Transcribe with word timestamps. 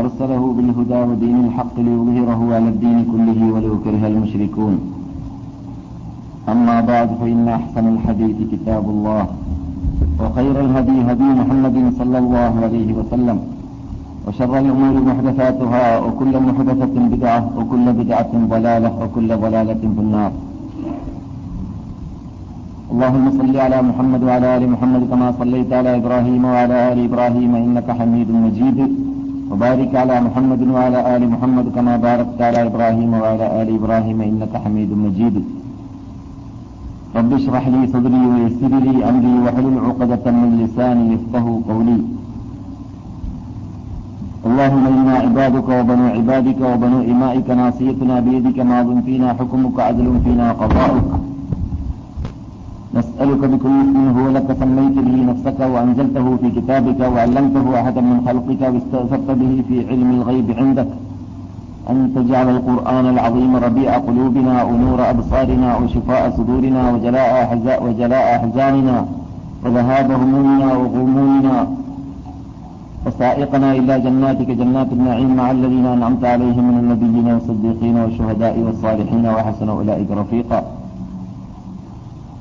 أرسله 0.00 0.42
بالهدى 0.56 1.00
ودين 1.10 1.36
الحق 1.46 1.76
ليظهره 1.86 2.40
على 2.56 2.68
الدين 2.74 2.98
كله 3.12 3.40
ولو 3.54 3.74
كره 3.84 4.02
المشركون. 4.12 4.74
أما 6.52 6.76
بعد 6.90 7.08
فإن 7.20 7.48
أحسن 7.58 7.84
الحديث 7.94 8.36
كتاب 8.52 8.84
الله 8.94 9.24
وخير 10.20 10.56
الهدي 10.66 10.96
هدي 11.08 11.28
محمد 11.40 11.76
صلى 11.98 12.18
الله 12.18 12.52
عليه 12.64 12.88
وسلم 12.98 13.38
وشر 14.26 14.52
الأمور 14.58 14.94
محدثاتها 15.10 15.84
وكل 16.04 16.34
محدثة 16.48 16.94
بدعة 17.14 17.40
وكل 17.58 17.86
بدعة 18.00 18.32
ضلالة 18.54 18.90
وكل 19.02 19.28
ضلالة 19.44 19.82
في 19.94 20.00
النار. 20.06 20.32
اللهم 22.92 23.26
صل 23.40 23.54
على 23.64 23.78
محمد 23.88 24.22
وعلى 24.28 24.46
آل 24.56 24.64
محمد 24.74 25.02
كما 25.10 25.28
صليت 25.40 25.70
على 25.78 25.90
إبراهيم 26.00 26.42
وعلى 26.44 26.76
آل 26.92 26.98
إبراهيم 27.08 27.52
إنك 27.64 27.88
حميد 27.98 28.28
مجيد. 28.44 29.07
وبارك 29.50 29.92
على 30.02 30.16
محمد 30.26 30.62
وعلى 30.76 30.98
آل 31.16 31.22
محمد 31.34 31.66
كما 31.76 31.94
باركت 31.96 32.38
على 32.48 32.60
إبراهيم 32.68 33.10
وعلى 33.14 33.46
آل 33.62 33.68
إبراهيم 33.78 34.18
إنك 34.20 34.52
حميد 34.64 34.90
مجيد. 35.04 35.36
رب 37.16 37.30
اشرح 37.32 37.64
لي 37.74 37.82
صدري 37.94 38.22
ويسر 38.32 38.72
لي 38.86 38.94
أمري 39.10 39.34
واحلل 39.44 39.76
عقدة 39.86 40.24
من 40.40 40.50
لساني 40.60 41.04
يفقه 41.14 41.46
قولي. 41.68 42.00
اللهم 44.48 44.84
إنا 44.86 45.14
عبادك 45.24 45.68
وبنو 45.68 46.06
عبادك 46.16 46.60
وبنو 46.70 46.98
إمائك 47.12 47.48
ناصيتنا 47.50 48.20
بيدك 48.20 48.58
ماض 48.70 48.88
فينا 49.06 49.28
حكمك 49.38 49.76
عدل 49.80 50.06
فينا 50.24 50.46
قضاؤك. 50.60 51.27
نسألك 52.98 53.42
بكل 53.52 53.74
اسم 53.84 54.18
هو 54.18 54.26
لك 54.36 54.48
سميت 54.60 54.96
به 55.06 55.16
نفسك 55.30 55.60
وأنزلته 55.72 56.36
في 56.40 56.48
كتابك 56.56 57.00
وعلمته 57.12 57.80
أحدا 57.80 58.00
من 58.10 58.18
خلقك 58.26 58.62
واستأثرت 58.72 59.30
به 59.40 59.52
في 59.68 59.76
علم 59.88 60.10
الغيب 60.18 60.48
عندك. 60.60 60.88
أن 61.90 61.98
تجعل 62.16 62.48
القرآن 62.56 63.06
العظيم 63.14 63.56
ربيع 63.56 63.90
قلوبنا 64.08 64.62
ونور 64.62 65.10
أبصارنا 65.10 65.76
وشفاء 65.76 66.22
صدورنا 66.36 66.82
وجلاء 66.92 67.32
وجلاء 67.84 68.26
أحزاننا. 68.36 68.96
وذهاب 69.64 70.08
همومنا 70.22 70.68
وغمومنا. 70.80 71.56
وسائقنا 73.06 73.72
إلى 73.72 74.00
جناتك 74.00 74.50
جنات 74.60 74.90
النعيم 74.92 75.30
مع 75.36 75.50
الذين 75.50 75.86
أنعمت 75.86 76.24
عليهم 76.24 76.64
من 76.70 76.76
النبيين 76.82 77.26
والصديقين 77.34 77.96
والشهداء 78.02 78.54
والصالحين 78.66 79.24
وحسن 79.26 79.68
أولئك 79.68 80.10
رفيقا. 80.10 80.60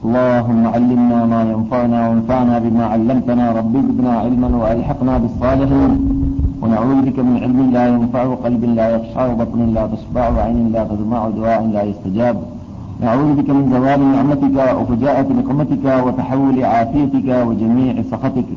اللهم 0.07 0.63
علمنا 0.75 1.19
ما 1.33 1.41
ينفعنا 1.51 1.99
وانفعنا 2.09 2.55
بما 2.65 2.85
علمتنا 2.93 3.45
رب 3.59 3.73
زدنا 3.87 4.13
علما 4.23 4.49
وألحقنا 4.61 5.13
بالصالحين. 5.21 5.91
ونعوذ 6.61 6.97
بك 7.07 7.17
من 7.27 7.35
علم 7.43 7.59
لا 7.75 7.83
ينفع 7.93 8.21
وقلب 8.31 8.63
لا 8.79 8.87
يخشع 8.95 9.23
وبطن 9.31 9.59
لا 9.75 9.83
تشبع 9.93 10.25
وعين 10.35 10.71
لا 10.75 10.83
تدمع 10.89 11.19
ودعاء 11.27 11.61
لا 11.75 11.83
يستجاب. 11.91 12.35
نعوذ 13.03 13.29
بك 13.39 13.49
من 13.57 13.63
زوال 13.73 14.01
نعمتك 14.15 14.57
وفجاءة 14.79 15.27
نقمتك 15.39 15.85
وتحول 16.05 16.57
عافيتك 16.71 17.29
وجميع 17.47 17.93
سخطك. 18.11 18.49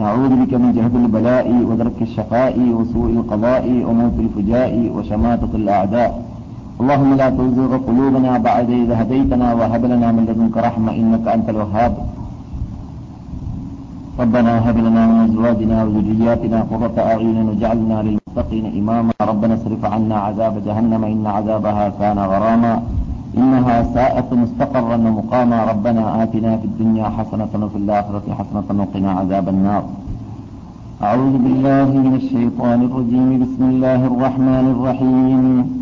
نعوذ 0.00 0.32
بك 0.40 0.52
من 0.62 0.70
جهد 0.76 0.94
البلاء 1.04 1.46
ودرك 1.68 1.98
الشقاء 2.08 2.56
وسوء 2.76 3.10
القضاء 3.18 3.64
وموت 3.88 4.16
الفجاء 4.24 4.72
وشماتة 4.94 5.52
الأعداء. 5.54 6.12
اللهم 6.80 7.10
لا 7.20 7.28
تزغ 7.38 7.72
قلوبنا 7.88 8.32
بعد 8.48 8.68
إذ 8.82 8.90
هديتنا 9.00 9.48
وهب 9.58 9.82
لنا 9.92 10.08
من 10.16 10.22
لدنك 10.28 10.56
رحمة 10.56 10.90
إنك 11.00 11.24
أنت 11.36 11.48
الوهاب. 11.54 11.92
ربنا 14.22 14.52
هب 14.66 14.76
لنا 14.86 15.02
من 15.10 15.18
أزواجنا 15.28 15.76
وذرياتنا 15.84 16.58
قرة 16.70 16.96
أعين 17.12 17.36
واجعلنا 17.48 17.96
للمتقين 18.06 18.64
إماما. 18.80 19.12
ربنا 19.32 19.54
اصرف 19.54 19.82
عنا 19.94 20.16
عذاب 20.26 20.54
جهنم 20.66 21.02
إن 21.04 21.24
عذابها 21.36 21.84
كان 22.00 22.18
غراما. 22.32 22.74
إنها 23.40 23.76
ساءت 23.94 24.28
مستقرا 24.42 24.96
ومقاما. 25.06 25.58
ربنا 25.72 26.22
آتنا 26.22 26.50
في 26.60 26.66
الدنيا 26.70 27.06
حسنة 27.16 27.52
وفي 27.64 27.78
الآخرة 27.82 28.26
حسنة 28.38 28.68
وقنا 28.80 29.10
عذاب 29.20 29.46
النار. 29.48 29.84
أعوذ 31.02 31.34
بالله 31.44 31.88
من 32.06 32.14
الشيطان 32.20 32.80
الرجيم. 32.88 33.28
بسم 33.44 33.62
الله 33.72 34.00
الرحمن 34.10 34.66
الرحيم. 34.74 35.79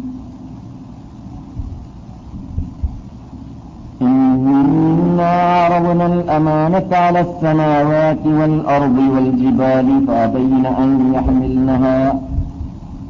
إنا 4.46 5.30
عرضنا 5.64 6.06
الأمانة 6.06 6.86
على 6.92 7.20
السماوات 7.20 8.26
والأرض 8.26 8.98
والجبال 9.14 10.04
فأبين 10.06 10.66
أن 10.66 11.12
يحملنها 11.14 12.14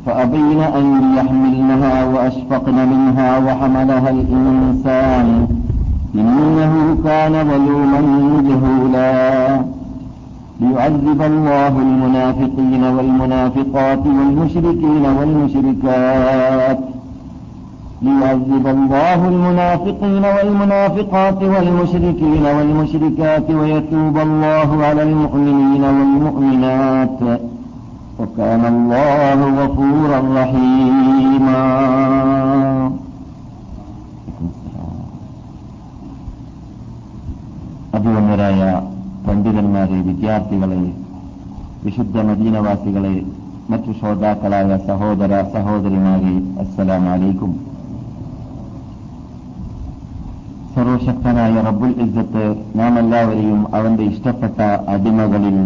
فأبين 0.06 0.61
أن 0.61 1.15
يحملنها 1.16 2.05
وأشفقن 2.05 2.75
منها 2.89 3.39
وحملها 3.39 4.11
الإنسان 4.11 5.47
إنه 6.15 6.97
كان 7.05 7.33
ظلوما 7.33 8.00
جهولا 8.49 9.60
ليعذب 10.60 11.22
الله 11.22 11.69
المنافقين 11.69 12.84
والمنافقات 12.84 14.06
والمشركين 14.06 15.05
والمشركات 15.19 16.78
ليعذب 18.02 18.66
الله 18.68 19.19
المنافقين 19.28 20.24
والمنافقات 20.36 21.40
والمشركين 21.44 22.46
والمشركات 22.56 23.47
ويتوب 23.52 24.16
الله 24.18 24.69
على 24.84 25.03
المؤمنين 25.03 25.84
والمؤمنات 25.96 27.19
وكان 28.19 28.64
الله 28.74 29.40
غفورا 29.59 30.19
رحيما 30.40 31.64
അഭിവന്യരായ 37.97 38.62
പണ്ഡിതന്മാരെ 39.25 39.97
വിദ്യാർത്ഥികളെ 40.08 40.80
വിശുദ്ധ 41.86 42.16
മദീനവാസികളെ 42.30 43.16
മറ്റു 43.72 43.91
ശ്രോതാക്കളായ 44.00 44.78
സഹോദര 44.88 45.34
സഹോദരിമാരെ 45.53 46.34
അസ്സലാമലൈക്കും 46.64 47.52
സർവശക്തനായ 50.78 51.61
റബ്ബുൽ 51.61 51.93
ഇസ്സത്ത് 52.05 52.43
നാം 52.78 52.99
എല്ലാവരെയും 52.99 53.75
അവന്റെ 53.75 54.05
ഇഷ്ടപ്പെട്ട 54.05 54.61
അടിമകളിൽ 54.89 55.56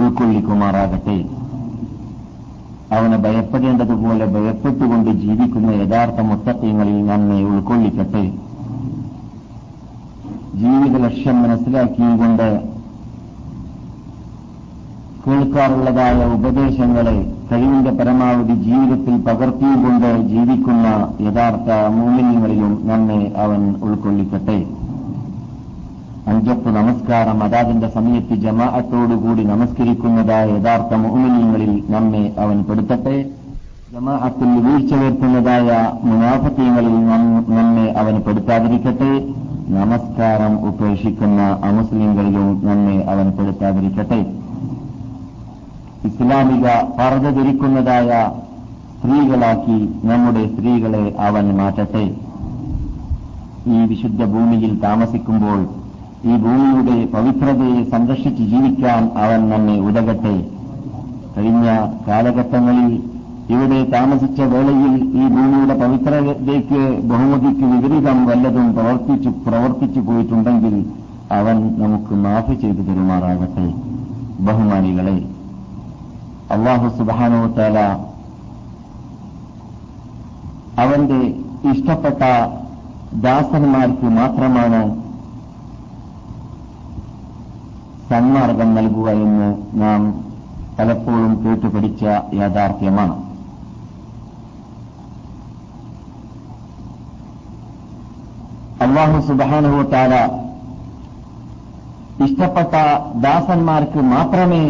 ഉൾക്കൊള്ളിക്കുമാറാകട്ടെ. 0.00 1.16
അവനെ 2.96 3.16
ഭയപ്പെടേണ്ടതുപോലെ 3.16 4.26
ഭയപ്പെട്ടുകൊണ്ട് 4.26 5.10
ജീവിക്കുന്ന 5.10 5.70
യഥാർത്ഥ 5.70 6.20
മുത്തത്വങ്ങളിൽ 6.20 7.06
നമ്മെ 7.06 7.42
ഉൾക്കൊള്ളിക്കട്ടെ. 7.48 8.24
ജീവിത 10.60 10.94
ലക്ഷ്യം 11.06 11.42
മനസ്സിലാക്കിയുകൊണ്ട് 11.42 12.48
കേൾക്കാറുള്ളതായ 15.26 16.24
ഉപദേശങ്ങളെ 16.34 17.18
കഴിവിന്റെ 17.52 17.90
പരമാവധി 17.90 18.54
ജീവിതത്തിൽ 18.54 19.14
പകർത്തിയുകൊണ്ട് 19.16 20.28
ജീവിക്കുന്ന 20.28 20.86
യഥാർത്ഥ 21.20 21.68
മൂല്യങ്ങളിലും 21.98 22.88
നമ്മെ 22.88 23.32
അവൻ 23.36 23.74
ഉൾക്കൊള്ളിക്കട്ടെ. 23.82 24.66
അഞ്ചത്ത് 26.26 26.68
നമസ്കാരം. 26.68 27.42
അതാതിന്റെ 27.42 27.88
സമയത്ത് 27.88 28.34
ജമാഅത്തോടുകൂടി 28.34 29.44
നമസ്കരിക്കുന്നതായ 29.44 30.46
യഥാർത്ഥ 30.58 30.94
മൂല്യങ്ങളിൽ 30.94 31.84
നമ്മെ 31.90 32.34
അവൻ 32.38 32.62
പെടുത്തട്ടെ. 32.62 33.16
ജമാഅത്തിൽ 33.92 34.50
വീഴ്ച 34.66 34.94
വരുത്തുന്നതായ 34.94 35.68
മുനാഫത്യങ്ങളിൽ 36.04 36.96
നമ്മെ 37.58 37.86
അവൻ 37.92 38.20
പെടുത്താതിരിക്കട്ടെ. 38.20 39.12
നമസ്കാരം 39.68 40.52
ഉപേക്ഷിക്കുന്ന 40.68 41.40
അമുസ്ലിങ്ങളിലും 41.64 42.60
നമ്മെ 42.64 42.98
അവൻ 43.12 43.30
പെടുത്താതിരിക്കട്ടെ. 43.30 44.20
ഇസ്ലാമിക 46.08 46.66
പർദ്ദ 46.98 47.28
ധരിക്കുന്നതായ 47.38 48.10
സ്ത്രീകളാക്കി 48.98 49.78
നമ്മുടെ 50.08 50.42
സ്ത്രീകളെ 50.52 51.04
അവൻ 51.26 51.46
മാറ്റട്ടെ. 51.58 52.04
ഈ 53.74 53.78
വിശുദ്ധ 53.90 54.20
ഭൂമിയിൽ 54.34 54.72
താമസിക്കുമ്പോൾ 54.84 55.60
ഈ 56.30 56.36
ഭൂമിയുടെ 56.44 56.96
പവിത്രതയെ 57.14 57.80
സംരക്ഷിച്ച് 57.92 58.44
ജീവിക്കാൻ 58.52 59.02
അവൻ 59.24 59.40
നമ്മെ 59.52 59.76
ഉതകട്ടെ. 59.88 60.36
കഴിഞ്ഞ 61.34 61.66
കാലഘട്ടങ്ങളിൽ 62.08 62.92
ഇവിടെ 63.54 63.80
താമസിച്ച 63.92 64.40
വേളയിൽ 64.52 64.94
ഈ 65.20 65.26
ഭൂമിയുടെ 65.34 65.74
പവിത്രതയ്ക്ക് 65.82 66.80
ബഹുമതിക്ക് 67.10 67.66
വിപരീതം 67.72 68.18
വല്ലതും 68.30 68.66
പ്രവർത്തിച്ചു 68.78 69.30
പ്രവർത്തിച്ചു 69.46 70.00
പോയിട്ടുണ്ടെങ്കിൽ 70.08 70.76
അവൻ 71.38 71.56
നമുക്ക് 71.82 72.14
മാഫ് 72.24 72.54
ചെയ്തു 72.62 72.82
തരുമാറാകട്ടെ. 72.88 73.66
ബഹുമാനികളെ 74.46 75.16
അള്ളാഹു 76.50 76.86
സുബാനോത്താല 76.96 77.78
അവന്റെ 80.82 81.20
ഇഷ്ടപ്പെട്ട 81.70 82.22
ദാസന്മാർക്ക് 83.26 84.08
മാത്രമാണ് 84.18 84.80
സന്മാർഗം 88.10 88.74
നൽകുക 88.74 89.08
എന്ന് 89.24 89.48
നാം 89.80 90.02
പലപ്പോഴും 90.78 91.32
കേട്ടുപഠിച്ച 91.44 92.04
യാഥാർത്ഥ്യമാണ്. 92.34 93.16
അള്ളാഹു 98.86 99.18
സുബാനുഭവത്താല 99.26 100.14
ഇഷ്ടപ്പെട്ട 102.24 102.74
ദാസന്മാർക്ക് 103.26 104.00
മാത്രമേ 104.14 104.64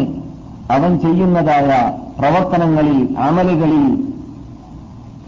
അവൻ 0.71 0.99
ചെയ്യുന്നതായ 0.99 1.97
പ്രവർത്തനങ്ങളിൽ 2.19 3.17
അമലുകളിൽ 3.19 4.13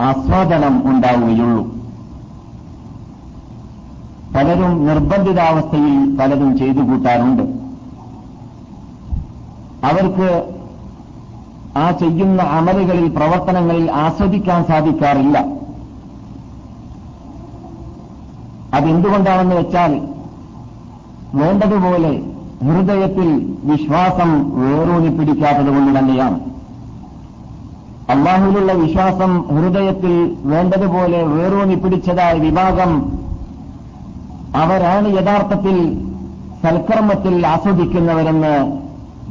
ആസ്വാദനം 0.02 0.90
ഉണ്ടാവുകയുള്ളൂ. 0.90 1.64
പലരും 4.36 4.86
നിർബന്ധിതാവസ്ഥയിൽ 4.86 6.18
പലതും 6.18 6.58
ചെയ്തു 6.58 6.80
കൂട്ടാറുണ്ട്. 6.80 7.44
അവർക്ക് 9.86 10.54
ആ 11.78 11.92
ചെയ്യുന്ന 11.92 12.42
അമലുകളിൽ 12.42 13.16
പ്രവർത്തനങ്ങളിൽ 13.16 13.92
ആസ്വദിക്കാൻ 13.92 14.64
സാധിക്കാറില്ല. 14.64 15.38
അതെന്തുകൊണ്ടാണെന്ന് 18.74 19.56
വെച്ചാൽ 19.56 20.02
വേണ്ടതുപോലെ 21.34 22.31
ഹൃദയത്തിൽ 22.68 23.30
വിശ്വാസം 23.70 24.32
വേറൂന്നി 24.62 25.12
പിടിക്കാത്തത് 25.18 25.70
കൊണ്ട് 25.76 25.92
തന്നെയാണ്. 25.98 26.38
അള്ളാഹുവിലുള്ള 28.14 28.72
വിശ്വാസം 28.84 29.32
ഹൃദയത്തിൽ 29.56 30.14
വേണ്ടതുപോലെ 30.52 31.20
വേറൂന്നി 31.34 31.78
പിടിച്ചതായ 31.84 32.34
വിഭാഗം 32.46 32.92
അവരാണ് 34.62 35.08
യഥാർത്ഥത്തിൽ 35.18 35.78
സൽക്കർമ്മത്തിൽ 36.64 37.36
ആസ്വദിക്കുന്നവരെന്ന് 37.52 38.56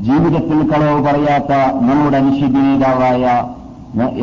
ജീവിതത്തിൽ 0.06 0.58
കളവ് 0.70 1.00
പറയാത്ത 1.06 1.52
നമ്മുടെ 1.88 2.20
നേതാവായ 2.54 3.24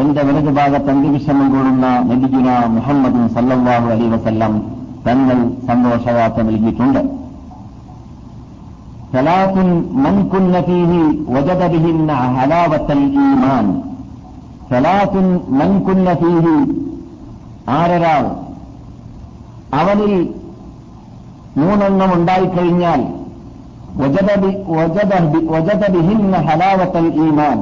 എന്റെ 0.02 0.22
വലതു 0.28 0.52
ഭാഗത്ത് 0.58 0.90
അന്തിവിഷമം 0.94 1.48
കൊള്ളുന്ന 1.54 1.88
നബിജുന 2.10 2.50
മുഹമ്മദും 2.76 3.24
സല്ലാഹു 3.36 3.88
അലൈ 3.94 4.08
വസല്ലം 4.16 4.54
തങ്ങൾ 5.08 5.40
സന്തോഷവാർത്ത 5.70 6.46
നൽകിയിട്ടുണ്ട്. 6.50 7.02
സലാത്തുൻ 9.14 9.70
فيه 10.68 10.92
وجد 11.36 11.62
بهن 11.74 12.10
حلاوة 12.36 12.88
الإيمان 12.98 13.68
ثلاث 14.72 15.14
من 15.60 15.70
كن 15.88 16.08
فيه 16.22 16.46
ആരൊരാൾ 17.78 18.26
അവനിൽ 19.80 20.14
മൂന്നെണ്ണം 21.60 22.10
ഉണ്ടായിക്കഴിഞ്ഞാൽ 22.18 23.02
ഹലാവത്തൽ 26.48 27.08
ഈമാൻ. 27.26 27.60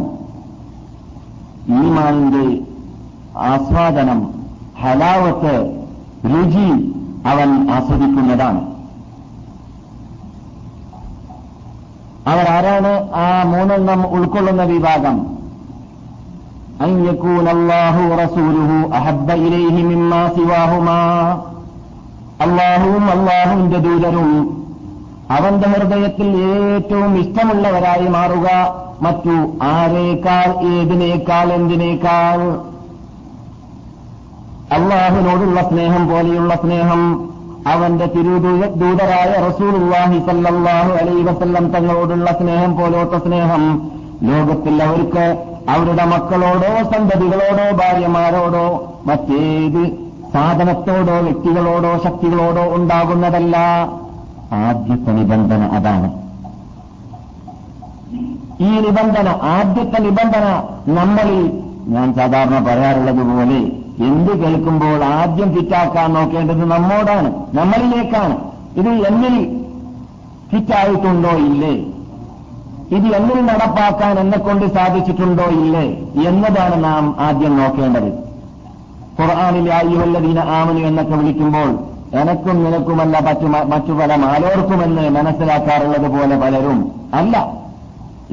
ഈമാനിന്റെ 1.82 2.46
ആസ്വാദനം 3.52 4.20
ഹലാവത്ത് 4.82 5.56
രുചി 6.34 6.70
അവൻ 7.32 7.50
ആസ്വദിക്കുന്നതാണ്. 7.76 8.62
അവർ 12.27 12.47
ആരാണ് 12.51 12.93
ആ 13.19 13.29
മൂന്നെണ്ണം 13.53 14.01
ഉൾക്കൊള്ളുന്ന 14.17 14.65
വിഭാഗം 14.73 15.19
أن 16.87 16.93
يكون 17.05 17.47
الله 17.49 17.95
ورسوله 18.11 18.71
أحب 18.99 19.29
إليه 19.39 19.77
مما 19.91 20.23
سواهما 20.37 21.03
അള്ളാഹുവും 22.45 23.05
അള്ളാഹുവിന്റെ 23.15 23.79
ദൂതരും 23.79 24.29
അവന്റെ 25.31 25.67
ഹൃദയത്തിൽ 25.73 26.29
ഏറ്റവും 26.53 27.13
ഇഷ്ടമുള്ളവരായി 27.23 28.07
മാറുക 28.09 28.47
മറ്റു 29.03 29.35
ആരേക്കാൾ 29.71 30.49
ഏതിനേക്കാൾ 30.71 31.47
എന്തിനേക്കാൾ 31.59 32.39
അള്ളാഹുവിനോടുള്ള 34.77 35.61
സ്നേഹം 35.71 36.03
പോലെയുള്ള 36.09 36.55
സ്നേഹം 36.55 37.03
അവന്റെ 37.66 38.06
തിരുദൂതരായ 38.06 39.32
റസൂലുല്ലാഹി 39.48 40.20
സല്ലാഹു 40.28 40.92
അലൈ 40.92 41.22
വസല്ലം 41.22 41.68
തങ്ങളോടുള്ള 41.70 42.32
സ്നേഹം 42.32 42.78
പോലോത്ത 42.78 43.18
സ്നേഹം. 43.18 43.64
ലോകത്തിൽ 44.24 44.84
അവർക്ക് 44.84 45.26
അവരുടെ 45.70 46.06
മക്കളോടോ 46.06 46.84
സന്തതികളോടോ 46.84 47.78
ഭാര്യമാരോടോ 47.78 48.66
മറ്റേത് 49.06 49.84
സാധനത്തോടോ 50.34 51.14
വ്യക്തികളോടോ 51.20 51.98
ശക്തികളോടോ 52.04 52.76
ഉണ്ടാകുന്നതല്ല. 52.76 53.58
ആദ്യത്തെ 54.54 55.12
നിബന്ധന 55.12 55.64
അതാണ്. 55.78 56.10
ഈ 58.62 58.80
നിബന്ധന 58.80 59.30
ആദ്യത്തെ 59.56 60.00
നിബന്ധന 60.02 60.46
നമ്മളിൽ 60.88 61.42
ഞാൻ 61.88 62.14
സാധാരണ 62.14 62.66
പറയാറുള്ളത് 62.68 63.24
പോലെ 63.32 63.60
എന്ത് 64.00 64.44
കേൾക്കുമ്പോൾ 64.44 65.04
ആദ്യം 65.04 65.54
ഫിറ്റാക്കാൻ 65.56 66.14
നോക്കേണ്ടത് 66.14 66.66
നമ്മോടാണ് 66.66 67.34
നമ്മളിലേക്കാണ്. 67.54 68.38
ഇത് 68.78 68.90
എന്നിൽ 68.90 69.36
ഫിറ്റായിട്ടുണ്ടോ 70.52 71.30
ഇല്ലേ? 71.30 71.74
ഇത് 72.98 73.16
എന്നിൽ 73.16 73.46
നടപ്പാക്കാൻ 73.46 74.20
എന്നെ 74.20 74.38
കൊണ്ട് 74.38 74.66
സാധിച്ചിട്ടുണ്ടോ 74.74 75.44
ഇല്ലേ? 75.44 75.86
എന്നതാണ് 76.30 76.84
നാം 76.84 77.16
ആദ്യം 77.20 77.58
നോക്കേണ്ടത്. 77.58 78.26
ഖുർആാനിലെ 79.20 79.74
അയ്യുവല്ലദീന 79.74 80.40
ആമനു 80.40 80.80
എന്നൊക്കെ 80.80 81.16
വിളിക്കുമ്പോൾ 81.16 81.80
എനക്കും 82.20 82.64
നിനക്കുമല്ല 82.64 83.20
മറ്റു 83.20 83.46
മറ്റു 83.46 83.92
പല 83.92 84.16
മാലോർക്കുമെന്ന് 84.16 85.10
മനസ്സിലാക്കാറുള്ളത് 85.10 86.12
പോലെ 86.12 86.36
പലരും 86.38 86.92
അല്ല. 87.14 87.65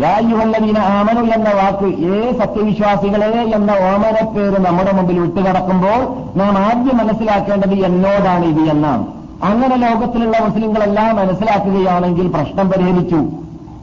യായുവല്ലദീന 0.01 0.79
ആമനു 0.79 1.21
എന്ന 1.21 1.49
വാക്ക് 1.51 1.85
ഏ 1.85 2.33
സത്യവിശ്വാസികളെ 2.39 3.43
എന്ന 3.43 3.71
ഓമനപ്പേര് 3.71 4.65
നമ്മുടെ 4.67 4.93
മുമ്പിൽ 4.93 5.19
വിട്ടുകടക്കുമ്പോൾ 5.21 6.01
നാം 6.39 6.59
ആദ്യം 6.59 6.97
മനസ്സിലാക്കേണ്ടത് 6.97 7.75
എന്നോടാണ് 7.75 8.45
ഇത് 8.45 8.71
എന്നാണ്. 8.71 9.07
അങ്ങനെ 9.43 9.77
ലോകത്തിലുള്ള 9.77 10.39
മുസ്ലിങ്ങളെല്ലാം 10.39 11.17
മനസ്സിലാക്കുകയാണെങ്കിൽ 11.17 12.29
പ്രശ്നം 12.29 12.69
പരിഹരിച്ചു. 12.69 13.17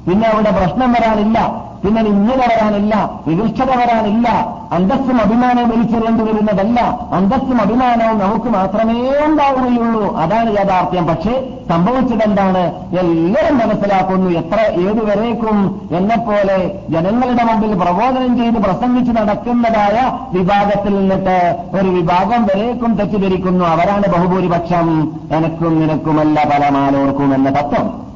പിന്നെ 0.09 0.27
അവിടെ 0.27 0.51
പ്രശ്നം 0.51 0.91
വരാനില്ല. 0.91 1.68
പിന്നെ 1.85 2.01
നിന്നു 2.01 2.33
വരാനില്ല 2.33 3.09
വികൃഷ്ടത 3.27 3.69
വരാനില്ല 3.75 4.59
അന്തസ്സും 4.71 5.21
അഭിമാനവും 5.21 5.69
വലിച്ചെറിയേണ്ടി 5.69 6.23
വരുന്നതല്ല. 6.23 6.99
അന്തസ്സും 7.11 7.61
അഭിമാനവും 7.61 8.19
നമുക്ക് 8.19 8.45
മാത്രമേ 8.45 9.13
ഉണ്ടാവുകയുള്ളൂ. 9.25 10.15
അതാണ് 10.15 10.57
യാഥാർത്ഥ്യം. 10.57 11.07
പക്ഷേ 11.07 11.49
സംഭവിച്ചതെന്താണ് 11.69 12.73
എല്ലാവരും 12.99 13.57
മനസ്സിലാക്കുന്നു. 13.57 14.29
എത്ര 14.31 14.59
ഏതുവരേക്കും 14.71 15.81
എന്നെപ്പോലെ 15.91 16.79
ജനങ്ങളുടെ 16.89 17.43
മുമ്പിൽ 17.43 17.73
പ്രബോധനം 17.73 18.37
ചെയ്ത് 18.37 18.55
പ്രസംഗിച്ച് 18.55 19.11
നടക്കുന്നതായ 19.11 20.19
വിഭാഗത്തിൽ 20.37 20.99
നിന്നിട്ട് 20.99 21.57
ഒരു 21.81 21.89
വിഭാഗം 21.89 22.43
വരേക്കും 22.43 22.95
തെറ്റിദ്ധരിക്കുന്നു. 22.95 23.65
അവരാണ് 23.65 24.07
ബഹുഭൂരിപക്ഷം. 24.07 25.11
എനക്കും 25.31 25.79
നിനക്കുമല്ല 25.79 26.43
പല 26.43 26.69
മാനോർക്കും 26.69 27.35
എന്ന 27.35 27.49
തത്വം. 27.49 28.08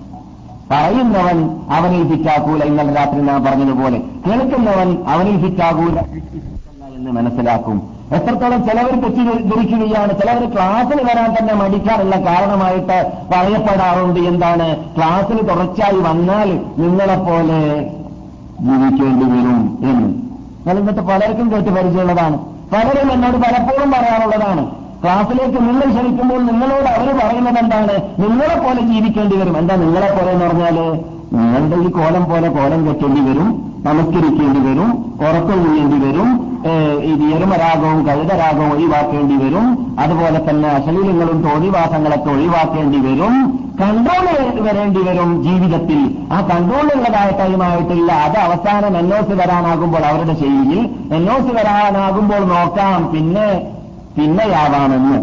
പറയുന്നവൻ 0.74 1.50
അവനിൽ 1.70 2.16
ഫിറ്റാക്കൂല 2.16 2.64
ഇന്നലെ 2.64 2.94
രാത്രി 2.94 3.22
നാം 3.22 3.44
പറഞ്ഞതുപോലെ 3.44 3.98
കേൾക്കുന്നവൻ 4.00 5.04
അവനിൽ 5.08 5.48
ഫിറ്റാകൂല 5.48 6.00
എന്ന് 6.96 7.12
മനസ്സിലാക്കും. 7.12 7.94
എത്രത്തോളം 8.12 8.68
ചിലവർ 8.68 9.02
തെറ്റിദ്ധരിക്കുകയാണ്. 9.02 10.22
ചിലവർ 10.22 10.54
ക്ലാസ്സിൽ 10.54 11.04
വരാൻ 11.04 11.36
തന്നെ 11.42 11.54
മടിക്കാറുള്ള 11.54 12.16
കാരണമായിട്ട് 12.16 13.12
പറയപ്പെടാറുണ്ട്. 13.34 14.20
എന്താണ്? 14.20 14.76
ക്ലാസ്സിൽ 14.98 15.42
തുടർച്ചയായി 15.42 16.00
വന്നാൽ 16.00 16.66
നിങ്ങളെപ്പോലെ 16.78 17.60
ജീവിക്കേണ്ടി 18.60 19.26
വരും 19.26 19.78
എന്ന്. 19.82 20.22
ഞാൻ 20.68 20.80
ഇന്നത്തെ 20.80 21.02
പലർക്കും 21.02 21.52
കേട്ട് 21.52 21.70
പരിചയമുള്ളതാണ്. 21.70 22.38
പലരും 22.74 23.12
എന്നോട് 23.12 23.38
പലപ്പോഴും 23.38 23.92
പറയാറുള്ളതാണ് 23.92 24.83
ക്ലാസ്സിലേക്ക് 25.04 25.58
നിങ്ങൾ 25.58 25.86
ക്ഷണിക്കുമ്പോൾ 25.94 26.42
നിങ്ങളോട് 26.44 26.90
അവർ 26.90 27.10
പറയുന്നത് 27.18 27.60
എന്താണ്? 27.60 27.96
നിങ്ങളെ 28.20 28.56
പോലെ 28.60 28.82
ജീവിക്കേണ്ടി 28.82 29.36
വരും. 29.36 29.58
എന്താ 29.58 29.76
നിങ്ങളെ 29.76 30.10
പോലെ 30.18 30.32
എന്ന് 30.32 30.46
പറഞ്ഞാൽ? 30.46 30.78
നിങ്ങളുടെ 31.34 31.76
ഈ 31.88 31.92
കോലം 31.92 32.26
പോലെ 32.30 32.50
കോലം 32.50 32.88
കെട്ടേണ്ടി 32.88 33.22
വരും. 33.22 33.74
നമസ്കരിക്കേണ്ടി 33.86 34.60
വരും. 34.60 34.90
ഉറക്കം 35.22 35.66
ചെയ്യേണ്ടി 35.66 35.98
വരും. 36.06 36.30
ഈ 37.04 37.12
വിയർമരാഗവും 37.22 38.08
കഴുതരാഗവും 38.08 38.74
ഒഴിവാക്കേണ്ടി 38.74 39.36
വരും. 39.46 39.96
അതുപോലെ 40.00 40.50
തന്നെ 40.50 40.70
അശലീലങ്ങളും 40.70 41.50
തോന്നിവാസങ്ങളൊക്കെ 41.50 42.30
ഒഴിവാക്കേണ്ടി 42.32 43.00
വരും. 43.08 43.34
കൺട്രോൾ 43.82 44.26
വരേണ്ടി 44.68 45.02
വരും 45.02 45.44
ജീവിതത്തിൽ. 45.44 46.18
ആ 46.32 46.42
കൺട്രോൾ 46.42 46.62
കൺട്രോളുള്ളതായ 46.74 47.30
ടൈമായിട്ടില്ല 47.40 48.12
അത് 48.12 48.38
അവസാനം 48.38 48.98
എന്നോസ് 48.98 49.34
വരാനാകുമ്പോൾ 49.42 50.06
അവരുടെ 50.06 50.34
ശൈലിയിൽ 50.40 50.90
എന്നോസ് 51.14 51.56
വരാനാകുമ്പോൾ 51.58 52.40
നോക്കാം. 52.54 53.12
പിന്നെ 53.14 53.48
പിന്നെയാവാമെന്ന് 54.18 55.18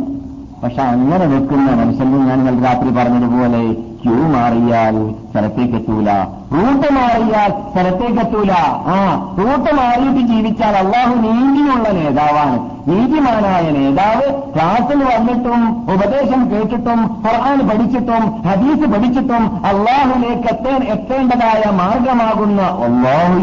പക്ഷെ 0.63 0.83
അങ്ങനെ 0.87 1.27
വെക്കുന്ന 1.27 1.71
മനുഷ്യനും 1.77 2.27
ഞാൻ 2.27 2.39
ഇന്നലെ 2.41 2.61
രാത്രി 2.65 2.91
പറഞ്ഞതുപോലെ 2.91 3.61
ക്യൂ 4.03 4.17
മാറിയാൽ 4.33 4.97
സ്ഥലത്തേക്ക് 5.31 5.75
എത്തൂല 5.75 6.11
റൂട്ട് 6.53 6.89
മാറിയാൽ 6.95 7.51
സ്ഥലത്തേക്ക് 7.71 8.21
എത്തൂല 8.21 8.53
ആ 8.89 8.97
റൂട്ട് 9.39 9.71
മാറിയിട്ട് 9.75 10.23
ജീവിച്ചാൽ 10.27 10.75
അള്ളാഹു 10.77 11.15
നീതിയുള്ള 11.25 11.89
നേതാവാണ്. 11.93 12.57
നീതിമാനായ 12.87 13.65
നേതാവ് 13.71 14.27
ക്ലാസ്സിൽ 14.55 15.01
വന്നിട്ടും 15.11 15.61
ഉപദേശം 15.95 16.41
കേട്ടിട്ടും 16.51 17.01
ഖുർആൻ 17.25 17.59
പഠിച്ചിട്ടും 17.69 18.25
ഹദീസ് 18.47 18.87
പഠിച്ചിട്ടും 18.95 19.43
അള്ളാഹുലേക്ക് 19.65 20.49
എത്തേ 20.49 20.75
എത്തേണ്ടതായ 20.93 21.65
മാർഗമാകുന്ന 21.73 22.61
അള്ളാഹു 22.87 23.37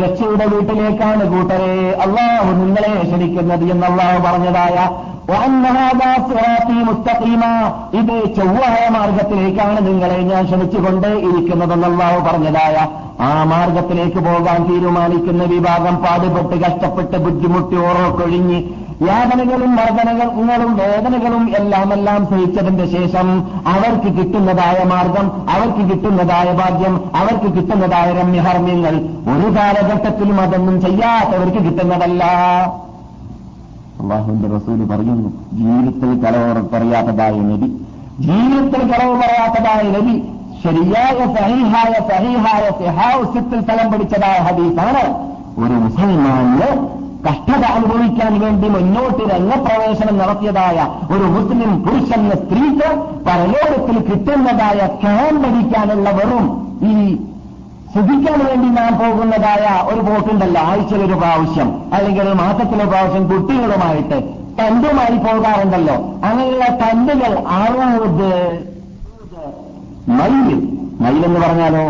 രക്ഷയുടെ 0.00 0.44
വീട്ടിലേക്കാണ് 0.44 1.24
കൂട്ടരെ. 1.30 1.72
അള്ളാഹു 2.00 2.50
നിങ്ങളെ 2.52 2.92
ക്ഷണിക്കുന്നത് 3.02 3.64
എന്ന് 3.70 3.88
പറഞ്ഞതായ 4.20 4.76
ഇത് 7.94 8.14
ചൊവ്വായ 8.36 8.88
മാർഗത്തിലേക്കാണ് 8.88 9.86
നിങ്ങളെ 9.86 10.18
ഞാൻ 10.22 10.44
ക്ഷണിച്ചുകൊണ്ട് 10.44 11.06
ഇരിക്കുന്നതെന്നല്ലാവ് 11.06 12.20
പറഞ്ഞതായ 12.20 12.76
ആ 13.20 13.44
മാർഗത്തിലേക്ക് 13.44 14.18
പോകാൻ 14.18 14.68
തീരുമാനിക്കുന്ന 14.68 15.44
വിഭാഗം 15.44 15.96
പാടുപെട്ട് 15.96 16.56
കഷ്ടപ്പെട്ട് 16.64 17.16
ബുദ്ധിമുട്ടി 17.16 17.76
ഓറോക്കൊഴിഞ്ഞ് 17.76 18.58
യാതനകളും 19.06 19.76
മർദ്ദനങ്ങളും 19.76 20.74
വേദനകളും 20.76 21.54
എല്ലാം 21.56 21.92
എല്ലാം 21.92 22.26
സഹിച്ചതിന്റെ 22.26 22.86
ശേഷം 22.86 23.28
അവർക്ക് 23.66 24.10
കിട്ടുന്നതായ 24.18 24.84
മാർഗം 24.84 25.26
അവർക്ക് 25.48 25.90
കിട്ടുന്നതായ 25.90 26.52
ഭാഗ്യം 26.52 26.94
അവർക്ക് 27.14 27.56
കിട്ടുന്നതായ 27.56 28.12
രമ്യഹർമ്മ്യങ്ങൾ 28.12 28.94
ഒരു 29.34 29.48
കാലഘട്ടത്തിലും 29.56 30.40
അതൊന്നും 30.40 30.80
ചെയ്യാത്തവർക്ക് 30.80 31.60
കിട്ടുന്നതല്ല. 31.64 32.22
അള്ളാഹുവിന്റെ 34.00 34.48
റസൂൽ 34.48 34.80
പറയുന്നു 34.88 35.30
ജീവിതത്തിൽ 35.52 36.12
കളവ് 36.22 36.68
പറയാത്തതായ 36.72 37.34
നബി 37.42 37.68
ജീവിതത്തിൽ 38.20 38.82
കളവ് 38.92 39.14
പറയാത്തതായ 39.16 39.82
നബി 39.90 40.14
ശരിയായ 40.62 41.18
സഹിഹായ 41.36 41.92
സഹീഹായ 42.10 42.64
സിഹാവുസ്യത്തിൽ 42.80 43.60
സ്ഥലം 43.60 43.92
പിടിച്ചതായ 43.92 44.38
ഹദീസാണ് 44.42 45.04
ഒരു 45.58 45.74
മുസൽമാന് 45.74 46.68
കഷ്ടത 47.26 47.64
അനുഭവിക്കാൻ 47.64 48.40
വേണ്ടി 48.40 48.68
മുന്നോട്ട് 48.68 49.22
രംഗപ്രവേശനം 49.34 50.18
നടത്തിയതായ 50.18 50.78
ഒരു 51.14 51.24
മുസ്ലിം 51.24 51.84
പുരുഷന് 51.84 52.36
സ്ത്രീക്ക് 52.42 52.88
പരലോകത്തിൽ 53.26 53.98
കിട്ടുന്നതായ 53.98 54.78
ക്യാമ്പടിക്കാനുള്ള 55.02 56.10
വെറും 56.10 56.46
ഈ 56.82 56.94
സുഖിക്കാൻ 57.94 58.38
വേണ്ടി 58.48 58.68
നാം 58.68 58.98
പോകുന്നതായ 58.98 59.64
ഒരു 59.92 60.00
പോക്കുണ്ടല്ലോ 60.00 60.60
ആഴ്ചയിൽ 60.60 61.02
ഒരു 61.02 61.14
പ്രാവശ്യം 61.14 61.68
അല്ലെങ്കിൽ 61.92 62.22
ഒരു 62.22 62.34
മാസത്തിലൊരു 62.34 62.88
പ്രാവശ്യം 62.88 63.24
കുട്ടികളുമായിട്ട് 63.28 64.18
തണ്ടുമായി 64.58 65.16
പോകാറുണ്ടല്ലോ. 65.16 65.94
അങ്ങനെയുള്ള 66.24 66.64
തണ്ടുകൾ 66.82 67.32
അറുപത് 67.58 68.32
മയിൽ 70.18 70.58
മൈലെന്ന് 71.00 71.40
പറഞ്ഞാലോ? 71.40 71.84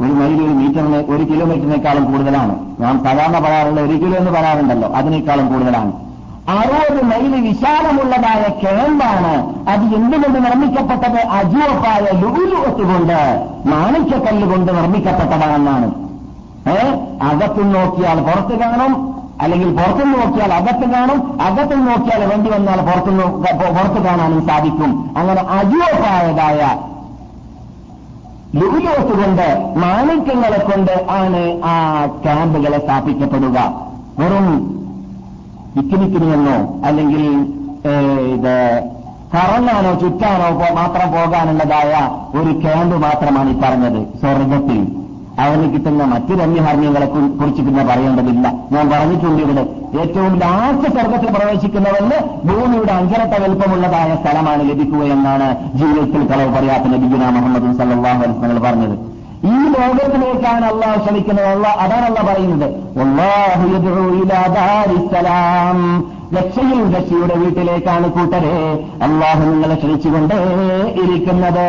ഒരു 0.00 0.12
മൈൽ 0.12 0.34
ഒരു 0.34 0.50
മീറ്ററിന് 0.50 0.96
ഒരു 0.96 1.24
കിലോമീറ്ററിനേക്കാളും 1.24 2.12
കൂടുതലാണ്. 2.12 2.54
നാം 2.80 3.04
സാധാരണ 3.04 3.38
പറയാറുള്ള 3.38 3.80
ഒരു 3.80 3.92
കിലോ 3.92 4.16
എന്ന് 4.18 4.30
പറയാറുണ്ടല്ലോ 4.30 4.88
അതിനേക്കാളും 4.88 5.52
കൂടുതലാണ്. 5.52 5.92
അറുപത് 6.48 7.04
മൈൽ 7.04 7.40
വിശാലമുള്ളതായ 7.40 8.42
ക്യാമ്പാണ് 8.60 9.32
അത് 9.70 9.94
എന്തുകൊണ്ട് 9.94 10.44
നിർമ്മിക്കപ്പെട്ടത്? 10.44 11.20
അജുവപ്പായ 11.20 12.18
ലുലുവത്ത് 12.20 12.82
കൊണ്ട് 12.82 13.46
മാണിക്യക്കല്ല് 13.66 14.50
കൊണ്ട് 14.50 14.72
നിർമ്മിക്കപ്പെട്ടതാണെന്നാണ്. 14.72 15.86
ഏ? 16.68 16.90
അകത്തു 17.22 17.62
നോക്കിയാൽ 17.62 18.20
പുറത്ത് 18.20 18.58
കാണും 18.58 19.14
അല്ലെങ്കിൽ 19.40 19.76
പുറത്തു 19.76 20.04
നോക്കിയാൽ 20.04 20.52
അകത്ത് 20.52 20.90
കാണും 20.90 21.42
അകത്ത് 21.42 21.74
നോക്കിയാൽ 21.74 22.24
വേണ്ടി 22.24 22.50
വന്നാൽ 22.50 22.80
പുറത്തു 22.80 23.10
പുറത്ത് 23.76 24.04
കാണാനും 24.04 24.46
സാധിക്കും. 24.46 25.14
അങ്ങനെ 25.18 25.40
അജുവപ്പായതായ 25.40 26.76
ലുലുവത്ത് 28.54 29.14
കൊണ്ട് 29.20 29.48
മാണിക്യങ്ങളെ 29.76 30.58
കൊണ്ട് 30.58 31.06
ആണ് 31.10 31.42
ആ 31.64 32.06
ക്യാമ്പുകളെ 32.24 32.78
സ്ഥാപിക്കപ്പെടുക. 32.78 33.58
വെറും 34.18 34.48
ഇക്കിനിക്കിനിയെന്നോ 35.76 36.86
അല്ലെങ്കിൽ 36.86 37.22
ഇത് 38.34 38.54
കറങ്ങാനോ 39.34 39.92
ചുറ്റാനോ 39.94 40.48
മാത്രം 40.74 41.08
പോകാനുള്ളതായ 41.12 41.92
ഒരു 42.38 42.50
ക്യാമ്പ് 42.60 42.96
മാത്രമാണ് 42.96 43.50
ഈ 43.50 43.60
പറഞ്ഞത് 43.60 44.00
സ്വർഗത്തിൽ. 44.20 44.99
അവന് 45.44 45.66
കിട്ടുന്ന 45.74 46.02
മറ്റു 46.12 46.32
രമ്യഹർമ്മ്യങ്ങളെ 46.40 47.08
കുറിച്ച് 47.12 47.62
പിന്നെ 47.66 47.84
പറയേണ്ടതില്ല. 47.90 48.46
ഞാൻ 48.74 48.84
പറഞ്ഞിട്ടുണ്ട് 48.92 49.40
ഇവിടെ 49.44 49.64
ഏറ്റവും 50.00 50.34
ലാസ്റ്റ് 50.42 50.88
സ്വർഗത്തിൽ 50.96 51.30
പ്രവേശിക്കുന്നവന് 51.36 52.18
ഭൂമിയുടെ 52.48 52.92
അഞ്ചരട്ട 52.98 53.34
വലുപ്പമുള്ളതായ 53.44 54.10
സ്ഥലമാണ് 54.22 54.62
ലഭിക്കുക 54.70 55.04
എന്നാണ് 55.16 55.48
ജീവിതത്തിൽ 55.80 56.24
കളവ് 56.32 56.52
പറയാത്ത 56.56 56.92
നബിഗുന 56.96 57.30
മുഹമ്മദ് 57.36 57.72
സല്ലാഹു 57.80 58.22
അലിസ്മകൾ 58.26 58.58
പറഞ്ഞത്. 58.66 58.96
ഈ 59.48 59.52
ലോകത്തിലേക്കാണ് 59.74 60.64
അള്ളാഹ് 60.70 60.96
ശ്രമിക്കുന്നത് 61.04 61.46
അള്ളാഹ് 61.46 61.78
അതാണല്ല 61.84 62.20
പറയുന്നത്. 62.30 62.66
രക്ഷയിൽ 66.34 66.82
രക്ഷയുടെ 66.96 67.34
വീട്ടിലേക്കാണ് 67.34 68.06
കൂട്ടരെ. 68.10 68.50
അള്ളാഹു 69.02 69.40
നിങ്ങളെ 69.44 69.74
ക്ഷണിച്ചുകൊണ്ട് 69.74 70.34
ഇരിക്കുന്നത്. 71.02 71.64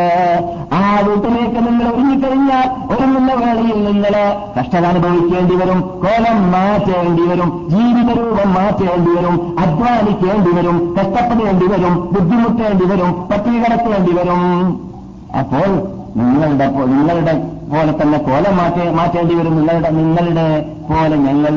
ആ 0.80 0.82
വീട്ടിലേക്ക് 1.06 1.60
നിങ്ങൾ 1.68 1.86
ഒരുങ്ങിക്കഴിഞ്ഞാൽ 1.94 2.68
ഒരുങ്ങുന്ന 2.94 3.32
വേളയിൽ 3.44 3.80
നിങ്ങൾ 3.88 4.14
കഷ്ടത 4.58 4.86
അനുഭവിക്കേണ്ടി 4.92 5.56
വരും 5.62 5.82
കോലം 6.04 6.52
മാറ്റേണ്ടി 6.52 7.24
വരും 7.32 7.50
ജീവിത 7.72 8.10
രൂപം 8.20 8.54
മാറ്റേണ്ടി 8.54 9.12
വരും 9.18 9.56
അധ്വാനിക്കേണ്ടി 9.60 10.52
വരും 10.58 10.78
കഷ്ടപ്പെടേണ്ടി 11.00 11.68
വരും 11.74 11.96
ബുദ്ധിമുട്ടേണ്ടി 12.14 12.86
വരും 12.86 13.14
പട്ടിക 13.32 13.58
കിടക്കേണ്ടി 13.64 14.14
വരും. 14.20 14.44
അപ്പോൾ 15.40 15.70
നിങ്ങളുടെ 16.20 16.66
നിങ്ങളുടെ 16.94 17.34
പോലെ 17.72 17.92
തന്നെ 17.92 18.18
കോലം 18.20 18.54
മാറ്റേ 18.58 18.86
മാറ്റേണ്ടി 18.92 19.34
വരും 19.36 19.56
നിങ്ങളുടെ 19.60 19.90
നിങ്ങളുടെ 19.92 20.46
പോലെ 20.90 21.18
ഞങ്ങൾ 21.28 21.54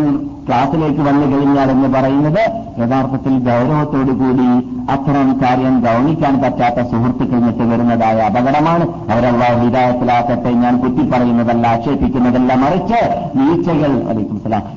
ക്ലാസ്സിലേക്ക് 0.49 1.01
വന്നു 1.01 1.27
കഴിഞ്ഞാൽ 1.27 1.71
എന്ന് 1.71 1.89
പറയുന്നത് 1.89 2.43
യഥാർത്ഥത്തിൽ 2.79 3.35
ഗൗരവത്തോടുകൂടി 3.49 4.49
അത്തരം 4.91 5.41
കാര്യം 5.43 5.75
ഗൗനിക്കാൻ 5.81 6.35
പറ്റാത്ത 6.43 6.87
സുഹൃത്തുക്കൾ 6.91 7.39
നിട്ട് 7.41 7.63
വരുന്നതായ 7.63 8.19
അപകടമാണ്. 8.21 8.85
അവരല്ല 9.11 9.45
ഹിതായത്തിലാക്കട്ടെ 9.63 10.53
ഞാൻ 10.53 10.75
കുത്തിപ്പറയുന്നതല്ല 10.81 11.67
ആക്ഷേപിക്കുന്നതല്ല 11.67 12.55
മറിച്ച് 12.55 13.01
വീഴ്ചകൾ 13.37 13.93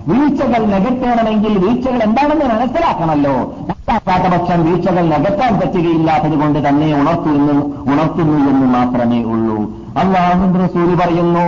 വീഴ്ചകൾ 0.08 0.62
നികത്തണമെങ്കിൽ 0.66 1.58
വീഴ്ചകൾ 1.58 2.04
എന്താണെന്ന് 2.04 2.46
മനസ്സിലാക്കണമല്ലോ. 2.46 3.36
മനസ്സിലാക്കാത്ത 3.70 4.34
പക്ഷം 4.34 4.64
വീഴ്ചകൾ 4.66 5.04
നികത്താൻ 5.06 5.60
പറ്റുകയില്ലാത്തത് 5.60 6.38
കൊണ്ട് 6.40 6.60
തന്നെ 6.70 6.88
ഉണർത്തുന്നു 7.02 7.58
ഉണർത്തുന്നു 7.92 8.40
എന്ന് 8.52 8.68
മാത്രമേ 8.78 9.24
ഉള്ളൂ. 9.24 9.58
അള്ളാഹു 9.98 10.68
സൂര്യ 10.74 10.96
പറയുന്നു 10.96 11.48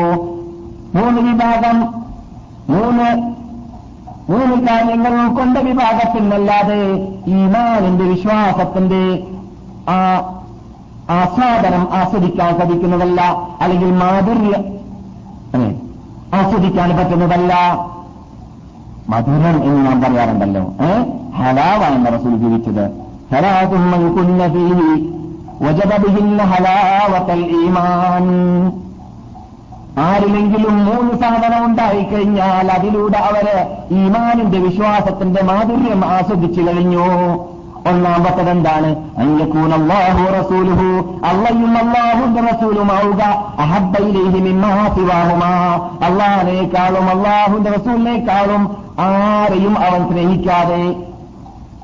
മൂന്ന് 0.96 1.22
വിഭാഗം 1.22 1.78
മൂന്ന് 2.70 3.39
മൂന്ന് 4.30 4.68
കാര്യങ്ങൾ 4.68 5.14
ഉൾക്കൊണ്ട 5.14 5.58
വിഭാഗത്തിനല്ലാതെ 5.58 6.94
ഈമാനിന്റെ 7.28 8.04
വിശ്വാസത്തിന്റെ 8.04 9.24
ആ 9.90 10.18
ആസ്വാദനം 11.10 11.88
ആസ്വദിക്കാൻ 11.94 12.60
സാധിക്കുന്നതല്ല 12.60 13.22
അല്ലെങ്കിൽ 13.62 13.92
മാധുര്യ 13.92 14.64
ആസ്വദിക്കാൻ 16.34 16.98
പറ്റുന്നതല്ല. 16.98 17.54
മധുരം 19.10 19.64
എന്ന് 19.64 19.86
നാം 19.86 20.02
പറയാറുണ്ടല്ലോ 20.02 20.62
ഏ? 20.62 21.04
ഹലാവാണ് 21.38 22.20
റസൂൽ 22.20 22.38
ജീവിച്ചത്. 22.38 22.92
വജബ 25.62 26.08
ബിഹിന്ന 26.08 26.44
ഹലാവത്തൽ 26.44 27.64
ഈമാൻ. 27.64 28.26
ആരിലെങ്കിലും 30.00 30.86
മൂന്ന് 30.86 31.20
സാധനം 31.22 31.66
ഉണ്ടായിക്കഴിഞ്ഞാൽ 31.66 32.72
അതിലൂടെ 32.72 33.18
അവർ 33.18 33.68
ഈമാനിന്റെ 33.92 34.60
വിശ്വാസത്തിന്റെ 34.60 35.44
മാധുര്യം 35.44 36.06
ആസ്വദിച്ചു 36.06 36.62
കഴിഞ്ഞു. 36.62 37.00
ഒന്നാമത്തത് 37.90 38.50
എന്താണ്? 38.50 38.96
അയ്യക്കൂനല്ലാഹു 39.18 40.40
റസൂലുഹു. 40.40 41.20
അള്ളയും 41.26 41.78
അള്ളാഹുന്റെ 41.78 42.42
റസൂലുമാവുക. 42.42 43.22
അള്ളാഹിനേക്കാളും 46.04 47.10
അള്ളാഹുന്റെ 47.10 47.72
റസൂലിനേക്കാളും 47.72 48.78
ആരെയും 49.00 49.80
അവൻ 49.80 50.10
സ്നേഹിക്കാതെ 50.10 51.09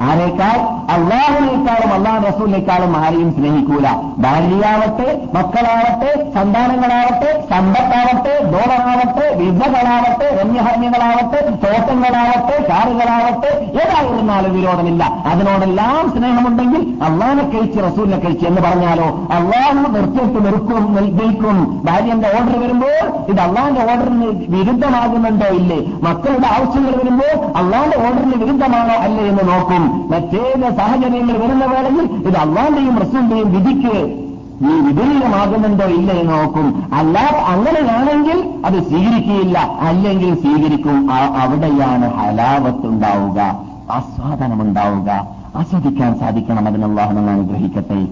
ആരേക്കാൾ 0.02 0.58
അള്ളാഹുനേക്കാളും 0.96 1.94
അള്ളാഹ് 1.94 2.28
റസൂലിനേക്കാളും 2.28 2.98
ആരെയും 2.98 3.34
സ്നേഹിക്കൂല. 3.34 3.88
ഭാര്യയാവട്ടെ 4.18 5.28
മക്കളാവട്ടെ 5.34 6.32
സന്താനങ്ങളാവട്ടെ 6.36 7.48
സമ്പത്താവട്ടെ 7.50 8.34
ഡോളറാവട്ടെ 8.54 9.36
വിധകളാവട്ടെ 9.36 10.42
രമ്യഹർമ്യങ്ങളാവട്ടെ 10.42 11.40
തോട്ടങ്ങളാവട്ടെ 11.64 12.68
കാറുകളാവട്ടെ 12.70 13.70
ഏതായിരുന്നാലും 13.84 14.56
വിരോധമില്ല. 14.56 15.04
അതിനോടെല്ലാം 15.26 16.12
സ്നേഹമുണ്ടെങ്കിൽ 16.18 17.04
അള്ളാഹിനെ 17.04 17.44
കഴിച്ച് 17.44 17.80
റസൂലിനെ 17.80 18.18
കഴിച്ച് 18.18 18.46
എന്ന് 18.46 18.62
പറഞ്ഞാലോ 18.62 19.28
അള്ളാഹു 19.32 19.74
നിർത്തിയിട്ട് 19.74 20.46
നിൽക്കും 20.46 20.96
നിൽക്കും 20.96 21.82
ഭാര്യന്റെ 21.86 22.28
ഓർഡർ 22.28 22.60
വരുമ്പോൾ 22.60 23.32
ഇത് 23.32 23.40
അള്ളാഹിന്റെ 23.40 23.82
ഓർഡറിന് 23.82 24.26
വിരുദ്ധമാകുന്നുണ്ടോ 24.26 25.46
ഇല്ലേ? 25.46 25.80
മക്കളുടെ 26.04 26.48
ആവശ്യങ്ങൾ 26.48 26.92
വരുമ്പോൾ 26.92 27.58
അള്ളാഹിന്റെ 27.58 27.98
ഓർഡറിന് 27.98 28.44
വിരുദ്ധമാണോ 28.44 28.96
അല്ലേ 29.02 29.28
എന്ന് 29.28 29.48
നോക്കും. 29.48 29.86
മറ്റേത് 29.96 30.76
സാഹചര്യങ്ങൾ 30.76 31.38
വരുന്ന 31.38 31.66
വേളയിൽ 31.66 32.02
ഇത് 32.02 32.38
അള്ളാന്റെയും 32.38 32.98
റസൂന്റെയും 32.98 33.54
വിധിക്ക് 33.54 34.22
ഈ 34.62 34.80
വിപരീതമാകുന്നുണ്ടോ 34.80 35.86
ഇല്ല 35.86 36.12
എന്ന് 36.12 36.34
നോക്കും. 36.34 36.84
അല്ല 36.94 37.20
അങ്ങനെയാണെങ്കിൽ 37.48 38.66
അത് 38.66 38.88
സ്വീകരിക്കുകയില്ല. 38.88 39.60
അല്ലെങ്കിൽ 39.60 40.42
സ്വീകരിക്കും. 40.42 41.12
അവിടെയാണ് 41.14 42.14
ഹലാവത്തുണ്ടാവുക 42.14 43.66
ആസ്വാദനമുണ്ടാവുക. 43.92 45.28
ആസ്വദിക്കാൻ 45.56 46.20
സാധിക്കണം 46.20 46.68
അതിനുള്ള 46.68 47.02
അനുഗ്രഹിക്കട്ടെ. 47.02 48.08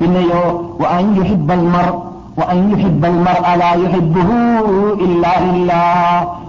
പിന്നെയോ 0.00 0.42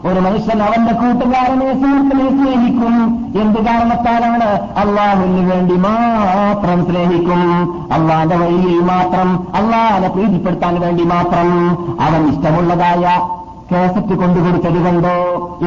ഒരു 0.06 0.20
മനുഷ്യൻ 0.20 0.64
അവന്റെ 0.64 0.94
കൂട്ടുകാരനെ 0.94 1.74
സുഹൃത്തിനെ 1.74 2.30
സ്നേഹിക്കും. 2.30 3.26
എന്ത് 3.42 3.66
കാരണത്താലാണ്? 3.66 4.44
അള്ളാഹുവിന് 4.78 5.52
വേണ്ടി 5.52 5.76
മാത്രം 5.76 6.86
സ്നേഹിക്കും. 6.86 7.72
അള്ളാന്റെ 7.94 8.36
വഴിയിൽ 8.36 8.80
മാത്രം 8.80 9.48
അള്ളാഹനെ 9.56 10.08
പ്രീതിപ്പെടുത്താൻ 10.08 10.80
വേണ്ടി 10.80 11.04
മാത്രം. 11.04 11.72
അവൻ 12.02 12.30
ഇഷ്ടമുള്ളതായ 12.30 13.30
കേസറ്റ് 13.72 14.13
കൊണ്ടുകൊടുത്തത് 14.13 14.80
കൊണ്ടോ 14.86 15.16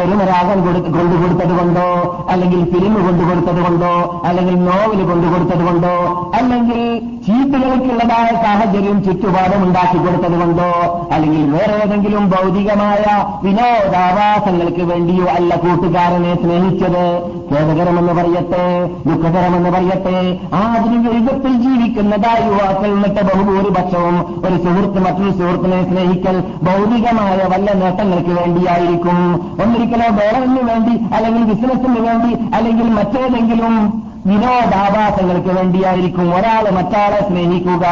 എരുമരാഗം 0.03 0.59
കൊണ്ടുകൊടുത്തത് 0.97 1.55
കൊണ്ടോ 1.59 1.87
അല്ലെങ്കിൽ 2.29 2.61
ഫിലിം 2.73 2.95
കൊണ്ടുകൊടുത്തത് 3.07 3.61
കൊണ്ടോ 3.63 3.93
അല്ലെങ്കിൽ 4.29 4.57
നോവൽ 4.67 5.01
കൊണ്ടുകൊടുത്തത് 5.11 5.65
കൊണ്ടോ 5.65 5.95
അല്ലെങ്കിൽ 6.39 6.81
ചീട്ടുകൾക്കുള്ളതായ 7.27 8.29
സാഹചര്യം 8.43 9.05
ചുറ്റുപാടും 9.05 9.63
ഉണ്ടാക്കി 9.67 9.99
കൊടുത്തത് 9.99 10.37
കൊണ്ടോ 10.41 10.69
അല്ലെങ്കിൽ 11.13 11.45
വേറെ 11.53 11.77
ഏതെങ്കിലും 11.85 12.25
ഭൗതികമായ 12.31 13.05
വിനോദാവാസങ്ങൾക്ക് 13.45 14.83
വേണ്ടിയോ 14.83 15.27
അല്ല 15.35 15.55
കൂട്ടുകാരനെ 15.57 16.35
സ്നേഹിച്ചത്. 16.35 17.05
ഖേദകരമെന്ന് 17.51 18.13
പറയട്ടെ 18.13 18.65
ദുഃഖകരമെന്ന് 19.07 19.71
പറയട്ടെ 19.71 20.17
ആധുനിക 20.61 21.07
യുഗത്തിൽ 21.17 21.53
ജീവിക്കുന്നതായ 21.65 22.39
യുവാക്കൾ 22.47 22.89
എന്നിട്ട് 22.89 23.23
ബഹുഭൂരിപക്ഷവും 23.23 24.17
ഒരു 24.45 24.57
സുഹൃത്ത് 24.65 25.01
മറ്റൊരു 25.07 25.33
സുഹൃത്തിനെ 25.33 25.81
സ്നേഹിക്കൽ 25.85 26.37
ഭൗതികമായ 26.63 27.39
വല്ല 27.53 27.69
നേട്ടങ്ങൾക്ക് 27.95 28.41
വേണ്ടിയായിരിക്കും. 28.41 29.35
ഒന്നിരിക്കലോ 29.63 30.07
ഡോളറിന് 30.11 30.71
വേണ്ടി 30.71 31.15
അല്ലെങ്കിൽ 31.15 31.45
ബിസിനസിന് 31.45 32.07
വേണ്ടി 32.07 32.55
അല്ലെങ്കിൽ 32.55 32.89
മറ്റേതെങ്കിലും 32.89 34.03
വിനോദാഭാസങ്ങൾക്ക് 34.27 35.49
വേണ്ടിയായിരിക്കും. 35.49 36.35
ഒരാൾ 36.35 36.71
മറ്റാളെ 36.71 37.29
സ്നേഹിക്കുക. 37.29 37.87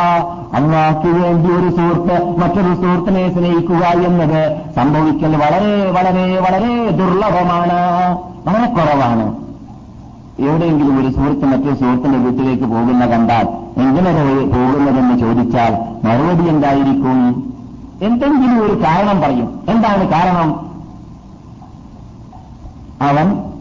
അള്ളാഹ്ക്ക് 0.54 1.06
വേണ്ടി 1.06 1.50
ഒരു 1.50 1.71
സുഹൃത്ത് 1.76 2.26
മറ്റൊരു 2.38 2.75
സുഹൃത്തിനെ 2.75 3.35
സ്നേഹിക്കുക 3.35 3.85
എന്നത് 3.87 4.56
സംഭവിക്കൽ 4.76 5.37
വളരെ 5.37 5.90
വളരെ 5.90 6.40
വളരെ 6.40 6.90
ദുർലഭമാണ്. 6.90 8.18
വളരെ 8.47 8.66
കുറവാണ്. 8.66 9.35
എവിടെയെങ്കിലും 10.38 11.00
ഒരു 11.00 11.12
സുഹൃത്ത് 11.12 11.44
മറ്റൊരു 11.44 11.75
സുഹൃത്തിന്റെ 11.75 12.18
വീട്ടിലേക്ക് 12.18 12.64
പോകുന്ന 12.64 13.06
കണ്ടാൽ 13.06 13.49
എങ്ങനെ 13.76 14.12
പോകുന്നതെന്ന് 14.47 15.18
ചോദിച്ചാൽ 15.18 15.73
മറുപടി 16.06 16.49
എന്തായിരിക്കും? 16.49 17.51
എന്തെങ്കിലും 18.02 18.64
ഒരു 18.64 18.73
കാരണം 18.73 19.21
പറയും. 19.21 19.61
എന്താണ് 19.68 20.09
കാരണം? 20.09 20.73
അവൻ 23.02 23.52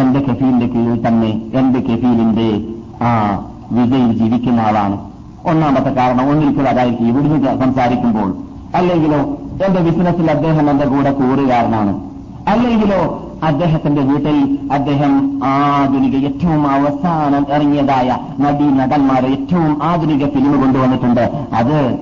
എന്റെ 0.00 0.20
കെഫീലിന്റെ 0.20 0.66
കീഴിൽ 0.66 1.08
തന്നെ 1.08 1.50
എന്റെ 1.54 1.80
കെഫീലിന്റെ 1.80 2.74
ആ 3.02 3.40
വിജയിൽ 3.72 4.12
ജീവിക്കുന്ന 4.12 4.60
ആളാണ്. 4.60 5.10
ഒന്നാമത്തെ 5.44 5.90
കാരണം 5.90 6.30
ഒന്നിരിക്കലും 6.30 6.68
അതായിരിക്കും 6.68 7.08
ഇവിടുന്ന് 7.08 7.60
സംസാരിക്കുമ്പോൾ. 7.60 8.36
അല്ലെങ്കിലോ 8.76 9.18
എന്റെ 9.66 9.80
ബിസിനസ്സിൽ 9.80 10.30
അദ്ദേഹം 10.30 10.70
എന്റെ 10.70 10.84
കൂടെ 10.86 11.12
കൂറുകാരനാണ്. 11.12 12.00
അല്ലെങ്കിലോ 12.48 13.28
അദ്ദേഹത്തിന്റെ 13.42 14.02
വീട്ടിൽ 14.02 14.58
അദ്ദേഹം 14.72 15.40
ആധുനിക 15.44 16.24
ഏറ്റവും 16.24 16.66
അവസാനം 16.66 17.46
ഇറങ്ങിയതായ 17.54 18.18
നടീ 18.40 18.64
നടന്മാരെ 18.64 19.28
ഏറ്റവും 19.28 19.82
ആധുനിക 19.82 20.28
ഫിലിം 20.28 20.60
കൊണ്ടുവന്നിട്ടുണ്ട്. 20.60 21.46
അത് 21.52 21.98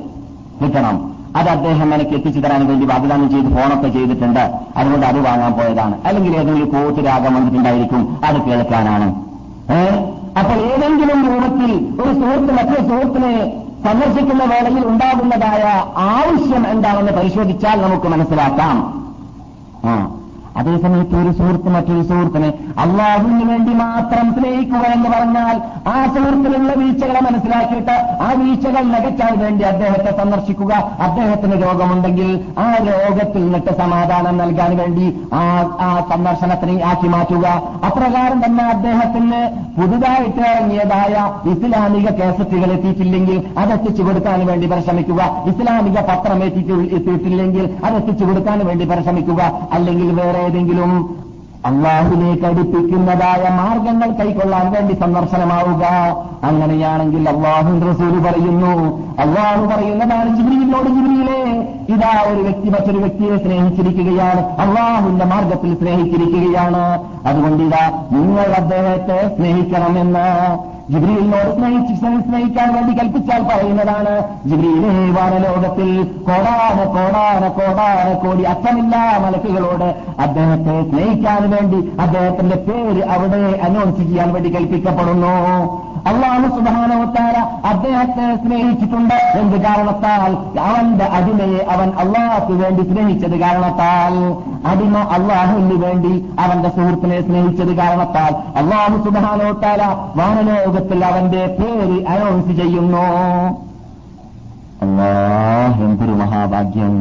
കിട്ടണം. 0.63 1.20
അത് 1.37 1.49
അദ്ദേഹം 1.49 1.95
എനിക്ക് 1.95 2.11
എത്തിച്ചു 2.11 2.41
തരാൻ 2.41 2.67
വേണ്ടി 2.69 2.87
വാഗ്ദാനം 2.87 3.31
ചെയ്ത് 3.31 3.49
ഫോണൊക്കെ 3.57 3.89
ചെയ്തിട്ടുണ്ട്. 3.89 4.45
അതുകൊണ്ട് 4.77 5.07
അത് 5.07 5.19
വാങ്ങാൻ 5.27 5.53
പോയതാണ്. 5.53 5.97
അല്ലെങ്കിൽ 6.07 6.37
ഏതെങ്കിലും 6.37 6.71
കോട്ട് 6.75 7.07
രാഗം 7.07 7.35
വന്നിട്ടുണ്ടായിരിക്കും 7.35 8.19
അത് 8.25 8.39
കേൾക്കാനാണ്. 8.49 9.09
അപ്പോൾ 10.41 10.57
ഏതെങ്കിലും 10.73 11.19
രൂപത്തിൽ 11.29 11.73
ഒരു 12.03 12.13
സുഹൃത്ത് 12.21 12.53
മറ്റൊരു 12.59 12.83
സുഹൃത്തിനെ 12.89 13.35
സന്ദർശിക്കുന്ന 13.85 14.45
വേളയിൽ 14.45 14.87
ഉണ്ടാകുന്നതായ 14.87 15.63
ആവശ്യം 15.97 16.65
എന്താണെന്ന് 16.71 17.13
പരിശോധിച്ചാൽ 17.13 17.77
നമുക്ക് 17.83 18.09
മനസ്സിലാക്കാം. 18.09 18.77
അതേസമയത്ത് 20.57 21.17
ഒരു 21.17 21.33
സുഹൃത്ത് 21.33 21.69
മറ്റൊരു 21.69 22.03
സുഹൃത്തിനെ 22.03 22.51
അള്ളാഹുവിന് 22.79 23.45
വേണ്ടി 23.51 23.73
മാത്രം 23.73 24.27
സ്നേഹിക്കുക 24.35 24.85
എന്ന് 24.95 25.09
പറഞ്ഞാൽ 25.11 25.57
ആ 25.89 26.07
സുഹൃത്തിലുള്ള 26.07 26.73
വീഴ്ചകളെ 26.73 27.21
മനസ്സിലാക്കിയിട്ട് 27.21 27.97
ആ 28.21 28.29
വീഴ്ചകൾ 28.41 28.83
നികറ്റാൻ 28.83 29.39
വേണ്ടി 29.39 29.65
അദ്ദേഹത്തെ 29.65 30.17
സന്ദർശിക്കുക. 30.23 30.73
അദ്ദേഹത്തിന് 31.01 31.63
രോഗമുണ്ടെങ്കിൽ 31.63 32.45
ആ 32.59 32.67
രോഗത്തിൽ 32.91 33.45
നിന്നിട്ട് 33.45 33.79
സമാധാനം 33.79 34.37
നൽകാൻ 34.39 34.77
വേണ്ടി 34.77 35.07
ആ 35.33 35.43
ആ 35.81 36.07
സന്ദർശനത്തിനെ 36.11 36.85
ആക്കി 36.85 37.09
മാറ്റുക. 37.09 37.47
അപ്രകാരം 37.87 38.45
തന്നെ 38.45 38.65
അദ്ദേഹത്തിന് 38.65 39.41
പുതുതായിട്ട് 39.79 40.41
ഇറങ്ങിയതായ 40.41 41.15
ഇസ്ലാമിക 41.53 42.09
കേസറ്റുകൾ 42.11 42.71
എത്തിയിട്ടില്ലെങ്കിൽ 42.73 43.39
അതെത്തിച്ചു 43.59 44.03
കൊടുക്കാൻ 44.03 44.47
വേണ്ടി 44.47 44.67
പരിശ്രമിക്കുക. 44.67 45.23
ഇസ്ലാമിക 45.53 46.01
പത്രം 46.11 46.45
എത്തിയിട്ടില്ലെങ്കിൽ 46.45 47.77
അതെത്തിച്ചു 47.85 48.25
കൊടുക്കാൻ 48.25 48.67
വേണ്ടി 48.67 48.85
പരിശ്രമിക്കുക. 48.85 49.43
അല്ലെങ്കിൽ 49.73 50.21
വേറെ 50.21 50.40
ഏതെങ്കിലും 50.41 51.21
അള്ളാഹുലേക്ക് 51.67 52.45
അടുപ്പിക്കുന്നതായ 52.47 53.43
മാർഗങ്ങൾ 53.57 54.11
കൈക്കൊള്ളാൻ 54.11 54.73
വേണ്ടി 54.73 54.95
സന്ദർശനമാവുക. 54.95 55.85
അങ്ങനെയാണെങ്കിൽ 56.43 57.29
അള്ളാഹു 57.29 57.91
റസൂൽ 57.91 58.15
പറയുന്നു 58.21 58.73
അള്ളാഹു 59.21 59.67
പറയുന്നതാണ് 59.67 60.37
ജിബ്രിയിലോട് 60.37 60.89
ജിബ്രിയിലെ 60.89 61.41
ഇതാ 61.95 62.13
ഒരു 62.33 62.41
വ്യക്തി 62.41 62.69
മറ്റൊരു 62.69 62.99
വ്യക്തിയെ 62.99 63.37
സ്നേഹിച്ചിരിക്കുകയാണ് 63.37 64.41
അള്ളാഹുവിന്റെ 64.61 65.25
മാർഗത്തിൽ 65.25 65.75
സ്നേഹിച്ചിരിക്കുകയാണ്. 65.75 66.85
അതുകൊണ്ട് 67.27 67.63
ഇതാ 67.63 67.85
നിങ്ങൾ 68.13 68.49
അദ്ദേഹത്തെ 68.63 69.37
സ്നേഹിക്കണമെന്ന് 69.37 70.27
ജിബ്രിയിലിനോട് 70.91 71.57
സ്നേഹിച്ച് 71.57 71.95
സ്നേഹിക്കാൻ 72.29 72.75
വേണ്ടി 72.75 72.93
കൽപ്പിച്ചാൽ 72.93 73.43
പറയുന്നതാണ് 73.43 74.15
ജിബ്രിയിലേ 74.49 75.11
വാനലോകത്തിൽ 75.11 75.91
കോടാന 76.27 76.79
കോടാന 76.85 77.49
കോടാന 77.49 78.13
കോടി 78.13 78.43
അറ്റമില്ലാ 78.43 79.19
മലക്കുകളോട് 79.25 79.89
അദ്ദേഹത്തെ 80.19 80.91
സ്നേഹിക്കാൻ 80.91 81.51
വേണ്ടി 81.51 81.93
അദ്ദേഹത്തിന്റെ 82.01 82.57
പേര് 82.57 83.05
അവിടെ 83.05 83.61
അനൗൺസ് 83.63 83.99
ചെയ്യാൻ 83.99 84.33
വേണ്ടി 84.33 84.55
കൽപ്പിക്കപ്പെടുന്നു. 84.55 85.37
അള്ളാഹു 86.07 86.59
സുധാനവത്താര 86.59 87.37
അദ്ദേഹത്തെ 87.67 88.37
സ്നേഹിച്ചിട്ടുണ്ട് 88.45 89.15
എന്ത് 89.15 89.57
കാരണത്താൽ? 89.63 90.61
അവന്റെ 90.61 91.05
അടിമയെ 91.05 91.67
അവൻ 91.71 91.89
അള്ളാഹ്ക്ക് 91.89 92.53
വേണ്ടി 92.53 92.83
സ്നേഹിച്ചത് 92.83 93.37
കാരണത്താൽ. 93.41 94.15
അടിമ 94.67 94.99
അള്ളാഹുവിന് 94.99 95.85
വേണ്ടി 95.85 96.31
അവന്റെ 96.41 96.69
സുഹൃത്തിനെ 96.69 97.23
സ്നേഹിച്ചത് 97.23 97.77
കാരണത്താൽ. 97.77 98.33
അള്ളാഹു 98.57 98.97
സുധാനവത്താര 99.05 99.83
വാനലോകത്തിൽ 100.81 101.05
അവന്റെ 101.05 101.47
പേര് 101.47 102.07
അനൗൺസ് 102.07 102.57
ചെയ്യുന്നു. 102.57 103.05
എന്തൊരു 105.85 106.11
മഹാഭാഗ്യം. 106.11 106.93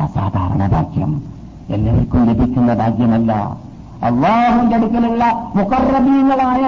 അസാധാരണ 0.00 0.68
ഭാഗ്യം. 0.68 1.22
എല്ലാവർക്കും 1.70 2.24
ലഭിക്കുന്ന 2.24 2.74
ഭാഗ്യമല്ല. 2.74 3.63
അള്ളാഹുന്റെ 4.04 4.76
അടുക്കലുള്ള 4.76 5.24
മുഖറബീങ്ങളായ 5.54 6.62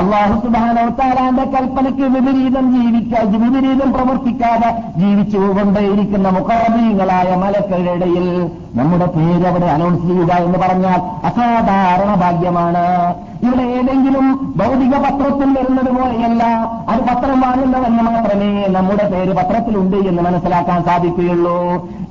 അള്ളാഹു 0.00 0.40
സുധാനവത്താരാന്റെ 0.40 1.44
കൽപ്പനയ്ക്ക് 1.44 2.02
വിപരീതം 2.16 2.66
ജീവിക്കാ 2.74 3.20
വിപരീതം 3.22 3.92
പ്രവർത്തിക്കാതെ 3.92 4.70
ജീവിച്ചു 4.96 5.38
കൊണ്ടേയിരിക്കുന്ന 5.38 6.28
മുഖറബീങ്ങളായ 6.28 7.34
മലക്കളുടെ 7.34 7.92
ഇടയിൽ 7.92 8.50
നമ്മുടെ 8.74 9.06
പേര് 9.06 9.46
അവിടെ 9.46 9.66
അനൗൺസ് 9.66 10.06
ചെയ്യുക 10.06 10.32
എന്ന് 10.34 10.58
പറഞ്ഞാൽ 10.58 11.00
അസാധാരണ 11.26 12.14
ഭാഗ്യമാണ്. 12.14 13.14
ഇവിടെ 13.44 13.62
ഏതെങ്കിലും 13.78 14.26
ഭൗതിക 14.56 14.94
പത്രത്തിൽ 15.04 15.48
വരുന്നത് 15.58 15.90
പോലെയല്ല 15.96 16.42
അത് 16.88 17.00
പത്രം 17.00 17.40
വാങ്ങുന്നവന് 17.40 18.02
മാത്രമേ 18.02 18.66
നമ്മുടെ 18.68 19.08
പേര് 19.08 19.32
പത്രത്തിലുണ്ട് 19.36 19.96
എന്ന് 19.96 20.22
മനസ്സിലാക്കാൻ 20.22 20.84
സാധിക്കുകയുള്ളൂ. 20.84 21.56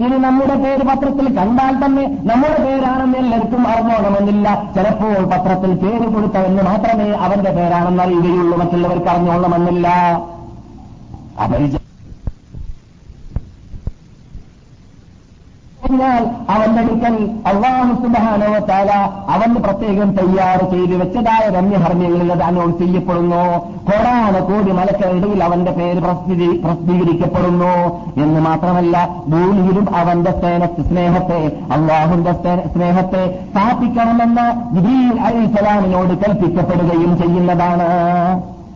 ഇനി 0.05 0.17
നമ്മുടെ 0.31 0.55
പേര് 0.55 0.83
പത്രത്തിൽ 0.89 1.25
കണ്ടാൽ 1.37 1.73
തന്നെ 1.85 2.03
നമ്മുടെ 2.29 2.57
പേരാണെന്ന് 2.65 3.17
എല്ലാവർക്കും 3.17 3.67
അറിഞ്ഞോണമെന്നില്ല. 3.67 4.47
ചിലപ്പോൾ 4.75 5.23
പത്രത്തിൽ 5.33 5.71
പേര് 5.83 6.07
കൊടുത്തവന് 6.13 6.61
മാത്രമേ 6.61 7.09
അവന്റെ 7.25 7.51
പേരാണെന്ന് 7.51 8.03
അറിയുകയുള്ളൂ. 8.03 8.57
മറ്റുള്ളവർക്ക് 8.57 9.07
അറിഞ്ഞോളണമെന്നില്ല. 9.07 9.87
അപരിച 11.43 11.80
കഴിഞ്ഞാൽ 15.91 16.27
അവന്റെ 16.49 16.81
അടുക്കൽ 16.81 17.29
അള്ളാഹു 17.47 18.07
താല 18.59 18.91
അവന് 19.29 19.55
പ്രത്യേകം 19.55 20.11
തയ്യാർ 20.11 20.71
ചെയ്ത് 20.71 20.95
വെച്ചതായ 20.95 21.49
രമ്യഹർമ്മ്യങ്ങളിൽ 21.49 22.31
അത് 22.31 22.43
ചെയ്യപ്പെടുന്നു. 22.79 23.59
കോടാന 23.59 24.39
കോടി 24.39 24.71
മലക്കളിടയിൽ 24.71 25.43
അവന്റെ 25.43 25.71
പേര് 25.71 25.99
പ്രസിദ്ധീ- 25.99 26.63
പ്രസിദ്ധീകരിക്കപ്പെടുന്നു. 26.63 28.01
എന്ന് 28.23 28.39
മാത്രമല്ല 28.39 29.09
ഭൂമിയിലും 29.27 29.95
അവന്റെ 29.95 30.31
സ്നേഹ 30.31 30.65
സ്നേഹത്തെ 30.65 31.51
അള്ളാഹുന്റെ 31.71 32.31
സ്നേ- 32.31 32.73
സ്നേഹത്തെ 32.73 33.39
സ്ഥാപിക്കണമെന്ന് 33.51 34.75
ജിബീൽ 34.75 35.21
അലിസ്ലാമിനോട് 35.21 36.17
കൽപ്പിക്കപ്പെടുകയും 36.17 37.17
ചെയ്യുന്നതാണ്. 37.17 37.87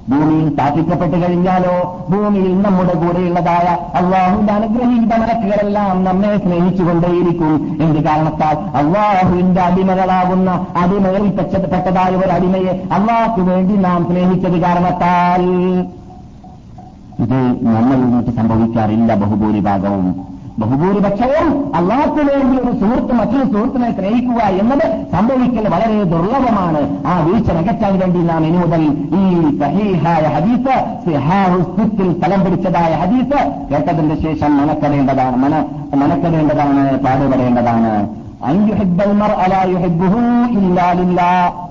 ഭൂമിയിൽ 0.10 0.48
സ്ഥാപിക്കപ്പെട്ട് 0.54 1.18
കഴിഞ്ഞാലോ? 1.22 1.76
ഭൂമിയിൽ 2.10 2.62
നമ്മുടെ 2.62 2.94
കൂടെയുള്ളതായ 2.94 3.68
അള്ളാഹുവിന്റെ 4.00 4.54
അനുഗ്രഹീത 4.54 5.14
മലക്കുകളെല്ലാം 5.22 6.04
നമ്മെ 6.04 6.38
സ്നേഹിച്ചുകൊണ്ടേയിരിക്കും. 6.38 7.54
എന്ത് 7.82 8.00
കാരണത്താൽ? 8.04 8.58
അള്ളാഹുവിന്റെ 8.82 9.62
അടിമകളാകുന്ന 9.62 10.52
അടിമകളിൽ 10.78 11.32
പെട്ടതായ 11.74 12.12
ഒരു 12.16 12.32
അടിമയെ 12.32 12.76
അള്ളാഹ്ക്ക് 12.98 13.42
വേണ്ടി 13.50 13.76
നാം 13.88 14.06
സ്നേഹിച്ചത് 14.10 14.60
കാരണത്താൽ. 14.62 15.44
ഇത് 17.24 17.40
നമ്മളിൽ 17.66 18.02
ഇങ്ങോട്ട് 18.06 18.32
സംഭവിക്കാറില്ല 18.32 19.16
ബഹുഭൂരിഭാഗവും. 19.16 20.35
ബഹുഭൂരിപക്ഷവും 20.60 21.48
അള്ളാഹ്ക്ക് 21.78 22.22
വേണ്ടി 22.28 22.56
ഒരു 22.64 22.74
സുഹൃത്ത് 22.82 23.14
മറ്റൊരു 23.20 23.46
സുഹൃത്തിനെ 23.54 23.90
സ്നേഹിക്കുക 23.98 24.42
എന്നത് 24.62 24.86
സംഭവിക്കൽ 25.14 25.66
വളരെ 25.74 25.98
ദുർലഭമാണ്. 26.14 26.82
ആ 27.12 27.14
വീഴ്ച 27.26 27.50
നികറ്റാൻ 27.58 27.94
വേണ്ടി 28.02 28.20
നാം 28.32 28.46
ഇനി 28.50 28.58
മുതൽ 28.64 28.84
ഈ 29.20 29.24
സഹീഹായ 29.62 30.24
ഹദീസ് 30.36 30.76
സിഹാഹുസ്തിൽ 31.06 32.12
സ്ഥലം 32.20 32.44
പിടിച്ചതായ 32.46 32.92
ഹദീസ് 33.04 33.40
കേട്ടതിന്റെ 33.72 34.16
ശേഷം 34.26 34.54
മനക്കടേണ്ടതാണ് 34.58 35.38
മന 35.46 35.56
മനക്കടേണ്ടതാണ് 36.04 36.84
പാടുപെടേണ്ടതാണ്. 37.06 37.92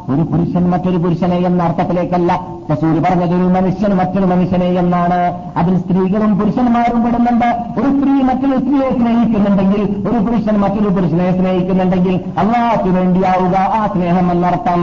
ഒരു 0.08 0.22
പുരുഷൻ 0.22 0.70
മറ്റൊരു 0.70 0.96
പുരുഷനെ 0.96 1.36
എന്ന 1.36 1.62
അർത്ഥത്തിലേക്കല്ല. 1.62 2.46
റസൂൽ 2.72 3.00
പറഞ്ഞത് 3.00 3.34
ഒരു 3.34 3.48
മനുഷ്യൻ 3.48 3.94
മറ്റൊരു 3.94 4.24
മനുഷ്യനെ 4.24 4.66
എന്നാണ്. 4.66 5.20
അതിൽ 5.56 5.78
സ്ത്രീകളും 5.78 6.38
പുരുഷന്മാരും 6.38 7.04
പെടുന്നുണ്ട്. 7.04 7.46
ഒരു 7.80 7.88
സ്ത്രീ 7.98 8.12
മറ്റൊരു 8.12 8.58
സ്ത്രീയെ 8.58 8.90
സ്നേഹിക്കുന്നുണ്ടെങ്കിൽ 8.90 10.08
ഒരു 10.08 10.18
പുരുഷൻ 10.24 10.56
മറ്റൊരു 10.60 10.88
പുരുഷനെ 10.88 11.32
സ്നേഹിക്കുന്നുണ്ടെങ്കിൽ 11.38 12.20
അള്ളാഹ്ക്ക് 12.38 12.88
വേണ്ടിയാവുക 12.88 13.56
ആ 13.56 13.86
സ്നേഹം 13.86 14.32
എന്നർത്ഥം. 14.32 14.82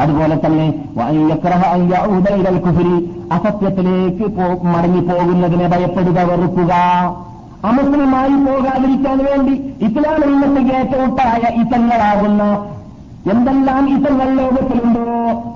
അതുപോലെ 0.00 0.40
തന്നെ 0.46 0.74
അസത്യത്തിലേക്ക് 3.32 4.24
മടങ്ങിപ്പോകുന്നതിനെ 4.66 5.68
ഭയപ്പെടുക 5.68 6.18
വെറുക്കുക. 6.30 6.72
അമുസ്ലിമായി 7.64 8.34
പോകാതിരിക്കാൻ 8.44 9.18
വേണ്ടി 9.24 9.54
ഇസ്ലാമിൽ 9.80 10.32
നിന്നിട്ട് 10.40 10.74
ഏറ്റവുട്ടായ 10.74 11.42
ഇത്തങ്ങളാകുന്ന 11.56 12.42
എന്തെല്ലാം 13.32 13.96
ഇത്തങ്ങൾ 13.96 14.28
ലോകത്തിലുണ്ടോ 14.40 15.04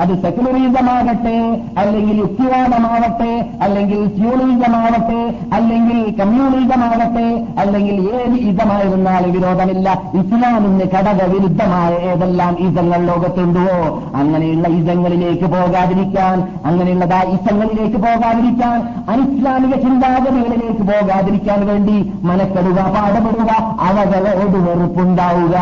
അത് 0.00 0.12
സെക്കുലറിസമാകട്ടെ 0.22 1.36
അല്ലെങ്കിൽ 1.78 2.16
യുക്തിവാദമാവട്ടെ 2.16 3.32
അല്ലെങ്കിൽ 3.62 4.00
സ്യൂണിസമാവട്ടെ 4.16 5.20
അല്ലെങ്കിൽ 5.52 6.16
കമ്മ്യൂണിസമാകട്ടെ 6.20 7.26
അല്ലെങ്കിൽ 7.58 7.96
ഏത് 8.14 8.36
ഇതമായിരുന്നാലും 8.50 9.32
വിരോധമില്ല. 9.32 9.88
ഇസ്ലാമിന് 10.20 10.86
ഘടക 10.94 11.20
വിരുദ്ധമായ 11.32 11.92
ഏതെല്ലാം 12.10 12.56
ഇതങ്ങൾ 12.58 13.00
ലോകത്തുണ്ടോ 13.04 13.66
അങ്ങനെയുള്ള 14.14 14.68
ഇതങ്ങളിലേക്ക് 14.68 15.44
പോകാതിരിക്കാൻ 15.44 16.36
അങ്ങനെയുള്ളതാ 16.64 17.22
ഇസങ്ങളിലേക്ക് 17.36 17.98
പോകാതിരിക്കാൻ 18.06 18.78
അനിസ്ലാമിക 19.12 19.74
ചിന്താഗതികളിലേക്ക് 19.82 20.82
പോകാതിരിക്കാൻ 20.90 21.66
വേണ്ടി 21.66 21.96
മനക്കെടുക 22.22 22.80
പാടപെടുക 22.96 23.50
അവകളോട് 23.88 24.58
വെറുപ്പുണ്ടാവുക 24.66 25.56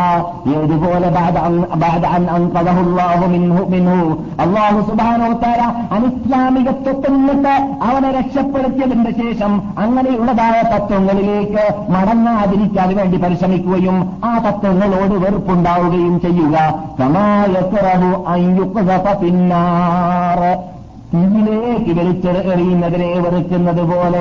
ഏതുപോലെ 0.57 1.09
ബാദ 1.99 2.07
അൻ- 2.09 2.27
ബാദ 2.27 2.29
അൻ 2.29 2.35
അൻഖദഹു 2.37 2.81
അല്ലാഹു 2.85 3.27
മിൻഹു 3.27 3.65
മിൻഹു 3.69 3.99
അല്ലാഹു 4.41 4.81
സുബ്ഹാനഹു 4.81 5.31
വതആല 5.31 5.63
അനിസ്ലാമിക 5.93 6.69
തത്വത്തിൽ 6.71 7.13
നിന്നിട്ട് 7.17 7.55
അവനെ 7.83 8.11
രക്ഷപ്പെടുത്തിയതിന്റെ 8.13 9.11
ശേഷം 9.13 9.53
അങ്ങനെയുള്ളതായ 9.79 10.63
തത്വങ്ങളിലേക്ക് 10.73 11.65
മടങ്ങാതിരിക്കാൻ 11.91 12.97
വേണ്ടി 12.97 13.17
പരിശ്രമിക്കുകയും 13.17 13.97
ആ 14.25 14.39
തത്വങ്ങളോട് 14.39 15.15
വെറുപ്പുണ്ടാവുകയും 15.15 16.21
ചെയ്യുക. 16.21 16.57
സമായക്കുറവു 16.99 18.25
അയ്യുക്കുതഫ 18.29 19.07
തീയിലേക്ക് 21.15 22.01
വലിച്ചെറിയുന്നതിനെ 22.01 23.21
വെറുക്കുന്നത് 23.21 23.83
പോലെ. 23.83 24.21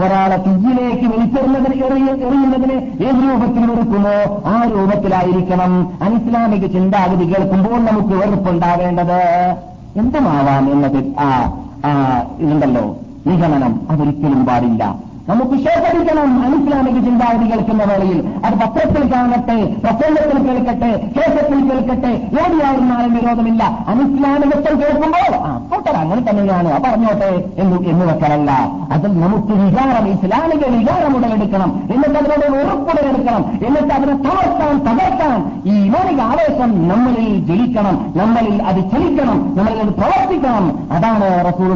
ഒരാളെ 0.00 0.36
തീയിലേക്ക് 0.36 1.04
വലിച്ചെറിയുന്നതിന് 1.04 1.84
എറിയ- 1.84 2.26
എറിയുന്നതിനെ 2.26 2.74
ഏത് 2.74 3.14
രൂപത്തിൽ 3.14 3.70
വെറുക്കുമോ 3.70 4.42
ആ 4.46 4.64
രൂപത്തിലായിരിക്കണം. 4.64 5.98
അനിസ്ലാമിക 6.02 6.66
ചിന്താഗതി 6.66 7.24
കേൾക്കുമ്പോൾ 7.24 7.78
നമുക്ക് 7.80 8.14
വെറുപ്പുണ്ടാവേണ്ടത് 8.14 9.56
എന്തുമാവാം 9.96 10.72
എന്നത്? 10.72 11.04
ആ 11.20 12.22
ഇതുണ്ടല്ലോ. 12.38 12.96
നിഗമനം 13.26 13.80
അതൊരിക്കലും 13.90 14.46
പാടില്ല. 14.46 15.07
നമുക്ക് 15.28 15.56
ശേഖരിക്കണം 15.64 16.28
അനിസ്ലാമിക 16.44 16.98
ചിന്താഗതി 17.04 17.46
കേൾക്കുന്ന 17.50 17.84
വേളയിൽ 17.84 18.18
അത് 18.44 18.54
പത്രത്തിൽ 18.54 19.12
കാണട്ടെ 19.12 19.56
പ്രസംഗത്തിൽ 19.84 20.38
കേൾക്കട്ടെ 20.46 20.90
കേസത്തിൽ 21.16 21.60
കേൾക്കട്ടെ 21.70 22.12
ഏടിയായിരുന്നാലും 22.42 23.14
വിരോധമില്ല. 23.14 23.64
അനിസ്ലാമികത്വം 23.88 24.80
കേൾക്കുമ്പോൾ 24.80 25.34
ആ 25.34 25.58
പോട്ടെ 25.72 25.90
അങ്ങനെ 25.90 26.30
തന്നെയാണ്. 26.30 26.70
പറഞ്ഞോട്ടെ 26.84 27.44
എന്ന് 27.58 27.76
എന്ന് 27.88 28.04
വെക്കാനല്ല 28.12 28.50
അതിൽ 28.92 29.20
നമുക്ക് 29.20 29.52
വികാരം 29.52 30.08
ഇസ്ലാമിക 30.08 30.64
വികാരം 30.76 31.16
ഉടലെടുക്കണം. 31.16 31.70
എന്നിട്ട് 31.94 32.18
അതിനോട് 32.18 32.46
ഉറപ്പുടലെടുക്കണം 32.62 33.44
എന്നിട്ട് 33.66 33.94
അതിനെ 33.94 34.16
തളർത്താൻ 34.26 34.74
തകർക്കാൻ 34.88 35.38
ഈ 35.66 35.74
ഇമാനിക 35.86 36.20
ആവേശം 36.20 36.88
നമ്മളിൽ 36.88 37.46
ജലിക്കണം 37.46 38.12
നമ്മളിൽ 38.16 38.62
അത് 38.62 38.80
ചലിക്കണം 38.92 39.54
നമ്മളിൽ 39.56 39.80
അത് 39.80 39.92
പ്രവർത്തിക്കണം. 40.00 40.66
അതാണ് 40.92 41.28
റസൂർ 41.48 41.68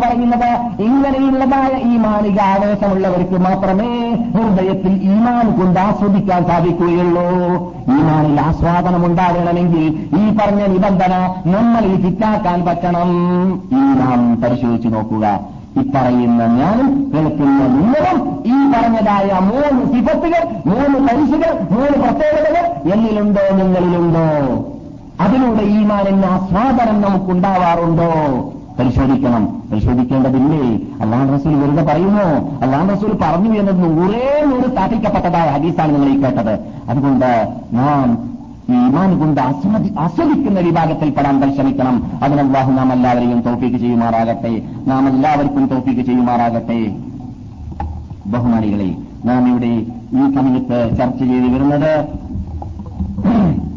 പറയുന്നത്. 0.00 0.89
ഇങ്ങനെയുള്ളതായ 0.90 1.80
ഈ 1.80 1.96
മാനിക 1.96 2.40
ആവേശമുള്ളവർക്ക് 2.40 3.38
മാത്രമേ 3.38 4.14
ഹൃദയത്തിൽ 4.34 4.94
ഈമാൻ 5.02 5.60
കൊണ്ട് 5.60 5.80
ആസ്വദിക്കാൻ 5.80 6.44
സാധിക്കുകയുള്ളൂ. 6.44 7.28
ഈമാനിൽ 7.98 8.40
ആസ്വാദനം 8.40 9.06
ഉണ്ടാകണമെങ്കിൽ 9.06 9.84
ഈ 10.18 10.36
പറഞ്ഞ 10.36 10.66
നിബന്ധന 10.66 11.14
നമ്മളിൽ 11.46 11.94
ഫിറ്റാക്കാൻ 12.02 12.64
പറ്റണം. 12.66 13.10
ഈ 13.72 13.80
നാം 14.00 14.42
പരിശോധിച്ചു 14.42 14.88
നോക്കുക. 14.88 15.40
ഇപ്പറയുന്ന 15.80 16.44
ഞാനും 16.44 17.12
കേൾക്കുന്ന 17.14 17.66
നിങ്ങളും 17.66 18.18
ഈ 18.46 18.72
പറഞ്ഞതായ 18.72 19.38
മൂന്ന് 19.42 19.84
സിഫത്തുകൾ 19.92 20.42
മൂന്ന് 20.66 20.98
പരിശുകൾ 21.08 21.52
മൂന്ന് 21.70 21.98
പ്രത്യേകതകൾ 22.02 22.94
എന്നിലുണ്ടോ 22.94 23.56
നിങ്ങളിലുണ്ടോ? 23.56 24.26
അതിലൂടെ 25.20 25.62
ഈമാനിന് 25.62 26.26
ആസ്വാദനം 26.26 27.00
നമുക്കുണ്ടാവാറുണ്ടോ? 27.00 28.12
പരിശോധിക്കണം. 28.80 29.62
പരിശോധിക്കേണ്ടതില്ലേ? 29.72 30.60
അള്ളാഹ് 31.00 31.34
റസൂൽ 31.34 31.54
വെറുതെ 31.54 31.82
പറയുമോ? 31.82 32.26
അള്ളാഹ് 32.62 32.96
റസൂൽ 32.96 33.18
പറഞ്ഞു 33.22 33.58
എന്നത് 33.58 33.82
നൂറേ 33.82 34.44
നൂറ് 34.46 34.72
സ്ഥാപിക്കപ്പെട്ടതായ 34.72 35.50
ഹദീസാണ് 35.50 35.94
നിങ്ങൾ 35.94 36.08
ഈ 36.08 36.22
കേട്ടത്. 36.22 36.58
അതുകൊണ്ട് 36.88 37.52
നാം 37.72 38.30
ഈ 38.70 38.72
ഈമാൻ 38.72 39.18
കൊണ്ട് 39.18 39.40
ആസ്വദി 39.40 39.94
ആസ്വദിക്കുന്ന 39.98 40.60
വിഭാഗത്തിൽ 40.60 41.10
പെടാൻ 41.10 41.40
പരിശ്രമിക്കണം. 41.40 42.10
അതിന് 42.22 42.54
നാം 42.78 42.92
എല്ലാവരെയും 42.92 43.40
തോപ്പിക്ക് 43.40 43.76
ചെയ്യുമാറാകട്ടെ. 43.76 44.62
നാം 44.86 45.08
എല്ലാവർക്കും 45.08 45.66
തോപ്പിക്ക് 45.66 46.00
ചെയ്യുമാറാകട്ടെ. 46.00 46.96
ബഹുമാനികളെ 48.26 48.96
നാം 49.24 49.48
ഇവിടെ 49.48 49.72
ഈ 50.12 50.34
സമയത്ത് 50.34 50.90
ചർച്ച 50.98 51.18
ചെയ്തു 51.24 51.46
വരുന്നത് 51.46 52.08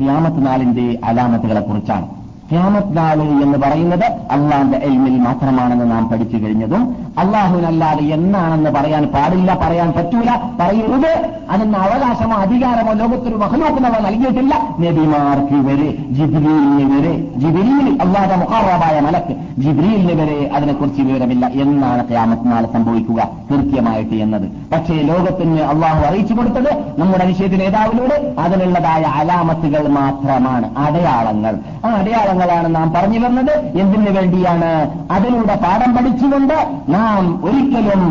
ക്യാമത്ത് 0.00 0.46
നാളിന്റെ 0.46 0.98
അലാമത്തുകളെ 1.04 1.60
കുറിച്ചാണ് 1.60 2.17
ക്യാമത്ത് 2.50 2.96
നാൾ 2.96 3.18
എന്ന് 3.42 3.58
പറയുന്നത് 3.58 4.04
അള്ളാന്റെ 4.30 4.78
എൽമിൽ 4.78 5.16
മാത്രമാണെന്ന് 5.18 5.90
നാം 5.90 6.08
പഠിച്ചു 6.08 6.36
കഴിഞ്ഞതും 6.36 6.82
അള്ളാഹുവിനല്ലാതെ 7.22 8.04
എന്നാണെന്ന് 8.16 8.70
പറയാൻ 8.76 9.04
പാടില്ല 9.14 9.58
പറയാൻ 9.62 9.90
പറ്റൂല 9.96 10.30
പറയരുത്. 10.60 11.12
അതിന് 11.50 11.76
അവകാശമോ 11.84 12.36
അധികാരമോ 12.44 12.92
ലോകത്തൊരു 13.00 13.36
മഹലൂക്കുന്നവർ 13.42 14.00
നൽകിയിട്ടില്ല. 14.06 14.54
നബിമാർക്ക് 14.84 15.58
വരെ 15.68 15.88
ജിബ്രീലിന് 16.18 16.86
വരെ 16.92 17.14
ജിബ്രീൽ 17.42 17.88
അള്ളാഹുടെ 18.04 18.36
മുഹാറാബായ 18.36 18.96
മലക്ക് 19.06 19.34
ജിബ്രീലിന് 19.64 20.14
വരെ 20.20 20.38
അതിനെക്കുറിച്ച് 20.56 21.02
വിവരമില്ല 21.02 21.46
എന്നാണ് 21.64 22.02
ക്യാമത്ത് 22.10 22.46
നാൾ 22.52 22.64
സംഭവിക്കുക 22.74 23.20
കൃത്യമായിട്ട് 23.50 24.16
എന്നത്. 24.24 24.46
പക്ഷേ 24.72 24.94
ലോകത്തിന് 25.10 25.60
അള്ളാഹു 25.72 26.00
അറിയിച്ചു 26.08 26.34
കൊടുത്തത് 26.34 26.70
നമ്മുടെ 27.00 27.24
നിഷേധ 27.24 27.54
നേതാവിലൂടെ 27.62 28.18
അതിനുള്ളതായ 28.38 29.02
അലാമത്തുകൾ 29.20 29.84
മാത്രമാണ് 29.98 30.66
അടയാളങ്ങൾ. 30.86 31.54
ആ 31.84 31.90
അടയാളങ്ങളാണ് 32.00 32.74
നാം 32.74 32.88
പറഞ്ഞു 32.96 33.20
വന്നത് 33.26 33.54
എന്തിനു 33.82 34.10
വേണ്ടിയാണ് 34.18 34.70
അതിലൂടെ 35.10 35.54
പാഠം 35.64 35.90
പഠിച്ചുകൊണ്ട് 35.96 36.56
നാം 36.88 37.07
നാം 37.08 37.44
ഒരിക്കലും 37.44 38.02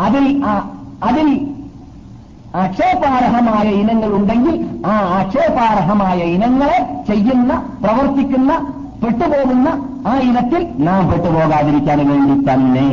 അതിൽ 0.00 0.24
അതിൽ 1.02 1.28
ആക്ഷേപാർഹമായ 2.56 3.68
ഇനങ്ങൾ 3.68 4.10
ഉണ്ടെങ്കിൽ 4.14 4.54
ആ 4.86 4.92
ആക്ഷേപാർഹമായ 5.18 6.18
ഇനങ്ങളെ 6.36 6.78
ചെയ്യുന്ന 7.08 7.52
പ്രവർത്തിക്കുന്ന 7.84 8.52
പെട്ടുപോകുന്ന 9.02 9.68
ആ 10.06 10.12
ഇനത്തിൽ 10.18 10.62
നാം 10.78 11.02
പെട്ടുപോകാതിരിക്കാൻ 11.10 11.98
വേണ്ടി 12.10 12.34
തന്നെ. 12.48 12.86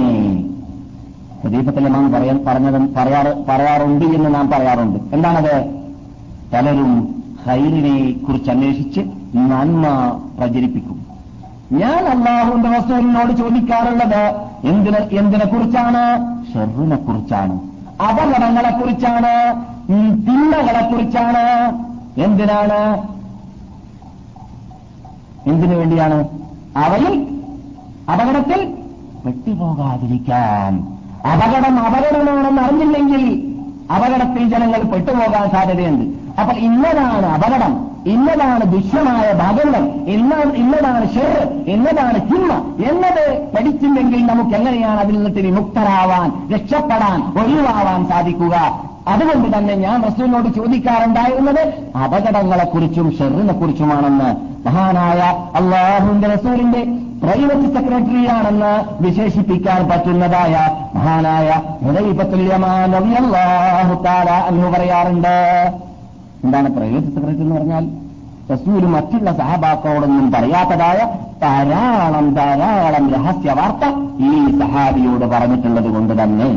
ദീപത്തിലെ 1.54 1.89
നാം 1.89 2.12
പറയാൻ 2.12 2.38
പറഞ്ഞതും 2.47 2.93
പറയാറ് 2.97 3.32
പറയാറുണ്ട് 3.49 4.06
എന്ന് 4.06 4.36
നാം 4.36 4.45
പറയാറുണ്ട്. 4.52 4.99
എന്താണത്? 5.15 5.56
പലരും 6.54 6.91
ഹൈറിനെ 7.45 7.95
കുറിച്ച് 8.26 8.52
അന്വേഷിച്ച് 8.52 9.02
നന്മ 9.52 9.86
പ്രചരിപ്പിക്കും. 10.39 10.97
ഞാൻ 11.71 12.02
അള്ളാഹുവിന്റെ 12.13 12.69
റസൂലിനോട് 12.69 13.32
ചോദിക്കാറുള്ളത് 13.38 14.23
എന്തിനെ 14.63 14.97
എന്തിനെ 15.12 15.45
കുറിച്ചാണ്? 15.45 16.04
ഷെറിനെ 16.54 16.95
കുറിച്ചാണ്. 16.95 17.60
അപകടങ്ങളെ 18.10 18.69
കുറിച്ചാണ്. 18.69 19.63
തിന്മകളെ 20.28 20.89
കുറിച്ചാണ്. 20.91 21.73
എന്തിനാണ്? 22.19 23.02
എന്തിനു 25.49 25.76
വേണ്ടിയാണ്? 25.76 26.28
അവയിൽ 26.78 27.39
അപകടത്തിൽ 28.13 28.78
പെട്ടുപോകാതിരിക്കാൻ. 29.26 30.88
അപകടം 31.28 31.80
അപകടമാണെന്ന് 31.80 32.62
അറിഞ്ഞില്ലെങ്കിൽ 32.62 33.54
അപകടത്തിൽ 33.95 34.49
ജനങ്ങൾ 34.49 34.84
പെട്ടുപോകാൻ 34.84 35.49
സാധ്യതയുണ്ട്. 35.49 36.39
അപ്പൊ 36.39 36.54
ഇന്നതാണ് 36.54 37.26
അപകടം. 37.26 37.93
ഇന്നതാണ് 38.06 38.63
ദുഷ്യമായ 38.72 39.34
ഭാഗങ്ങൾ. 39.34 39.84
ഇന്ന 40.12 40.34
ഇന്നതാണ് 40.56 41.13
ഷെർ 41.13 41.63
ഇന്നതാണ് 41.68 42.30
ചിമ്മ 42.30 42.54
എന്നത് 42.89 43.54
പഠിച്ചില്ലെങ്കിൽ 43.56 44.26
നമുക്ക് 44.26 44.56
എങ്ങനെയാണ് 44.56 45.00
അതിൽ 45.00 45.16
നിന്നിട്ട് 45.16 45.39
വിമുക്തരാവാൻ 45.39 46.50
രക്ഷപ്പെടാൻ 46.54 47.20
ഒഴിവാവാൻ 47.44 48.08
സാധിക്കുക? 48.10 48.56
അതുകൊണ്ട് 49.08 49.58
തന്നെ 49.58 49.74
ഞാൻ 49.76 50.04
റസൂലിനോട് 50.04 50.50
ചോദിക്കാറുണ്ടായിരുന്നത് 50.56 51.62
അപകടങ്ങളെക്കുറിച്ചും 51.98 53.18
ഷെറിനെ 53.18 53.54
കുറിച്ചുമാണെന്ന് 53.54 54.30
മഹാനായ 54.68 55.22
അള്ളാഹുന്റെ 55.56 56.28
റസൂലിന്റെ 56.28 56.84
പ്രൈവറ്റ് 57.24 57.74
സെക്രട്ടറിയാണെന്ന് 57.74 59.04
വിശേഷിപ്പിക്കാൻ 59.04 59.89
പറ്റുന്നതായ 59.89 60.56
മഹാനായ 60.96 61.62
ഹുദൈബത്തുല്യമാൻ 61.86 62.96
അള്ളാഹു 62.96 64.04
താര 64.04 64.30
എന്ന് 64.48 64.68
പറയാറുണ്ട്. 64.68 65.36
എന്താണ് 66.44 66.70
പ്രൈവറ്റ് 66.76 67.08
സെക്രട്ടറി 67.08 67.42
എന്ന് 67.42 67.56
പറഞ്ഞാൽ? 67.56 67.86
റസൂൽ 68.52 68.86
മറ്റുള്ള 68.86 69.32
സഹാബാക്കളോടൊന്നും 69.38 70.32
പറയാത്തതായ 70.32 71.00
ധാരാളം 71.42 72.34
ധാരാളം 72.34 73.10
രഹസ്യ 73.14 73.52
വാർത്ത 73.52 73.86
ഈ 74.24 74.60
സഹാബിയോട് 74.60 75.26
പറഞ്ഞിട്ടുള്ളത് 75.26 75.90
കൊണ്ട് 75.94 76.24
തന്നെ. 76.24 76.50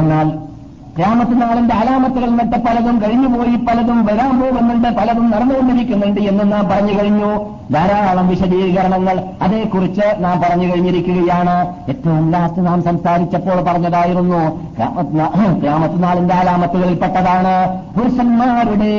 എന്നാൽ 0.00 0.49
ക്യാമത്ത് 0.98 1.42
നാളിന്റെ 1.42 1.74
അലാമത്തുകൾ 1.74 2.30
നട്ട 2.30 2.54
പലതും 2.54 3.02
കഴിഞ്ഞുപോയി 3.02 3.56
പലതും 3.56 4.06
വരാൻ 4.06 4.40
പോകുന്നുണ്ട് 4.40 4.88
പലതും 4.88 5.30
നടന്നുകൊണ്ടിരിക്കുന്നുണ്ട് 5.30 6.20
എന്ന് 6.20 6.52
നാം 6.52 6.68
പറഞ്ഞു 6.68 6.92
കഴിഞ്ഞു. 7.00 7.30
ധാരാളം 7.72 8.28
വിശദീകരണങ്ങൾ 8.28 9.24
അതേക്കുറിച്ച് 9.42 10.16
നാം 10.18 10.40
പറഞ്ഞു 10.40 10.66
കഴിഞ്ഞിരിക്കുകയാണ്. 10.72 11.74
ഏറ്റവും 11.88 12.30
ലാസ്റ്റ് 12.30 12.66
നാം 12.66 12.82
സംസാരിച്ചപ്പോൾ 12.82 13.62
പറഞ്ഞതായിരുന്നു 13.62 14.40
രാമത്തിനാളിന്റെ 14.84 16.06
നാളിന്റെ 16.06 16.34
അലാമത്തുകളിൽപ്പെട്ടതാണ്. 16.34 17.54
പുരുഷന്മാരുടെ 17.94 18.94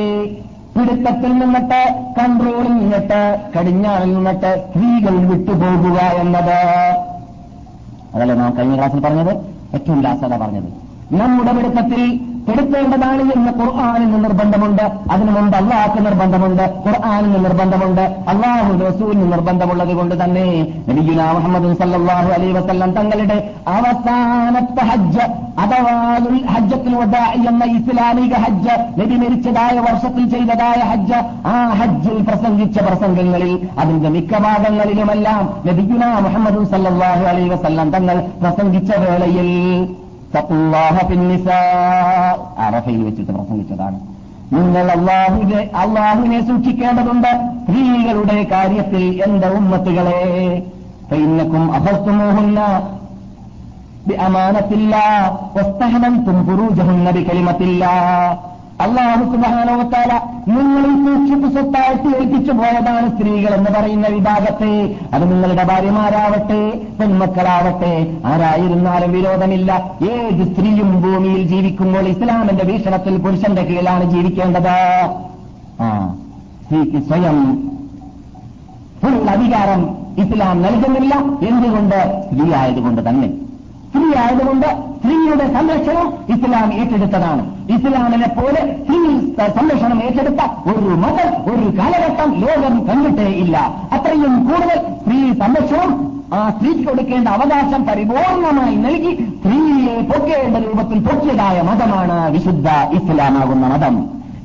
പിടുത്തത്തിൽ 0.75 1.31
നിന്നിട്ട് 1.31 1.81
കൺട്രോളിൽ 2.19 2.73
നിന്നിട്ട് 2.73 3.41
കടിഞ്ഞാണിൽ 3.57 4.13
നിന്നിട്ട് 4.15 4.65
സ്ത്രീകൾ 4.67 5.15
വിട്ടുപോകുക 5.27 5.99
എന്നത്. 6.21 6.59
അതല്ലേ 8.15 8.35
നാം 8.35 8.57
കഴിഞ്ഞ 8.57 8.75
ക്ലാസ്സിൽ 8.75 8.99
പറഞ്ഞത്? 8.99 9.33
ഏറ്റവും 9.73 10.01
ലാസ്റ്റ് 10.01 10.25
അതാ 10.25 10.45
പറഞ്ഞത്. 10.45 10.90
നമ്മുടെ 11.19 11.51
പിടുത്തത്തിൽ 11.51 12.03
പെടുത്തേണ്ടതാണ് 12.45 13.23
എന്ന് 13.35 13.51
ഖുർആാനിന് 13.59 14.23
നിർബന്ധമുണ്ട്. 14.23 14.83
അതിനു 15.11 15.31
മുമ്പ് 15.31 15.55
അള്ളാഹ്ക്ക് 15.57 16.05
നിർബന്ധമുണ്ട് 16.05 16.63
ഖുർആാനിന് 16.85 17.39
നിർബന്ധമുണ്ട് 17.45 18.01
അള്ളാഹു 18.01 18.71
റസൂലിന് 18.83 19.31
നിർബന്ധമുള്ളത് 19.31 19.93
കൊണ്ട് 19.93 20.15
തന്നെ 20.23 20.45
നബിയുന 20.87 21.31
മുഹമ്മദ് 21.31 21.73
സല്ലാഹു 21.73 22.29
അലൈ 22.29 22.51
വസല്ലം 22.51 22.91
തങ്ങളുടെ 22.91 23.37
അവസാനത്തെ 23.67 24.85
ഹജ്ജ് 24.91 25.25
അഥവാ 25.57 25.93
ഹജ്ജത്തിൽ 26.55 26.93
എന്ന 27.49 27.63
ഇസ്ലാമിക 27.77 28.33
ഹജ്ജ് 28.35 28.75
നബി 28.99 29.15
മരിച്ചതായ 29.15 29.79
വർഷത്തിൽ 29.79 30.29
ചെയ്തതായ 30.29 30.79
ഹജ്ജ് 30.91 31.19
ആ 31.47 31.55
ഹജ്ജിൽ 31.73 32.23
പ്രസംഗിച്ച 32.23 32.79
പ്രസംഗങ്ങളിൽ 32.79 33.53
അതിന്റെ 33.77 34.09
മിക്ക 34.09 34.37
ഭാഗങ്ങളിലുമെല്ലാം 34.37 35.43
നബിയുന 35.65 36.05
മുഹമ്മദ് 36.19 36.65
സല്ലാഹു 36.65 37.25
അലൈ 37.25 37.47
വസല്ലം 37.47 37.89
തങ്ങൾ 37.89 38.19
പ്രസംഗിച്ച 38.41 38.91
വേളയിൽ 38.97 39.51
അറഫയിൽ 42.57 43.03
വെച്ചിട്ട് 43.03 43.31
പ്രസംഗിച്ചതാണ് 43.31 43.99
നിങ്ങൾ 44.53 44.91
അള്ളാഹുവിനെ 44.91 45.69
അള്ളാഹുവിനെ 45.75 46.47
സൂക്ഷിക്കേണ്ടതുണ്ട്. 46.47 47.27
സ്ത്രീകളുടെ 47.63 48.43
കാര്യത്തിൽ 48.51 49.23
എന്റെ 49.27 49.47
ഉമ്മത്തുകളെ. 49.47 50.61
പൈനക്കും 51.11 51.73
അഭസ്തുമോഹുന്ന 51.73 52.59
അമാനത്തില്ല. 54.19 54.97
വസ്തഹനന്തും 55.55 56.47
പുരൂജഹുന്ന 56.47 57.11
ബികലിമത്തില്ല 57.11 57.87
അള്ളാഹു 58.83 59.23
സുബാനോത്താല 59.31 60.13
നിങ്ങളിൽ 60.47 60.93
സൂക്ഷിപ്പ് 61.05 61.47
സ്വത്തായിട്ട് 61.51 62.17
ഏൽപ്പിച്ചു 62.17 62.51
പോയതാണ് 62.51 63.17
സ്ത്രീകൾ 63.17 63.53
എന്ന് 63.53 63.71
പറയുന്ന 63.71 64.07
വിഭാഗത്തെ. 64.07 64.71
അത് 65.13 65.23
നിങ്ങളുടെ 65.31 65.63
ഭാര്യമാരാവട്ടെ 65.63 66.61
പെൺമക്കളാവട്ടെ 66.99 67.93
ആരായിരുന്നാലും 68.25 69.11
വിരോധമില്ല. 69.11 69.71
ഏത് 70.11 70.53
സ്ത്രീയും 70.53 71.01
ഭൂമിയിൽ 71.01 71.43
ജീവിക്കുമ്പോൾ 71.47 72.07
ഇസ്ലാമിന്റെ 72.07 72.63
വീക്ഷണത്തിൽ 72.63 73.17
പുരുഷന്റെ 73.17 73.61
കീഴിലാണ് 73.61 74.11
ജീവിക്കേണ്ടത്. 74.11 74.75
ആ 75.81 76.15
സ്ത്രീക്ക് 76.63 77.07
സ്വയം 77.07 77.37
ഫുൾ 79.01 79.29
അധികാരം 79.29 79.83
ഇസ്ലാം 80.23 80.61
നൽകുന്നില്ല. 80.61 81.13
എന്തുകൊണ്ട്? 81.47 81.99
സ്ത്രീ 82.27 82.53
ആയതുകൊണ്ട് 82.53 83.09
തന്നെ. 83.09 83.29
സ്ത്രീ 83.91 84.07
ആയതുകൊണ്ട് 84.23 84.67
സ്ത്രീയുടെ 84.99 85.45
സംരക്ഷണം 85.53 86.07
ഇസ്ലാം 86.33 86.69
ഏറ്റെടുത്തതാണ്. 86.79 87.43
ഇസ്ലാമിനെ 87.75 88.29
പോലെ 88.37 88.61
സ്ത്രീ 88.83 88.99
സംരക്ഷണം 89.57 89.99
ഏറ്റെടുത്ത 90.03 90.41
ഒരു 90.71 90.91
മതം 91.03 91.29
ഒരു 91.51 91.65
കാലഘട്ടം 91.79 92.29
ലോകം 92.43 92.75
കണ്ടിട്ടേ 92.87 93.27
ഇല്ല. 93.43 93.57
അത്രയും 93.97 94.33
കൂടുതൽ 94.47 94.79
സ്ത്രീ 95.01 95.19
സംരക്ഷണം 95.41 95.91
ആ 96.37 96.41
സ്ത്രീക്ക് 96.49 96.83
കൊടുക്കേണ്ട 96.87 97.27
അവകാശം 97.27 97.81
പരിപൂർണമായി 97.87 98.75
നൽകി 98.85 99.11
സ്ത്രീയെ 99.37 99.95
പൊക്കേണ്ട 100.11 100.57
രൂപത്തിൽ 100.65 100.99
പൊക്കിയതായ 101.07 101.57
മതമാണ് 101.69 102.17
വിശുദ്ധ 102.35 102.67
ഇസ്ലാമാകുന്ന 102.97 103.67
മതം. 103.73 103.95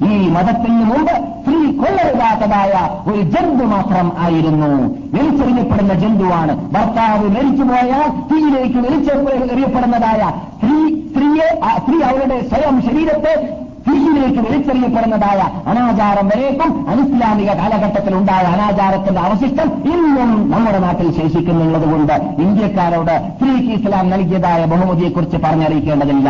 ഈ 0.04 0.28
മതത്തിന് 0.28 0.84
മുമ്പ് 0.84 1.12
സ്ത്രീ 1.42 1.76
കൊള്ളരുതാത്തതായ 1.76 2.72
ഒരു 3.10 3.22
ജന്തു 3.22 3.64
മാത്രം 3.64 4.12
ആയിരുന്നു. 4.18 4.70
വലിച്ചെറിയപ്പെടുന്ന 5.14 5.94
ജന്തുവാണ്. 5.94 6.54
ഭർത്താവ് 6.72 7.28
മരിച്ചുപോയാൽ 7.36 8.08
സ്ത്രീയിലേക്ക് 8.22 8.78
വലിച്ചെറിയപ്പെടുന്നതായ 8.78 10.22
സ്ത്രീ 10.56 10.76
സ്ത്രീയെ 11.08 11.48
സ്ത്രീ 11.78 12.02
അവരുടെ 12.02 12.48
സ്വയം 12.48 12.82
ശരീരത്തെ 12.82 13.65
തീയിലേക്ക് 13.86 14.40
വലിച്ചെറിയപ്പെടുന്നതായ 14.46 15.40
അനാചാരം 15.70 16.26
വരേക്കും 16.28 16.70
അനിസ്ലാമിക 16.90 17.50
കാലഘട്ടത്തിൽ 17.60 18.14
ഉണ്ടായ 18.14 18.44
അനാചാരത്തിന്റെ 18.54 19.20
അവശിഷ്ടം 19.20 19.68
ഇന്നും 19.92 20.30
നമ്മുടെ 20.52 20.78
നാട്ടിൽ 20.78 21.08
ശേഷിക്കുന്നുള്ളതുകൊണ്ട് 21.18 22.14
ഇന്ത്യക്കാരോട് 22.44 23.14
സ്ത്രീക്ക് 23.32 23.72
ഇസ്ലാം 23.78 24.06
നൽകിയതായ 24.10 24.60
ബഹുമതിയെക്കുറിച്ച് 24.64 25.38
പറഞ്ഞറിയിക്കേണ്ടതില്ല. 25.44 26.28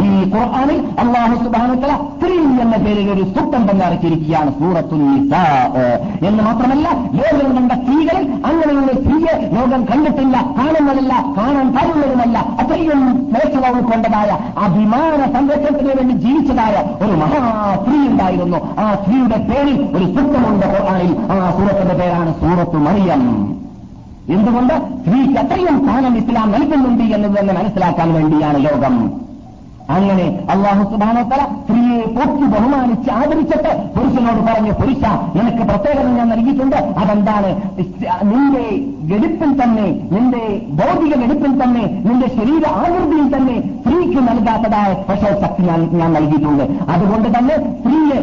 ഈ 0.00 0.08
ഖുർആാനിൽ 0.32 0.78
അള്ളാഹു 1.02 1.34
സുബാനത്തല 1.42 1.92
സ്ത്രീ 2.12 2.34
എന്ന 2.64 2.76
പേരിൽ 2.84 3.06
ഒരു 3.10 3.24
സൂക്തം 3.30 3.62
തന്നെ 3.68 3.84
ഇറക്കിയിരിക്കുകയാണ് 3.86 4.50
സൂറത്തു 4.58 4.96
എന്ന് 6.28 6.42
മാത്രമല്ല 6.42 6.86
ലോകം 7.18 7.50
കണ്ട 7.58 7.72
സ്ത്രീകളിൽ 7.80 8.24
അങ്ങനെയുള്ള 8.48 8.92
സ്ത്രീയെ 9.00 9.34
ലോകം 9.56 9.82
കണ്ടിട്ടില്ല 9.90 10.36
കാണുന്നതല്ല 10.58 11.12
കാണാൻ 11.38 11.68
കഴിയുന്നതുമല്ല 11.76 12.38
അത്രയും 12.62 13.00
മേഖല 13.32 13.64
ഉൾക്കൊണ്ടതായ 13.74 14.30
അഭിമാന 14.66 15.20
സംരക്ഷണത്തിന് 15.34 15.94
വേണ്ടി 15.98 16.14
ജീവിച്ചതായ 16.24 16.74
ഒരു 17.04 17.14
മഹാസ്ത്രീ 17.22 17.98
ഉണ്ടായിരുന്നു 18.08 18.58
ആ 18.80 18.86
സ്ത്രീയുടെ 18.94 19.38
പേരിൽ 19.50 19.78
ഒരു 19.96 20.06
സൂക്തമുണ്ട് 20.14 20.66
ഖുർആനിൽ. 20.74 21.12
ആ 21.32 21.36
സൂറത്തിന്റെ 21.58 21.94
പേരാണ് 21.94 22.32
സൂറത്ത് 22.40 22.76
മറിയം. 22.86 23.22
എന്തുകൊണ്ട്? 24.36 24.74
സ്ത്രീക്ക് 25.02 25.38
അത്രയും 25.42 25.76
സ്ഥാനം 25.84 26.16
ഇസ്ലാം 26.18 26.50
നൽകുന്നുണ്ട് 26.52 27.04
എന്നത് 27.16 27.40
തന്നെ 27.40 27.54
മനസ്സിലാക്കാൻ 27.54 28.14
വേണ്ടിയാണ് 28.14 28.64
ലോകം. 28.64 28.96
അങ്ങനെ 29.90 30.24
അള്ളാഹു 30.50 30.82
സുബാനോത്തല 30.90 31.42
സ്ത്രീയെ 31.60 32.00
പൊക്കി 32.16 32.46
ബഹുമാനിച്ച് 32.54 33.10
ആദരിച്ചിട്ട് 33.10 33.70
പുരുഷനോട് 33.94 34.40
പറഞ്ഞു 34.48 34.72
പുരുഷ 34.80 35.04
നിനക്ക് 35.36 35.62
പ്രത്യേകത 35.70 36.08
ഞാൻ 36.16 36.28
നൽകിയിട്ടുണ്ട്. 36.28 36.76
അതെന്താണ്? 36.76 37.50
നിന്റെ 38.32 38.64
ഗഡിപ്പിൽ 39.12 39.50
തന്നെ 39.62 39.86
നിന്റെ 40.12 40.42
ഭൗതിക 40.80 41.14
ഗഡിപ്പിൽ 41.22 41.52
തന്നെ 41.62 41.84
നിന്റെ 42.06 42.28
ശരീര 42.28 42.64
ആകൃതിയിൽ 42.82 43.36
തന്നെ 43.36 43.56
നൽകാത്തതായ 44.58 44.90
സ്പെഷ്യൽ 45.02 45.34
ശക്തി 45.42 45.62
ഞാൻ 45.68 45.80
ഞാൻ 45.98 46.10
നൽകിയിട്ടുണ്ട്. 46.12 46.64
അതുകൊണ്ട് 46.92 47.28
തന്നെ 47.38 47.56
സ്ത്രീയെ 47.74 48.18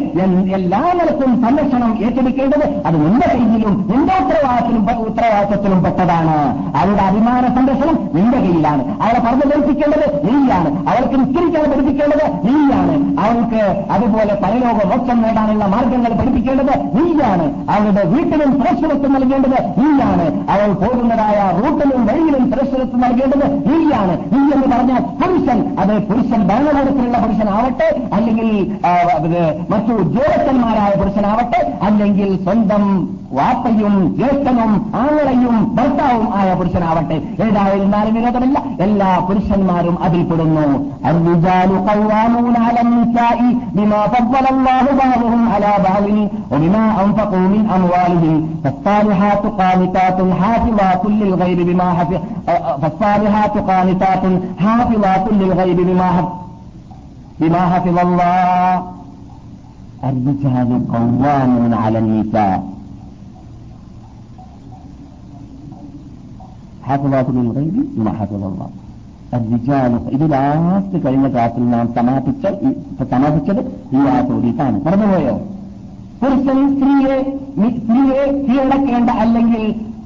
എല്ലാ 0.56 0.80
നിലക്കും 0.98 1.30
സംരക്ഷണം 1.42 1.90
ഏറ്റെടുക്കേണ്ടത് 2.04 2.66
അത് 2.86 2.96
നിന്റെ 3.04 3.28
കയ്യിലും 3.32 3.74
നിന്റെ 3.90 4.14
ഉത്തരവാദിത്തത്തിലും 4.22 5.06
ഉത്തരവാദിത്തത്തിലും 5.08 5.78
പെട്ടതാണ്. 5.84 6.36
അവരുടെ 6.76 7.02
അഭിമാന 7.10 7.44
സംരക്ഷണം 7.56 7.96
നിന്റെ 8.14 8.38
കയ്യിലാണ്. 8.38 8.82
അവളെ 9.02 9.20
പറഞ്ഞു 9.26 9.46
പഠിപ്പിക്കേണ്ടത് 9.50 10.06
നീയാണ്. 10.26 10.70
അവൾക്ക് 10.90 11.16
നിസ്കരിക്കാൻ 11.20 11.64
പഠിപ്പിക്കേണ്ടത് 11.72 12.26
നീയാണ്. 12.48 12.94
അവൾക്ക് 13.24 13.62
അതുപോലെ 13.96 14.34
പരലോക 14.44 14.80
മോക്ഷം 14.92 15.18
നേടാനുള്ള 15.22 15.64
മാർഗങ്ങൾ 15.74 16.12
പഠിപ്പിക്കേണ്ടത് 16.20 16.74
നീയാണ്. 16.98 17.46
അവളുടെ 17.74 18.04
വീട്ടിലും 18.14 18.50
സുരക്ഷിതത്വം 18.58 19.12
നൽകേണ്ടത് 19.16 19.58
നീയാണ്. 19.80 20.26
അവൾ 20.54 20.68
പോകുന്നതായ 20.82 21.38
റൂട്ടിലും 21.60 22.02
വഴിയിലും 22.06 22.44
സുരക്ഷിതത്വം 22.52 23.00
നൽകേണ്ടത് 23.06 23.46
നീയാണ്. 23.70 24.14
നീ 24.34 24.42
എന്ന് 24.56 24.68
പറഞ്ഞാൽ 24.76 25.02
പുരുഷൻ 25.20 25.58
അത് 25.82 25.94
പുരുഷൻ 26.26 26.44
ഭരണകൂടത്തിലുള്ള 26.48 27.18
പുരുഷനാവട്ടെ 27.18 27.88
അല്ലെങ്കിൽ 28.12 28.48
മറ്റു 29.68 29.92
ഉദ്യോഗസ്ഥന്മാരായ 29.96 30.92
പുരുഷനാവട്ടെ 30.96 31.60
അല്ലെങ്കിൽ 31.82 32.30
സ്വന്തം 32.42 32.82
വാപ്പയും 33.37 33.93
ജ്യേഷ്ഠനും 34.17 34.71
ആങ്ങളയും 35.01 35.57
ഭർത്താവും 35.77 36.27
ആയ 36.39 36.49
പുരുഷനാവട്ടെ 36.59 37.17
ഏതായിരുന്നാലും 37.45 38.15
വിരോധമില്ല 38.17 38.57
എല്ലാ 38.87 39.11
പുരുഷന്മാരും 39.27 39.97
അതിൽപ്പെടുന്നു 40.05 40.65
الرجال 41.11 41.69
قوامون 41.89 42.55
على 42.65 42.79
النساء 42.87 43.39
بما 43.77 44.01
فضل 44.13 44.45
الله 44.53 44.85
بعضهم 45.03 45.41
على 45.53 45.71
بعض 45.87 46.05
وبما 46.51 46.85
أنفقوا 47.03 47.45
من 47.53 47.61
أموالهم 47.77 48.35
فالصالحات 48.63 49.43
قانتات 49.61 50.17
حافظات 50.41 51.03
للغيب 51.21 51.59
بما 51.69 51.87
حفظ 51.97 52.13
فالصالحات 52.81 53.55
قانتات 53.71 54.23
حافظات 54.63 55.25
للغيب 55.41 55.79
بما 55.89 56.07
حفظ 56.15 56.33
بما 57.41 57.61
حفظ 57.73 57.97
الله 57.99 58.81
الرجال 60.03 60.69
قوامون 60.95 61.73
على 61.73 61.97
النساء 61.99 62.57
حافظات 66.85 67.27
للغيب 67.29 67.75
بما 67.95 68.11
حفظ 68.19 68.43
الله 68.43 68.67
ഇത് 70.13 70.25
ലാസ്റ്റ് 70.31 70.97
കഴിഞ്ഞ 71.03 71.25
ക്ലാസ്സിൽ 71.27 71.63
നാം 71.69 71.85
സമാപിച്ച 71.95 72.43
സമാപിച്ചത് 73.11 73.61
ഈ 73.93 74.01
ആ 74.07 74.17
ചോദ്യത്താണ് 74.21 74.77
മറന്നുപോയോ 74.85 75.35
പുരുഷൻ 76.21 76.59
സ്ത്രീയെ 76.73 77.15
സ്ത്രീയെ 77.77 78.23
കീഴടക്കേണ്ട 78.41 79.09
അല്ലെങ്കിൽ 79.23 79.63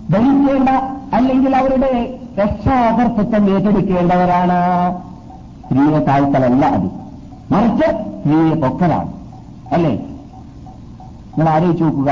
ധരിക്കേണ്ട 0.10 0.70
അല്ലെങ്കിൽ 1.14 1.54
അവരുടെ 1.56 1.92
രക്ഷാകർത്തൃത്വം 2.40 3.46
ഏറ്റെടുക്കേണ്ടവരാണ് 3.50 4.60
സ്ത്രീയെ 5.64 6.00
താഴ്ത്തലല്ല 6.08 6.66
അത് 6.76 6.88
മറിച്ച് 7.52 7.90
സ്ത്രീയെ 8.18 8.56
പൊക്കലാണ് 8.56 9.12
അല്ലേ 9.72 9.94
നിങ്ങൾ 11.30 11.50
ആലോചിച്ച് 11.50 11.84
നോക്കുക 11.84 12.12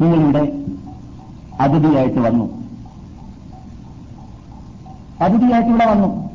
നിങ്ങളിവിടെ 0.00 0.44
അതിഥിയായിട്ട് 1.60 2.20
വന്നു 2.20 2.46
അതിഥിയായിട്ട് 5.21 5.69
ഇവിടെ 5.69 5.85
വന്നു. 5.85 6.29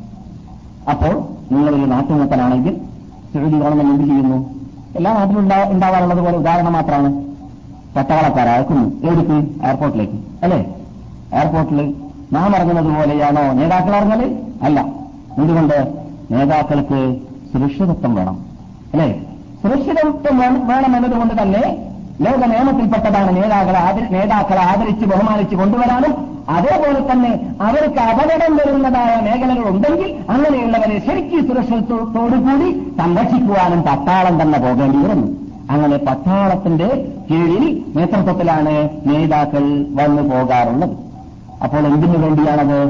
അപ്പോൾ 0.90 1.28
നിങ്ങളൊരു 1.52 1.84
നാട്ടുമൂപ്പനാണെങ്കിൽ 1.84 2.80
സൗദി 3.34 3.58
ഗവൺമെന്റ് 3.58 3.92
എന്ത് 3.92 4.04
ചെയ്യുന്നു? 4.04 4.54
എല്ലാ 4.96 5.12
നാട്ടിലും 5.12 5.40
ഉണ്ടാവാറുള്ളത് 5.70 6.18
പോലെ 6.18 6.36
ഉദാഹരണം 6.36 6.72
മാത്രമാണ്. 6.72 7.12
പട്ടാളക്കാർ 7.96 8.48
അയക്കുന്നു. 8.48 9.06
എവിടേക്ക്? 9.06 9.66
എയർപോർട്ടിലേക്ക്. 9.66 10.14
അല്ലേ? 10.42 10.74
എയർപോർട്ടിൽ 11.32 11.94
നാം 12.32 12.56
ഇറങ്ങുന്നത് 12.56 12.84
പോലെയാണോ 12.84 13.52
നേതാക്കൾ 13.52 13.96
ഇറങ്ങൽ? 13.96 14.38
അല്ല. 14.62 14.80
എന്തുകൊണ്ട്? 15.38 15.94
നേതാക്കൾക്ക് 16.30 17.16
സുരക്ഷിതത്വം 17.52 18.14
വേണം. 18.14 18.44
അല്ലേ? 18.92 19.22
സുരക്ഷിതത്വം 19.62 20.66
വേണം 20.66 20.96
എന്നതുകൊണ്ട് 20.96 21.42
തന്നെ 21.42 21.90
ലോക 22.20 22.44
നിയമത്തിൽപ്പെട്ടതാണ് 22.46 23.36
നേതാക്കളെ 23.36 24.08
നേതാക്കളെ 24.10 24.62
ആദരിച്ച് 24.62 25.06
ബഹുമാനിച്ച് 25.06 25.56
കൊണ്ടുവരാനും 25.56 26.33
അതേപോലെ 26.48 27.12
തന്നെ 27.12 27.56
അവർക്ക് 27.62 28.00
അപകടം 28.00 28.56
വരുന്നതായ 28.56 29.20
മേഖലകൾ 29.20 29.68
ഉണ്ടെങ്കിൽ 29.68 30.16
അങ്ങനെയുള്ളവരെ 30.30 31.02
ശരിക്കും 31.06 31.48
സുരക്ഷിതത്തോടുകൂടി 31.48 32.92
സംരക്ഷിക്കുവാനും 32.98 33.82
പട്ടാളം 33.82 34.42
തന്നെ 34.42 34.58
പോകേണ്ടി 34.58 34.98
വരുന്നു. 34.98 35.26
അങ്ങനെ 35.70 35.96
പട്ടാളത്തിന്റെ 35.96 37.12
കീഴിൽ 37.30 37.84
നേതൃത്വത്തിലാണ് 37.96 38.88
നേതാക്കൾ 39.06 39.86
വന്നു 39.94 40.22
പോകാറുള്ളത്. 40.22 40.90
അപ്പോൾ 41.62 41.86
എന്തിനു 41.86 42.18
വേണ്ടിയാണത്? 42.18 42.88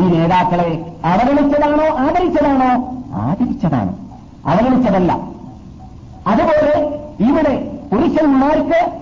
ഈ 0.00 0.18
നേതാക്കളെ 0.18 0.86
അവഗണിച്ചതാണോ 1.04 1.98
ആദരിച്ചതാണോ? 1.98 2.96
ആദരിച്ചതാണ്. 3.14 3.96
അവഗണിച്ചതല്ല. 4.46 5.12
അതുപോലെ 6.26 6.98
ഇവിടെ 7.20 7.70
പുരുഷന്മാർക്ക് 7.92 8.92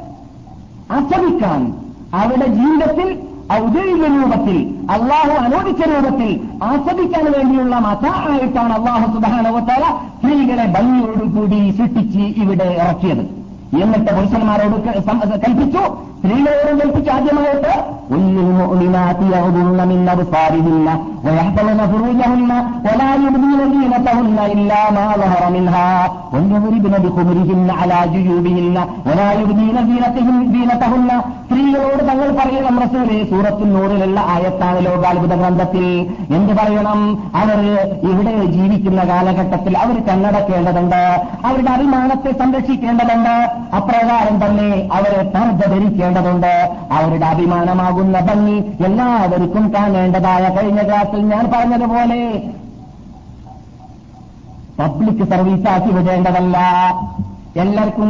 അസമിക്കാൻ 0.90 1.75
അവരുടെ 2.14 2.47
ജീവിതത്തിൽ 2.47 3.34
ഔദ്യോഗിക 3.62 4.05
രൂപത്തിൽ 4.17 4.59
അള്ളാഹു 4.90 5.35
അനുവദിച്ച 5.45 5.83
രൂപത്തിൽ 5.93 6.31
ആസ്വദിക്കാൻ 6.62 7.27
വേണ്ടിയുള്ള 7.37 7.75
മതായിട്ടാണ് 7.87 8.73
അള്ളാഹു 8.79 9.07
സുധാനവത്താര 9.14 9.85
സ്ത്രീകളെ 10.19 10.67
ഭംഗിയോടുകൂടി 10.77 11.61
സൃഷ്ടിച്ച് 11.71 12.25
ഇവിടെ 12.43 12.69
ഇറക്കിയത്. 12.83 13.43
എന്നിട്ട് 13.83 14.17
പുരുഷന്മാരോട് 14.17 14.83
കൽപ്പിച്ചു. 15.47 15.79
സ്ത്രീകളോടും 16.19 16.79
കൽപ്പിച്ചു. 16.79 17.11
ആദ്യമായിട്ട് 17.11 17.95
സ്ത്രീകളോട് 31.47 32.01
തങ്ങൾ 32.09 32.29
പറയണം 32.33 32.81
റസൂലെ 32.81 33.25
സൂറത്തിൽ 33.31 33.73
നൂറിലുള്ള 33.73 34.21
ആയത്താണ് 34.21 34.87
ലോകാത്ഭുത 34.87 35.35
ഗ്രന്ഥത്തിൽ. 35.35 36.15
എന്ത് 36.35 36.55
പറയണം? 36.55 37.19
അവർ 37.35 37.79
ഇവിടെ 38.11 38.45
ജീവിക്കുന്ന 38.45 39.05
കാലഘട്ടത്തിൽ 39.05 39.79
അവർ 39.79 40.07
കണ്ണടക്കേണ്ടതുണ്ട്. 40.07 41.27
അവരുടെ 41.45 41.71
അഭിമാനത്തെ 41.71 42.33
സംരക്ഷിക്കേണ്ടതുണ്ട്. 42.33 43.63
അപ്രകാരം 43.79 44.37
തന്നെ 44.44 44.88
അവരെ 44.92 45.22
പർദ്ദ 45.35 45.62
ധരിക്കേണ്ടതുണ്ട് 45.72 46.53
അവരുടെ 46.96 47.27
അഭിമാനമാകുന്ന 47.27 48.20
ഭംഗി 48.20 48.59
എല്ലാവർക്കും 48.88 49.64
കാണേണ്ടതായ 49.74 50.44
കഴിഞ്ഞ 50.57 50.83
ക്ലാസ്സിൽ 50.83 51.22
ഞാൻ 51.35 51.44
പറഞ്ഞതുപോലെ 51.55 52.20
പബ്ലിക് 54.79 55.24
സർവീസ് 55.33 55.64
സർവീസാക്കി 55.64 55.90
വിടേണ്ടതല്ല. 55.90 56.57
എല്ലാവർക്കും 57.62 58.09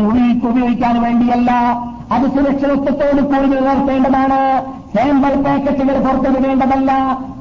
ഉപയോഗിക്കാൻ 0.49 0.95
വേണ്ടിയല്ല. 1.03 1.51
അത് 2.15 2.25
സുരക്ഷിതത്വത്തോട് 2.35 3.21
കൂടി 3.23 3.47
നിലനിർത്തേണ്ടതാണ് 3.53 4.41
സാമ്പിൾ 4.95 5.35
പാക്കറ്റുകൾ 5.45 5.97
പുറത്തുവിടേണ്ടതല്ല 6.05 6.91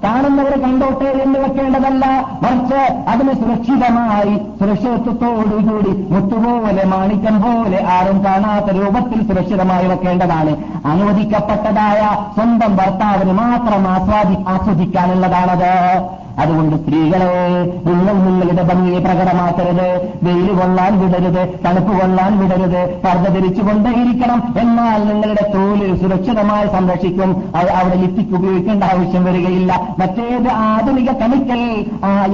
കാണുന്നവർ 0.03 0.53
കണ്ടോട്ടെ 0.63 1.09
എന്ന് 1.23 1.37
വെക്കേണ്ടതല്ല. 1.39 2.05
മറിച്ച് 2.43 2.81
അതിന് 3.11 3.33
സുരക്ഷിതമായി 3.41 4.33
സുരക്ഷിതത്വത്തോടുകൂടി 4.59 5.91
മുത്തുപോലെ 6.13 6.83
മാണിക്കം 6.93 7.35
പോലെ 7.43 7.79
ആരും 7.95 8.17
കാണാത്ത 8.25 8.75
രൂപത്തിൽ 8.79 9.19
സുരക്ഷിതമായി 9.29 9.87
വെക്കേണ്ടതാണ്. 9.91 10.53
അനുവദിക്കപ്പെട്ടതായ 10.93 12.01
സ്വന്തം 12.35 12.73
ഭർത്താവിന് 12.81 13.35
മാത്രം 13.41 13.87
ആസ്വാദി 13.93 14.37
ആസ്വദിക്കാനുള്ളതാണത്. 14.55 15.71
അതുകൊണ്ട് 16.39 16.75
സ്ത്രീകളെ 16.83 17.29
നിങ്ങൾ 17.85 18.13
നിങ്ങളുടെ 18.13 18.63
ഭംഗിയെ 18.63 18.99
പ്രകടമാക്കരുത്. 18.99 19.87
വെയിൽ 20.23 20.47
കൊള്ളാൻ 20.59 20.91
വിടരുത് 20.99 21.41
തണുപ്പ് 21.65 21.93
കൊള്ളാൻ 21.99 22.31
വിടരുത് 22.39 22.81
പർദ്ധ 23.05 23.27
ധരിച്ചുകൊണ്ടേയിരിക്കണം. 23.29 24.53
എന്നാൽ 24.61 25.01
നിങ്ങളുടെ 25.09 25.45
തോൽ 25.55 25.81
സുരക്ഷിതമായി 26.01 26.67
സംരക്ഷിക്കും. 26.67 27.31
അവിടെ 27.55 27.95
ലിപ്റ്റിക് 27.95 28.35
ഉപയോഗിക്കേണ്ട 28.39 28.83
ആവശ്യം 28.83 29.25
വരികയില്ല. 29.25 29.71
മറ്റേത് 29.99 30.49
ആധുനിക 30.49 31.11
കെമിക്കൽ 31.21 31.63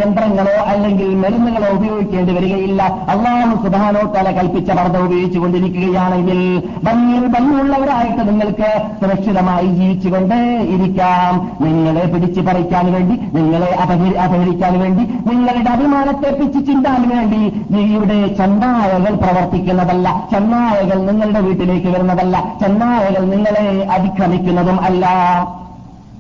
യന്ത്രങ്ങളോ 0.04 0.56
അല്ലെങ്കിൽ 0.72 1.16
മരുന്നുകളോ 1.16 1.70
ഉപയോഗിക്കേണ്ടി 1.78 2.34
വരികയില്ല. 2.34 2.84
അള്ളാഹു 2.84 3.56
സുധാനോ 3.66 4.02
തല 4.14 4.32
കൽപ്പിച്ച 4.32 4.72
പർദ്ധ 4.72 4.98
ഉപയോഗിച്ചുകൊണ്ടിരിക്കുകയാണെങ്കിൽ 4.98 6.40
ഭംഗിയിൽ 6.84 7.26
ഭംഗിയുള്ളവരായിട്ട് 7.28 8.30
നിങ്ങൾക്ക് 8.30 8.72
സുരക്ഷിതമായി 9.02 9.66
ജീവിച്ചുകൊണ്ടേ 9.66 10.42
ഇരിക്കാം 10.76 11.34
നിങ്ങളെ 11.62 12.06
പിടിച്ചു 12.14 12.42
പറിക്കാൻ 12.42 12.86
വേണ്ടി 12.94 13.16
നിങ്ങളെ 13.38 13.72
അപഹരിക്കാൻ 13.94 14.80
വേണ്ടി 14.80 15.04
നിങ്ങളുടെ 15.28 15.70
അഭിമാനത്തെ 15.70 16.30
പിച്ച് 16.32 16.68
ചിന്താൻ 16.68 17.10
വേണ്ടി 17.10 17.40
ഇവിടെ 17.78 18.28
ചെന്നായകൾ 18.28 19.16
പ്രവർത്തിക്കുന്നതല്ല 19.16 20.08
ചെന്നായകൾ 20.32 21.06
നിങ്ങളുടെ 21.06 21.40
വീട്ടിലേക്ക് 21.40 21.88
വരുന്നതല്ല 21.88 22.44
ചെന്നായകൾ 22.62 23.26
നിങ്ങളെ 23.26 23.66
അതിക്രമിക്കുന്നതും 23.92 24.82
അല്ല. 24.82 25.06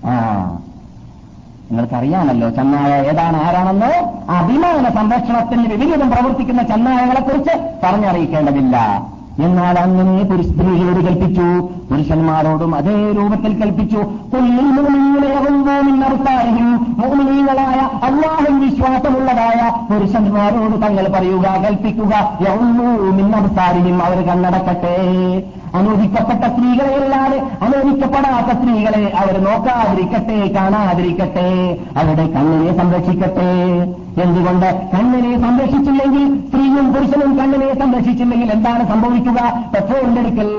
ആ 0.06 0.14
നിങ്ങൾക്കറിയാമല്ലോ 1.70 2.50
ചെന്നായ 2.50 2.94
ഏതാണ് 3.02 3.38
ആരാണെന്ന്? 3.48 3.90
അഭിമാന 4.30 4.90
സംരക്ഷണത്തിന് 4.90 5.62
വിപരീതം 5.62 6.12
പ്രവർത്തിക്കുന്ന 6.12 6.62
ചെന്നായകളെക്കുറിച്ച് 6.62 7.54
പറഞ്ഞറിയിക്കേണ്ടതില്ല. 7.84 8.76
എന്നാൽ 9.46 9.76
അങ്ങനെ 9.80 10.24
പുരുഷ 10.30 10.46
സ്ത്രീകളോട് 10.46 11.02
കൽപ്പിച്ചു 11.08 11.48
പുരുഷന്മാരോടും 11.90 12.72
അതേ 12.76 12.96
രൂപത്തിൽ 13.18 13.54
കൽപ്പിച്ചു. 13.62 14.02
മോമിനീകളായ 17.00 17.80
അള്ളാഹു 18.08 18.52
വിശ്വാസമുള്ളതായ 18.64 19.60
പുരുഷന്മാരോട് 19.90 20.76
തങ്ങൾ 20.84 21.06
പറയുക 21.16 21.46
കൽപ്പിക്കുക 21.66 22.14
മിന്നവസാരിയും 23.18 24.04
അവർ 24.04 24.20
കണ്ണടക്കട്ടെ 24.28 24.98
അനുവദിക്കപ്പെട്ട 25.76 26.44
സ്ത്രീകളെ 26.54 26.94
അല്ലാതെ 27.00 27.40
അനുവദിക്കപ്പെടാത്ത 27.62 28.52
സ്ത്രീകളെ 28.60 29.04
അവർ 29.22 29.36
നോക്കാതിരിക്കട്ടെ 29.44 30.38
കാണാതിരിക്കട്ടെ. 30.56 31.50
അവരുടെ 31.98 32.26
കണ്ണിനെ 32.36 32.72
സംരക്ഷിക്കട്ടെ. 32.78 33.52
എന്തുകൊണ്ട് 34.24 34.68
കണ്ണനെ 34.94 35.32
സംരക്ഷിച്ചില്ലെങ്കിൽ 35.44 36.26
സ്ത്രീയും 36.48 36.88
പുരുഷനും 36.94 37.32
കണ്ണനെ 37.40 37.70
സംരക്ഷിച്ചില്ലെങ്കിൽ 37.82 38.52
എന്താണ് 38.52 38.84
സംഭവിക്കുക? 38.92 39.40
പെട്രോളിന്റെ 39.74 40.22
അടുക്കൽ 40.22 40.50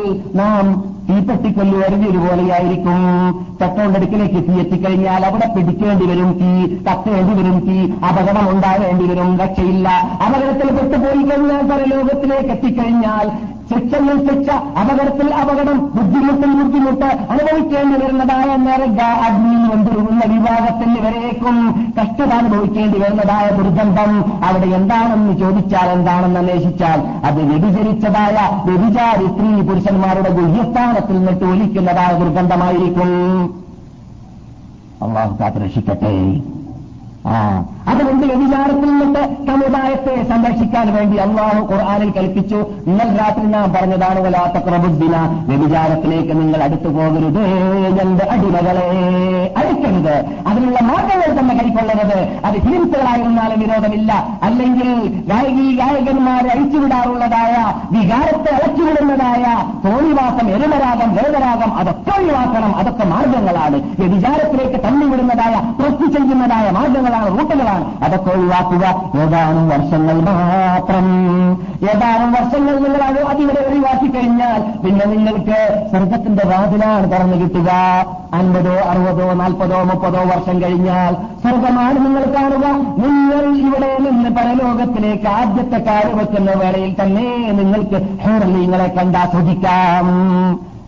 നാം 0.41 0.67
തീപ്പെട്ടിക്കൊല്ലി 1.11 1.77
എറിഞ്ഞൊരുപോലെയായിരിക്കും 1.87 3.01
പെട്രോളിന്റെ 3.61 3.99
അടുക്കിലേക്ക് 4.01 4.41
തീ 4.49 4.55
എത്തിക്കഴിഞ്ഞാൽ 4.65 5.23
അവിടെ 5.25 5.47
പിടിക്കേണ്ടി 5.55 6.05
വരും 6.11 6.31
തീ 6.41 6.51
തട്ടേണ്ടി 6.89 7.33
വരും 7.41 7.59
തീ 7.67 7.79
അപകടം 8.09 8.47
ഉണ്ടാകേണ്ടി 8.53 9.07
വരും 9.13 9.31
രക്ഷയില്ല. 9.41 9.89
അപകടത്തിൽ 10.27 10.69
പെട്ടുപോയി 10.79 11.23
കഴിഞ്ഞാൽ 11.31 11.65
പരലോകത്തിലേക്ക് 11.73 12.53
എത്തിക്കഴിഞ്ഞാൽ 12.57 13.27
ശിക്ഷയിൽ 13.71 14.18
ശിക്ഷ 14.29 14.49
അപകടത്തിൽ 14.81 15.29
അപകടം 15.41 15.79
ബുദ്ധിമുട്ടിൽ 15.97 16.53
ബുദ്ധിമുട്ട് 16.61 17.09
അനുഭവിക്കേണ്ടി 17.33 17.97
വരുന്നതായ 18.03 18.51
നരക 18.66 19.01
അഗ്നിയിൽ 19.27 19.64
കൊണ്ടുവരുന്ന 19.71 20.23
വിവാഹത്തിന് 20.35 21.01
വരേക്കും 21.07 21.57
കഷ്ടത 21.99 22.31
അനുഭവിക്കേണ്ടി 22.41 22.99
വരുന്നതായ 22.99 23.47
ദുർഗന്ധം 23.59 24.12
അവിടെ 24.49 24.71
എന്താണെന്ന് 24.79 25.35
ചോദിച്ചാൽ 25.43 25.89
എന്താണെന്ന് 25.97 26.41
അന്വേഷിച്ചാൽ 26.41 27.01
അത് 27.29 27.41
വ്യഭിചരിച്ചതായ 27.51 28.37
വ്യഭിചാരി 28.68 29.27
സ്ത്രീ 29.33 29.51
പുരുഷന്മാരുടെ 29.71 30.31
ഗുഹ്യസ്ഥാനത്തിൽ 30.41 31.18
നിന്നിട്ട് 31.18 31.45
ഒലിക്കുന്നതായ 31.45 32.12
ദുർഗന്ധമായിരിക്കും. 32.23 33.11
അള്ളാഹു 35.05 35.35
കാത്ത് 35.41 35.61
രക്ഷിക്കട്ടെ. 35.64 36.14
അതുകൊണ്ട് 37.89 38.27
വ്യഭിചാരത്തിൽ 38.27 38.91
നിന്നിട്ട് 38.91 39.47
സമുദായത്തെ 39.47 40.23
സംരക്ഷിക്കാൻ 40.29 40.95
വേണ്ടി 40.95 41.16
അള്ളാഹു 41.16 41.73
ഖുർആാനിൽ 41.73 42.11
കൽപ്പിച്ചു. 42.11 42.57
ഇന്നൽ 42.87 43.18
രാത്രി 43.18 43.47
നാം 43.47 43.73
പറഞ്ഞതാണ് 43.73 44.21
വലാത്ത 44.21 44.64
പ്രബുദ്ധിന 44.64 45.45
വ്യഭിചാരത്തിലേക്ക് 45.49 46.41
നിങ്ങൾ 46.41 46.62
അടുത്തു 46.62 46.89
പോകരുത് 46.89 47.43
എന്റെ 48.01 48.27
അടിമകളെ 48.31 48.89
അഴിക്കരുത് 49.57 50.14
അതിനുള്ള 50.47 50.81
മാർഗങ്ങൾ 50.81 51.41
തന്നെ 51.41 51.55
കൈക്കൊള്ളരുത്. 51.55 52.18
അത് 52.45 52.57
ഹിംസകളായിരുന്നാലും 52.57 53.61
വിരോധമില്ല. 53.61 54.39
അല്ലെങ്കിൽ 54.43 55.23
ഗായകി 55.29 55.77
ഗായകന്മാരെ 55.77 56.49
അഴിച്ചുവിടാറുള്ളതായ 56.49 57.57
വികാരത്തെ 57.91 58.55
അളച്ചുവിടുന്നതായ 58.55 59.45
തോണിവാസം 59.85 60.51
എരുമരാഗം 60.51 61.14
വേദരാഗം 61.14 61.75
അതൊക്കെ 61.75 62.21
ഒഴിവാക്കണം. 62.21 62.77
അതൊക്കെ 62.77 63.05
മാർഗങ്ങളാണ്. 63.05 63.77
വ്യഭിചാരത്തിലേക്ക് 63.99 64.85
തള്ളിവിടുന്നതായ 64.85 65.73
പ്രസ്തി 65.81 66.07
ചെയ്യുന്നതായ 66.07 66.71
മാർഗങ്ങളാണ് 67.11 67.39
റൂട്ടുകളാണ്. 67.39 68.05
അതൊക്കെ 68.05 68.31
ഒഴിവാക്കുക. 68.31 68.85
ഏതാനും 69.21 69.69
വർഷങ്ങൾ 69.69 70.17
മാത്രം. 70.21 71.07
ഏതാനും 71.91 72.33
വർഷങ്ങൾ 72.33 72.79
നിങ്ങൾ 72.79 73.03
അത് 73.03 73.21
അതിവിടെ 73.25 73.61
ഒഴിവാക്കി 73.69 74.09
കഴിഞ്ഞാൽ 74.11 74.61
പിന്നെ 74.85 75.07
നിങ്ങൾക്ക് 75.07 75.89
സ്വർഗത്തിന്റെ 75.91 76.43
വാതിലാണ് 76.47 77.13
തുറന്നു 77.13 77.37
കിട്ടുക. 77.37 77.71
അൻപതോ 78.35 78.75
അറുപതോ 78.91 79.35
നാൽപ്പതോ 79.35 79.83
മുപ്പതോ 79.83 80.21
വർഷം 80.23 80.63
കഴിഞ്ഞാൽ 80.63 81.15
സ്വർഗമാണ് 81.15 81.97
നിങ്ങൾ 82.07 82.25
കാണുക. 82.37 82.67
നിങ്ങൾ 83.05 83.45
ഇവിടെ 83.59 83.99
നിന്ന് 83.99 84.31
പരലോകത്തിലേക്ക് 84.31 85.29
ആദ്യത്തെ 85.29 85.79
കാൽ 85.79 86.15
വെക്കുന്ന 86.15 86.51
വേളയിൽ 86.53 86.97
തന്നെ 87.03 87.53
നിങ്ങൾക്ക് 87.59 87.99
ഹേറലീങ്ങളെ 88.23 88.89
കണ്ടാസ്വദിക്കാം 88.99 90.07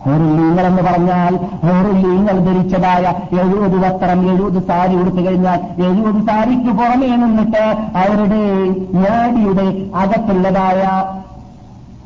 ഹോറുല്ലീങ്ങൾ 0.07 0.67
എന്ന് 0.67 0.83
പറഞ്ഞാൽ 0.83 1.37
ഹോറുല്ലീങ്ങൾ 1.37 2.39
ധരിച്ചതായ 2.39 3.05
എഴുപത് 3.41 3.77
വസ്ത്രം 3.77 4.31
എഴുപത് 4.31 4.63
സാരി 4.63 4.95
ഉടുത്തു 4.95 5.27
കഴിഞ്ഞാൽ 5.27 5.61
എഴുപത് 5.83 6.27
സാരിക്ക് 6.27 6.71
പുറമേ 6.71 7.17
നിന്നിട്ട് 7.17 7.65
അവരുടെ 7.97 8.43
ഞാടിയുടെ 8.95 9.91
അകത്തുള്ളതായ 9.95 10.83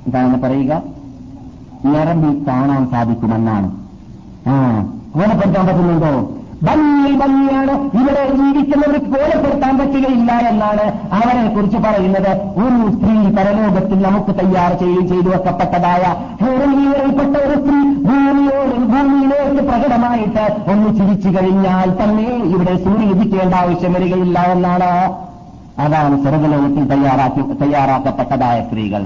എന്താണ് 0.06 0.42
പറയുക. 0.42 0.82
ഞരമ്പിൽ 1.84 2.44
കാണാൻ 2.48 2.90
സാധിക്കുമെന്നാണ്. 2.90 3.70
ആ 4.48 4.54
ഓണപ്പെടുത്താൻ 5.16 5.66
പറ്റുന്നുണ്ടോ? 5.66 6.35
ഭംഗി 6.64 7.12
ഭംഗിയാണ്. 7.22 7.74
ഇവിടെ 7.98 8.22
ജീവിക്കുന്നവർ 8.38 8.96
കോലപ്പെടുത്താൻ 9.12 9.78
പറ്റുകയില്ല 9.78 10.32
എന്നാണ് 10.50 10.84
അവരെ 11.18 11.44
കുറിച്ച് 11.54 11.76
പറയുന്നത്. 11.76 12.30
ഒരു 12.62 12.78
സ്ത്രീ 12.94 13.16
പരലോകത്തിൽ 13.36 13.98
നമുക്ക് 14.06 14.32
തയ്യാർ 14.40 14.72
ചെയ്യുകയും 14.82 15.08
ചെയ്തു 15.08 15.28
വെക്കപ്പെട്ടതായ 15.34 16.04
ഹേറലിയിൽപ്പെട്ട 16.42 17.34
ഒരു 17.46 17.56
സ്ത്രീ 17.60 17.80
ഭൂമിയോട് 18.08 18.74
ഭൂമിയിലേക്ക് 18.92 19.62
പ്രകടമായിട്ട് 19.70 20.44
ഒന്ന് 20.72 20.90
ചിരിച്ചു 20.98 21.28
കഴിഞ്ഞാൽ 21.36 21.90
തന്നെ 22.00 22.28
ഇവിടെ 22.54 22.76
സൂര്യ 22.76 23.06
ലഭിക്കേണ്ട 23.12 23.54
ആവശ്യം 23.54 23.92
വരികയില്ല 23.92 24.38
എന്നാണ്? 24.38 24.90
അതാണ് 25.84 26.22
സ്വർഗലോകത്തിൽ 26.24 26.84
തയ്യാറാക്കി 26.94 27.42
തയ്യാറാക്കപ്പെട്ടതായ 27.62 28.60
സ്ത്രീകൾ. 28.66 29.04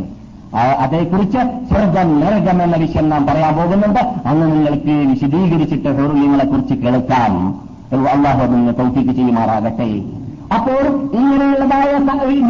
അതേക്കുറിച്ച് 0.57 1.39
സ്വർഗം 1.69 2.21
നരകം 2.21 2.63
എന്ന 2.63 2.77
വിഷയം 2.77 3.09
നാം 3.09 3.27
പറയാൻ 3.27 3.57
പോകുന്നുണ്ട്. 3.57 4.01
അന്ന് 4.01 4.53
നിങ്ങൾക്ക് 4.53 5.11
വിശദീകരിച്ചിട്ട് 5.11 5.89
ഹൃദയങ്ങളെക്കുറിച്ച് 5.89 6.75
കുറിച്ച് 6.75 6.75
കേൾക്കാം 6.75 7.61
അള്ളാഹു 7.93 8.43
അതിന് 8.43 8.75
തൗഫീക്ക് 8.79 9.11
ചെയ്യുമാറാകട്ടെ. 9.11 10.20
അപ്പോൾ 10.57 10.81
ഇങ്ങനെയുള്ളതായ 11.19 11.91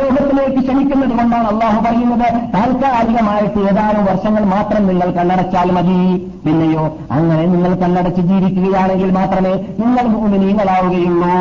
ലോകത്തിലേക്ക് 0.00 0.60
ക്ഷണിക്കുന്നത് 0.66 1.12
കൊണ്ടാണ് 1.18 1.46
അള്ളാഹു 1.52 1.78
പറയുന്നത് 1.86 2.28
താൽക്കാലികമായിട്ട് 2.54 3.58
ഏതാനും 3.70 4.04
വർഷങ്ങൾ 4.10 4.44
മാത്രം 4.54 4.82
നിങ്ങൾ 4.90 5.08
കണ്ണടച്ചാൽ 5.18 5.68
മതി. 5.76 5.98
പിന്നെയോ 6.44 6.84
അങ്ങനെ 7.16 7.44
നിങ്ങൾ 7.54 7.72
കണ്ണടച്ച് 7.82 8.22
ജീവിക്കുകയാണെങ്കിൽ 8.30 9.10
മാത്രമേ 9.18 9.52
നിങ്ങൾ 9.82 10.04
ഭൂമിനീങ്ങളാവുകയുള്ളൂ 10.14 11.36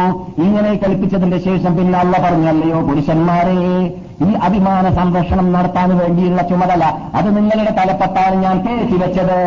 ഇങ്ങനെ 0.46 0.74
കൽപ്പിച്ചതിന്റെ 0.84 1.40
ശേഷം 1.48 1.72
പിന്നെ 1.78 1.98
അള്ള 2.04 2.16
പറഞ്ഞല്ലയോ 2.26 2.80
പുരുഷന്മാരെ. 2.90 3.60
ഈ 4.28 4.30
അഭിമാന 4.48 4.86
സംരക്ഷണം 4.96 5.48
നടത്താൻ 5.54 5.90
വേണ്ടിയുള്ള 6.00 6.42
ചുമതല 6.50 6.84
അത് 7.20 7.30
നിങ്ങളുടെ 7.38 7.74
തലപ്പത്താണ് 7.78 8.36
ഞാൻ 8.46 8.58
കയറ്റി 8.66 8.98
വെച്ചത്. 9.04 9.40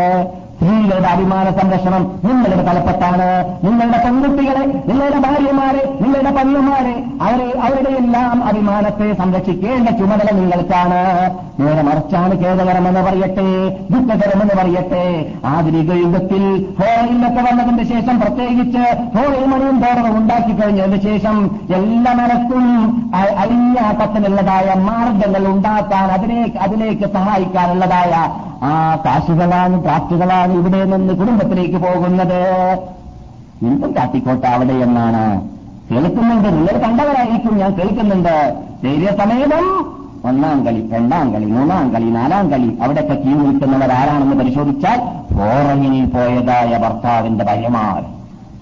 സ്ത്രീകളുടെ 0.63 1.09
അഭിമാന 1.13 1.47
സംരക്ഷണം 1.59 2.03
നിങ്ങളുടെ 2.25 2.65
തലപ്പത്താണ്. 2.67 3.29
നിങ്ങളുടെ 3.65 3.99
പെൺകുട്ടികളെ 4.05 4.65
നിങ്ങളുടെ 4.89 5.19
ഭാര്യമാരെ 5.25 5.83
നിങ്ങളുടെ 6.03 6.33
പന്നുമാരെ 6.37 6.95
അവരെ 7.27 7.49
അവരുടെ 7.67 7.93
എല്ലാം 8.01 8.37
അഭിമാനത്തെ 8.51 9.09
സംരക്ഷിക്കേണ്ട 9.21 9.89
ചുമതല 10.01 10.29
നിങ്ങൾക്കാണ്. 10.39 11.01
നേരെ 11.61 11.83
മറിച്ചാണ് 11.89 12.35
ഖേദകരമെന്ന് 12.43 13.03
പറയട്ടെ 13.09 13.47
ദുഃഖകരമെന്ന് 13.95 14.55
പറയട്ടെ. 14.61 15.03
ആധുനിക 15.53 15.91
യുഗത്തിൽ 16.03 16.45
ഫോറയിലൊക്കെ 16.79 17.43
വന്നതിന്റെ 17.49 17.85
ശേഷം 17.93 18.21
പ്രത്യേകിച്ച് 18.23 18.85
ഫോറയിൽ 19.17 19.47
മണിയും 19.53 19.77
തോറവും 19.85 20.17
ഉണ്ടാക്കി 20.21 20.55
കഴിഞ്ഞതിന് 20.61 21.01
ശേഷം 21.09 21.37
എല്ലാ 21.81 22.15
മനസ്സും 22.21 22.67
അഴിഞ്ഞാട്ടത്തിനുള്ളതായ 23.43 24.69
മാർഗങ്ങൾ 24.89 25.45
ഉണ്ടാക്കാൻ 25.55 26.09
അതിലേക്ക് 26.17 26.59
അതിലേക്ക് 26.69 27.09
സഹായിക്കാനുള്ളതായ 27.19 28.15
ആ 28.69 28.73
കാശികളാണ് 29.05 29.77
പ്രാപ്തികളാണ് 29.85 30.53
ഇവിടെ 30.53 30.81
നിന്ന് 30.85 31.15
കുടുംബത്തിലേക്ക് 31.21 31.79
പോകുന്നത്. 31.87 32.43
എന്തും 33.69 33.91
കാട്ടിക്കോട്ട 33.97 34.45
അവിടെ 34.57 34.77
എന്നാണ് 34.87 35.25
കേൾക്കുന്നുണ്ട്. 35.91 36.49
നിങ്ങൾ 36.59 36.77
കണ്ടവരായിരിക്കും 36.85 37.55
ഞാൻ 37.63 37.73
കേൾക്കുന്നുണ്ട്. 37.79 38.37
ധൈര്യസമേതം 38.85 39.67
ഒന്നാം 40.31 40.59
കളി 40.67 40.81
രണ്ടാം 40.95 41.27
കളി 41.35 41.47
മൂന്നാം 41.55 41.87
കളി 41.95 42.09
നാലാം 42.17 42.45
കളി 42.53 42.69
അവിടെയൊക്കെ 42.83 43.15
ക്യൂ 43.23 43.37
നിൽക്കുന്നവരാരാണെന്ന് 43.39 44.37
പരിശോധിച്ചാൽ 44.41 44.99
ഫോറങ്ങിനിൽ 45.37 46.05
പോയതായ 46.15 46.79
ഭർത്താവിന്റെ 46.85 47.45
ഭയമാർ 47.45 48.03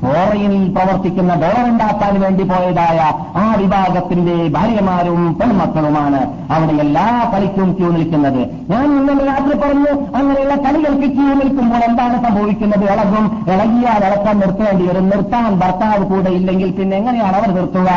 ഫോറയിനിൽ 0.02 0.70
പ്രവർത്തിക്കുന്ന 0.70 1.34
ഡോളർ 1.34 1.68
ഉണ്ടാക്കാൻ 1.68 2.20
വേണ്ടി 2.20 2.44
പോയതായ 2.44 3.12
ആ 3.38 3.54
വിഭാഗത്തിന്റെ 3.54 4.48
ഭാര്യമാരും 4.48 5.38
പെൺമക്കളുമാണ്. 5.38 6.52
അവിടെ 6.52 6.72
എല്ലാ 6.72 7.30
കളിക്കും 7.34 7.76
ക്യൂ 7.78 7.90
നിൽക്കുന്നത്. 7.90 8.70
ഞാൻ 8.70 8.84
ഇന്നലെ 8.84 9.24
രാത്രി 9.24 9.58
പറഞ്ഞു 9.58 10.16
അങ്ങനെയുള്ള 10.16 10.56
കളികൾക്ക് 10.56 11.12
ക്യൂ 11.12 11.34
നിൽക്കുമ്പോൾ 11.34 11.76
എന്താണ് 11.76 12.24
സംഭവിക്കുന്നത്? 12.24 12.84
ഇളകും. 12.84 13.44
ഇളകിയാൽ 13.48 14.04
ഇളക്കാൻ 14.04 14.38
നിർത്തേണ്ടി 14.38 14.86
വരും. 14.86 15.08
നിർത്താൻ 15.08 15.54
ഭർത്താവ് 15.54 16.04
കൂടെ 16.04 16.30
ഇല്ലെങ്കിൽ 16.30 16.70
പിന്നെ 16.70 16.96
എങ്ങനെയാണ് 16.96 17.36
അവർ 17.36 17.54
നിർത്തുക? 17.54 17.88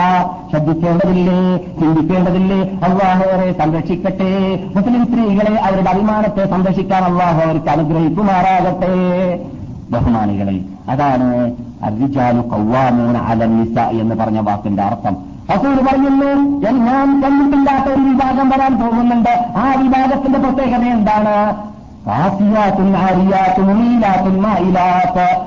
ശ്രദ്ധിക്കേണ്ടതില്ലേ? 0.49 1.57
ചിന്തിക്കേണ്ടതില്ലേ? 1.57 2.59
അള്ളാഹോരെ 2.59 3.53
സംരക്ഷിക്കട്ടെ. 3.53 4.59
മുസ്ലിം 4.75 5.05
സ്ത്രീകളെ 5.05 5.61
അവരുടെ 5.61 5.89
അഭിമാനത്തെ 5.89 6.45
സംരക്ഷിക്കാൻ 6.45 7.03
അള്ളാഹു 7.03 7.41
അവർക്ക് 7.41 7.69
അനുഗ്രഹിക്കുമാറാകട്ടെ. 7.69 9.39
ബഹുമാനികളെ 9.91 10.59
അതാണ് 10.89 11.51
അർജാലു 11.83 12.41
കൗവാമൂന 12.41 13.17
അലനിസ 13.17 13.79
എന്ന് 13.79 14.15
പറഞ്ഞ 14.15 14.39
വാക്കിന്റെ 14.39 14.83
അർത്ഥം. 14.83 15.17
അസൂർ 15.49 15.75
പറയുന്നു 15.75 16.69
ഞാൻ 16.69 17.21
കണ്ടിട്ടില്ലാത്ത 17.21 17.85
ഒരു 17.85 18.01
വിഭാഗം 18.01 18.49
വരാൻ 18.49 18.81
പോകുന്നുണ്ട്. 18.81 19.29
ആ 19.55 19.73
വിഭാഗത്തിന്റെ 19.77 20.39
പ്രത്യേകത 20.39 20.81
എന്താണ്? 20.81 21.55
കാസിയാത്തും 22.07 22.97
ആരിയാത്തും 22.97 23.67
നീലാത്തും 23.67 24.43
മായിലാത്ത്. 24.43 25.43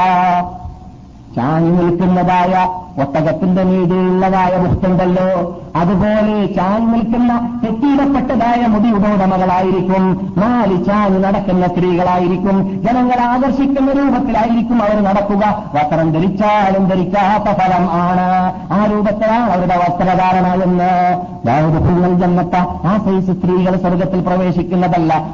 ചാഞ്ഞു 1.37 1.83
നിൽക്കുന്നതായ 1.83 2.83
ഒട്ടകത്തിന്റെ 3.01 3.63
മീതിയുള്ളതായ 3.63 4.57
ബുക്തുണ്ടല്ലോ 4.57 5.61
അതുപോലെ 5.77 6.47
ചാൻ 6.47 6.93
നിൽക്കുന്ന 6.93 7.61
കെട്ടിയിടപ്പെട്ടതായ 7.65 8.67
മുടി 8.67 8.91
ഉടമകളായിരിക്കും 8.91 10.35
നാല് 10.37 10.85
ചാൻ 10.85 11.23
നടക്കുന്ന 11.23 11.67
സ്ത്രീകളായിരിക്കും. 11.67 12.83
ജനങ്ങളെ 12.83 13.23
ആകർഷിക്കുന്ന 13.23 13.93
രൂപത്തിലായിരിക്കും 13.93 14.83
അവർ 14.83 15.05
നടക്കുക. 15.05 15.63
വസ്ത്രം 15.75 16.13
ധരിച്ചാലും 16.13 16.87
ധരിക്കാത്ത 16.87 17.45
ഫലം 17.45 17.93
ആണ്. 17.93 18.53
ആ 18.73 18.87
രൂപത്തിലാണ് 18.87 19.51
അവരുടെ 19.51 19.77
വസ്ത്രധാരണ 19.77 20.63
എന്ന്. 20.63 21.23
ദാവുദുൽ 21.47 22.15
ജന്നത്ത 22.15 22.57
ആ 22.85 22.97
സൈസ് 23.05 23.27
സ്ത്രീകൾ 23.27 23.77
സ്വർഗത്തിൽ 23.77 24.21
പ്രവേശിക്കുന്നതല്ല. 24.21 25.29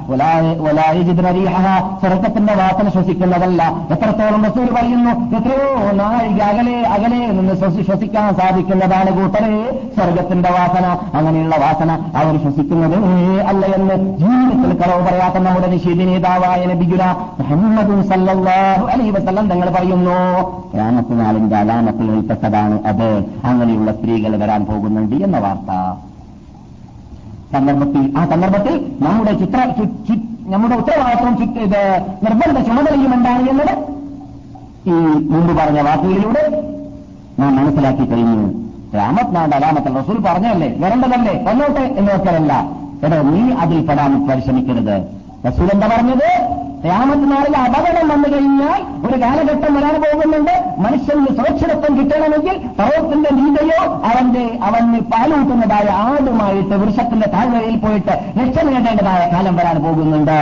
സ്വർഗത്തിന്റെ 2.00 2.54
വാസന 2.54 2.88
ശ്വസിക്കുന്നതല്ല. 2.88 3.74
എത്രത്തോളം 3.90 4.44
റസൂൽ 4.44 4.74
പറയുന്നു? 4.74 5.10
എത്രയോ 5.36 5.92
നാഴിക 5.92 6.42
അകലെ 6.42 6.80
അകലെ 6.80 7.26
നിന്ന് 7.26 7.51
ശ്വസിക്കാൻ 7.60 8.28
സാധിക്കുന്നതാണ് 8.38 9.10
കൂട്ടരെ. 9.16 9.52
സ്വർഗത്തിന്റെ 9.96 10.50
വാസന 10.50 10.86
അങ്ങനെയുള്ള 11.18 11.56
വാസന 11.56 11.90
അവർ 12.20 12.34
ശ്വസിക്കുന്നത് 12.42 12.96
അല്ല 13.50 13.62
എന്ന് 13.76 13.96
ജീവിതത്തിൽ 14.22 14.72
കളവ് 14.80 15.02
പറയാത്ത 15.06 15.36
നമ്മുടെ 15.46 15.68
നിഷേധി 15.74 16.04
നേതാവായ 16.10 16.60
നബിഗുല 16.72 17.04
മുഹമ്മദും 17.40 18.00
സല്ലല്ലാഹു 18.08 18.84
അലൈഹി 18.94 19.10
വസല്ലം 19.10 19.48
തങ്ങൾ 19.50 19.70
പറയുന്നു 19.70 20.16
രാമത്തിനാലിന്റെ 20.78 21.56
അലാമത്തിൽ 21.56 22.10
ഉൾപ്പെട്ടതാണ് 22.10 22.78
അത്. 22.86 23.08
അങ്ങനെയുള്ള 23.44 23.92
സ്ത്രീകൾ 23.92 24.34
വരാൻ 24.42 24.64
പോകുന്നുണ്ട് 24.64 25.16
എന്ന 25.26 25.38
വാർത്ത. 25.38 25.70
സന്ദർഭത്തിൽ 27.54 28.04
ആ 28.18 28.24
സന്ദർഭത്തിൽ 28.26 28.74
നമ്മുടെ 29.00 29.32
ചിത്ര 29.32 29.58
നമ്മുടെ 30.52 30.74
ഉത്തരവാദിത്വം 30.74 31.34
നിർബന്ധ 32.24 32.58
ചുമതലയും 32.68 33.12
എന്താണ് 33.14 33.44
എന്നത്? 33.50 33.74
ഈ 34.86 34.94
മുമ്പ് 35.32 35.52
പറഞ്ഞ 35.58 35.80
വാക്കുകളിലൂടെ 35.80 36.42
നാം 37.38 37.56
മനസ്സിലാക്കി 37.56 38.04
കഴിഞ്ഞു. 38.04 38.48
രാമത്നാട് 38.96 39.54
അലാമത്തൽ 39.56 39.94
റസൂൽ 39.98 40.18
പറഞ്ഞല്ലേ 40.26 40.68
വരേണ്ടതല്ലേ 40.82 41.44
വന്നോട്ടെ 41.48 41.84
എന്ന് 41.98 42.12
വെക്കലല്ല 42.12 42.52
എടോ 43.06 43.22
നീ 43.22 43.54
അതിൽ 43.54 43.86
പെടാൻ 43.86 44.28
പരിശ്രമിക്കരുത്. 44.28 44.96
റസൂൽ 45.46 45.68
എന്താ 45.74 45.86
പറഞ്ഞത്? 45.86 46.28
രാമത്തിനാളിൽ 46.86 47.56
അപകടം 47.56 48.08
വന്നു 48.08 48.28
കഴിഞ്ഞാൽ 48.28 48.80
ഒരു 49.06 49.16
കാലഘട്ടം 49.22 49.74
വരാൻ 49.74 49.96
പോകുന്നുണ്ട്. 50.02 50.54
മനുഷ്യന് 50.78 51.26
സുരക്ഷിതത്വം 51.36 51.92
കിട്ടണമെങ്കിൽ 51.98 52.56
പർവത്തിന്റെ 52.78 53.30
നീതയോ 53.30 53.80
അവന്റെ 54.10 54.58
അവന് 54.62 55.00
പാലൂട്ടുന്നതായ 55.12 55.88
ആടുമായിട്ട് 55.88 56.74
വൃക്ഷത്തിന്റെ 56.74 57.28
താഴ്വരയിൽ 57.34 57.78
പോയിട്ട് 57.78 58.14
രക്ഷ 58.38 58.64
നേടേണ്ടതായ 58.64 59.30
കാലം 59.32 59.56
വരാൻ 59.56 59.78
പോകുന്നുണ്ട്. 59.84 60.38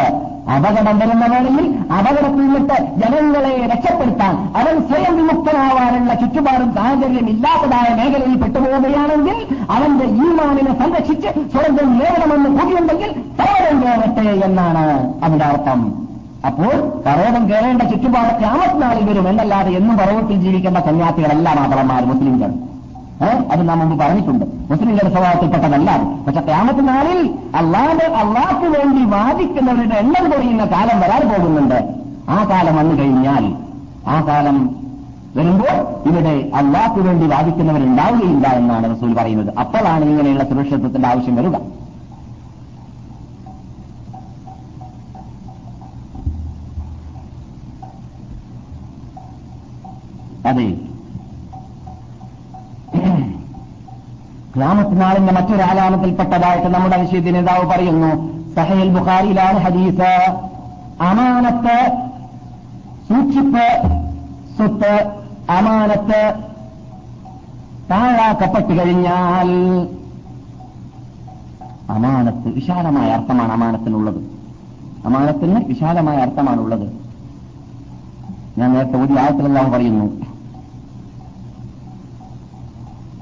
അപകടം 0.54 0.98
വരുന്ന 0.98 1.26
വേളയിൽ 1.32 1.66
അപകടത്തിൽ 1.96 2.40
നിന്നിട്ട് 2.40 2.76
ജനങ്ങളെ 3.00 3.52
രക്ഷപ്പെടുത്താൻ 3.72 4.34
അവൻ 4.60 4.76
സ്വയം 4.88 5.16
വിമുക്തനാവാനുള്ള 5.16 5.99
ചുറ്റുപാടും 6.30 6.68
സാഹചര്യം 6.74 7.26
ഇല്ലാത്തതായ 7.30 7.88
മേഖലയിൽ 7.98 8.36
പെട്ടുപോവുകയാണെങ്കിൽ 8.42 9.38
അവന്റെ 9.76 10.06
ഈമാനിനെ 10.24 10.72
സംരക്ഷിച്ച് 10.80 11.28
സ്വർഗം 11.52 11.88
നേടണമെന്ന് 12.00 12.50
കൂടിയുണ്ടെങ്കിൽ 12.58 13.10
പർവതം 13.38 13.76
കയറട്ടെ 13.82 14.26
എന്നാണ് 14.46 14.84
അതിന്റെ 15.24 15.44
അർത്ഥം. 15.44 15.80
അപ്പോൾ 16.48 16.74
പർവതം 17.06 17.42
കയറേണ്ട 17.50 17.82
ചുറ്റുപാട് 17.92 18.32
ക്യാമത്തിനാളിൽ 18.42 19.04
വരും 19.10 19.28
എന്നല്ലാതെ 19.28 19.70
എന്നും 19.78 19.94
പറവത്തിൽ 19.98 20.38
ജീവിക്കേണ്ട 20.44 20.78
സന്യാസികളല്ല 20.88 21.54
മാതളന്മാർ 21.60 22.04
മുസ്ലിംകൾ. 22.12 22.52
അത് 23.52 23.62
നാം 23.68 23.78
മുമ്പ് 23.78 23.96
പറഞ്ഞിട്ടുണ്ട്. 24.04 24.44
മുസ്ലിംകളുടെ 24.70 25.12
സ്വഭാവത്തിൽപ്പെട്ടതല്ല 25.14 25.90
പക്ഷെ 26.26 26.42
ക്യാമത്ത് 26.50 26.82
നാളിൽ 26.88 27.18
അള്ളാഹ് 27.60 28.06
അള്ളാഹ്ക്ക് 28.22 28.68
വേണ്ടി 28.76 29.02
വാദിക്കുന്നവരുടെ 29.16 29.96
എണ്ണം 30.04 30.24
കുറയുന്ന 30.30 30.66
കാലം 30.74 31.00
വരാൻ 31.00 31.24
പോകുന്നുണ്ട്. 31.32 31.78
ആ 32.36 32.38
കാലം 32.50 32.76
വന്നു 32.80 32.94
കഴിഞ്ഞാൽ 33.00 33.46
ആ 34.14 34.16
കാലം 34.28 34.58
വരുമ്പോൾ 35.36 36.08
ഇവിടെ 36.08 36.50
അള്ളാഹ്ക്ക് 36.54 37.00
വേണ്ടി 37.00 37.26
വാദിക്കുന്നവരുണ്ടാവുകയില്ല 37.26 38.48
എന്നാണ് 38.48 38.96
റസൂൽ 38.96 39.14
പറയുന്നത്. 39.14 39.58
അപ്പോഴാണ് 39.58 40.04
ഇങ്ങനെയുള്ള 40.04 40.44
സുരക്ഷിതത്വത്തിന്റെ 40.44 41.08
ആവശ്യം 41.08 41.36
വരിക. 41.36 41.56
അതെ. 50.46 50.70
ക്ലാമത്തിനാളിന്റെ 54.56 55.32
മറ്റൊരു 55.32 55.62
ആലാമത്തിൽപ്പെട്ടതായിട്ട് 55.62 56.66
നമ്മുടെ 56.66 57.02
വിഷയത്തിൽ 57.02 57.32
നേതാവ് 57.32 57.66
പറയുന്നു. 57.66 58.30
സഹേൽ 58.54 58.98
ബുഖാരിയിലാണ് 58.98 59.58
ഹദീസ്. 59.58 60.38
അമാനത്ത് 61.02 61.92
സൂക്ഷിപ്പ് 63.08 64.00
സ്വത്ത് 64.56 65.19
അമാനത്ത് 65.49 66.21
താഴാക്കപ്പെട്ടു 67.89 68.71
കഴിഞ്ഞാൽ 68.73 69.49
അമാനത്ത് 71.95 72.47
വിശാലമായ 72.55 73.09
അർത്ഥമാണ് 73.17 73.51
അമാനത്തിനുള്ളത് 73.53 74.21
അമാനത്തിന് 75.05 75.59
വിശാലമായ 75.67 76.17
അർത്ഥമാണുള്ളത് 76.17 76.87
ഞാൻ 78.59 78.69
നേരത്തെ 78.75 78.97
ഒരു 79.05 79.17
ആയത്തിലെല്ലാം 79.23 79.67
പറയുന്നു 79.71 80.07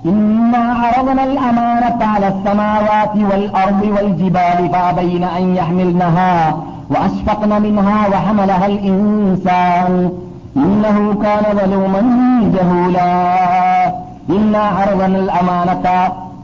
إنا 0.07 0.63
عرضنا 0.75 1.23
الأمانة 1.23 2.01
على 2.05 2.27
السماوات 2.27 3.15
والأرض 3.29 3.81
والجبال 3.85 4.69
فأبين 4.69 5.23
أن 5.23 5.55
يحملنها 5.55 6.33
وأشفقن 6.89 7.61
منها 7.61 7.99
وحملها 8.07 8.65
الإنسان 8.65 9.91
إنه 10.57 10.97
كان 11.15 11.45
ظلوما 11.59 12.01
جهولا 12.55 13.11
إنا 14.29 14.63
عرضنا 14.75 15.19
الأمانة 15.19 15.85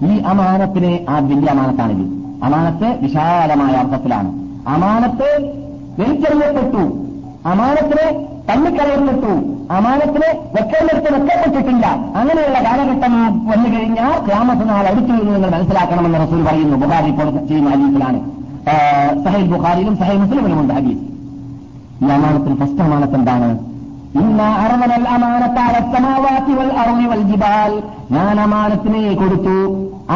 ഈ 0.06 0.14
അമാനത്തിന് 0.32 0.92
ആ 1.10 1.16
വലിയ 1.22 1.50
അമാനത്താണിത് 1.54 2.04
അമാനത്ത് 2.46 2.88
വിശാലമായ 3.02 3.74
അർത്ഥത്തിലാണ് 3.82 4.30
അമാനത്ത് 4.74 5.28
വലിച്ചെറിയപ്പെട്ടു 6.00 6.84
അമാനത്തിന് 7.46 8.06
തള്ളിക്കളയപ്പെട്ടു 8.50 9.32
അമാനത്തിന് 9.78 10.30
വെക്കേണ്ടടുത്ത് 10.56 11.10
വെക്കപ്പെട്ടിട്ടില്ല 11.16 11.86
അങ്ങനെയുള്ള 12.20 12.60
കാലഘട്ടം 12.68 13.14
വന്നു 13.52 13.70
കഴിഞ്ഞാൽ 13.74 14.14
ക്യാമത്ത് 14.28 14.64
നാൾ 14.70 14.86
അടുത്തു 14.92 15.14
എന്ന് 15.16 15.34
നിങ്ങൾ 15.36 15.52
മനസ്സിലാക്കണമെന്ന് 15.56 16.22
റസൂൽ 16.24 16.42
പറയുന്നു 16.48 16.78
ബുഹാരി 16.84 17.10
ഇപ്പോൾ 17.14 17.30
ചെയ്യുന്ന 17.50 17.74
ഹദീസിലാണ് 17.76 18.20
സഹൈൽ 19.26 19.46
ബുഹാരിയിലും 19.54 19.98
സഹൈൽ 20.02 20.20
മുസ്ലിമിലുമുണ്ട് 20.24 20.74
ഹദീസ് 20.80 21.04
ഈ 22.04 22.10
അമാനത്തിൽ 22.18 22.56
ഫസ്റ്റ് 22.62 22.84
അമാനത്ത് 22.88 23.18
എന്താണ് 23.20 23.50
ഇന്ന 24.21 24.43
അറുവിവൽ 26.83 27.23
ജിബാൽ. 27.31 27.73
ഞാൻ 28.17 28.35
അമാനത്തിനെ 28.45 29.03
കൊടുത്തു. 29.21 29.57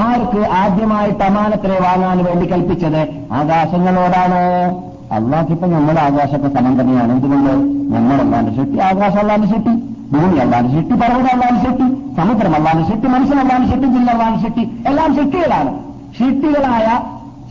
ആർക്ക് 0.03 0.41
ആദ്യമായിട്ട് 0.61 1.23
അമാനത്തിനെ 1.31 1.79
വാങ്ങാൻ 1.87 2.19
വേണ്ടി 2.27 2.47
കൽപ്പിച്ചത് 2.53 3.01
ആകാശങ്ങളോടാണ്? 3.39 4.41
അള്ളാഹിപ്പൊ 5.17 5.67
നമ്മൾ 5.75 5.99
ആകാശത്തെ 6.07 6.49
സമം 6.57 6.75
തന്നെയാണ്. 6.81 7.11
എന്തുകൊണ്ട്? 7.17 7.53
നമ്മൾ 7.95 8.19
അല്ലാണ്ട് 8.25 8.51
ശെട്ടി 8.59 8.79
ആകാശം 8.89 9.21
അല്ലാണ്ട് 9.25 9.47
ശെട്ടി 9.53 9.75
ഭൂമി 10.13 10.37
അല്ലാണ്ട് 10.45 10.71
ശെട്ടി 10.77 10.95
പർവതം 11.03 11.31
അല്ലാണ്ട് 11.35 11.61
ശെട്ടി 11.67 11.87
സമുദ്രം 12.19 12.55
അല്ലാണ്ട് 12.59 12.85
ശെട്ടി 12.91 13.07
മനുഷ്യൻ 13.15 13.39
അല്ലാണ്ട് 13.45 13.67
ശെട്ടി 13.73 13.89
ജില്ല 13.95 14.09
അല്ലാണ്ട് 14.17 14.41
ശെട്ടി 14.45 14.63
എല്ലാം 14.91 15.09
ശെട്ടികളാണ് 15.19 15.73
ഷെട്ടികളായ 16.19 16.87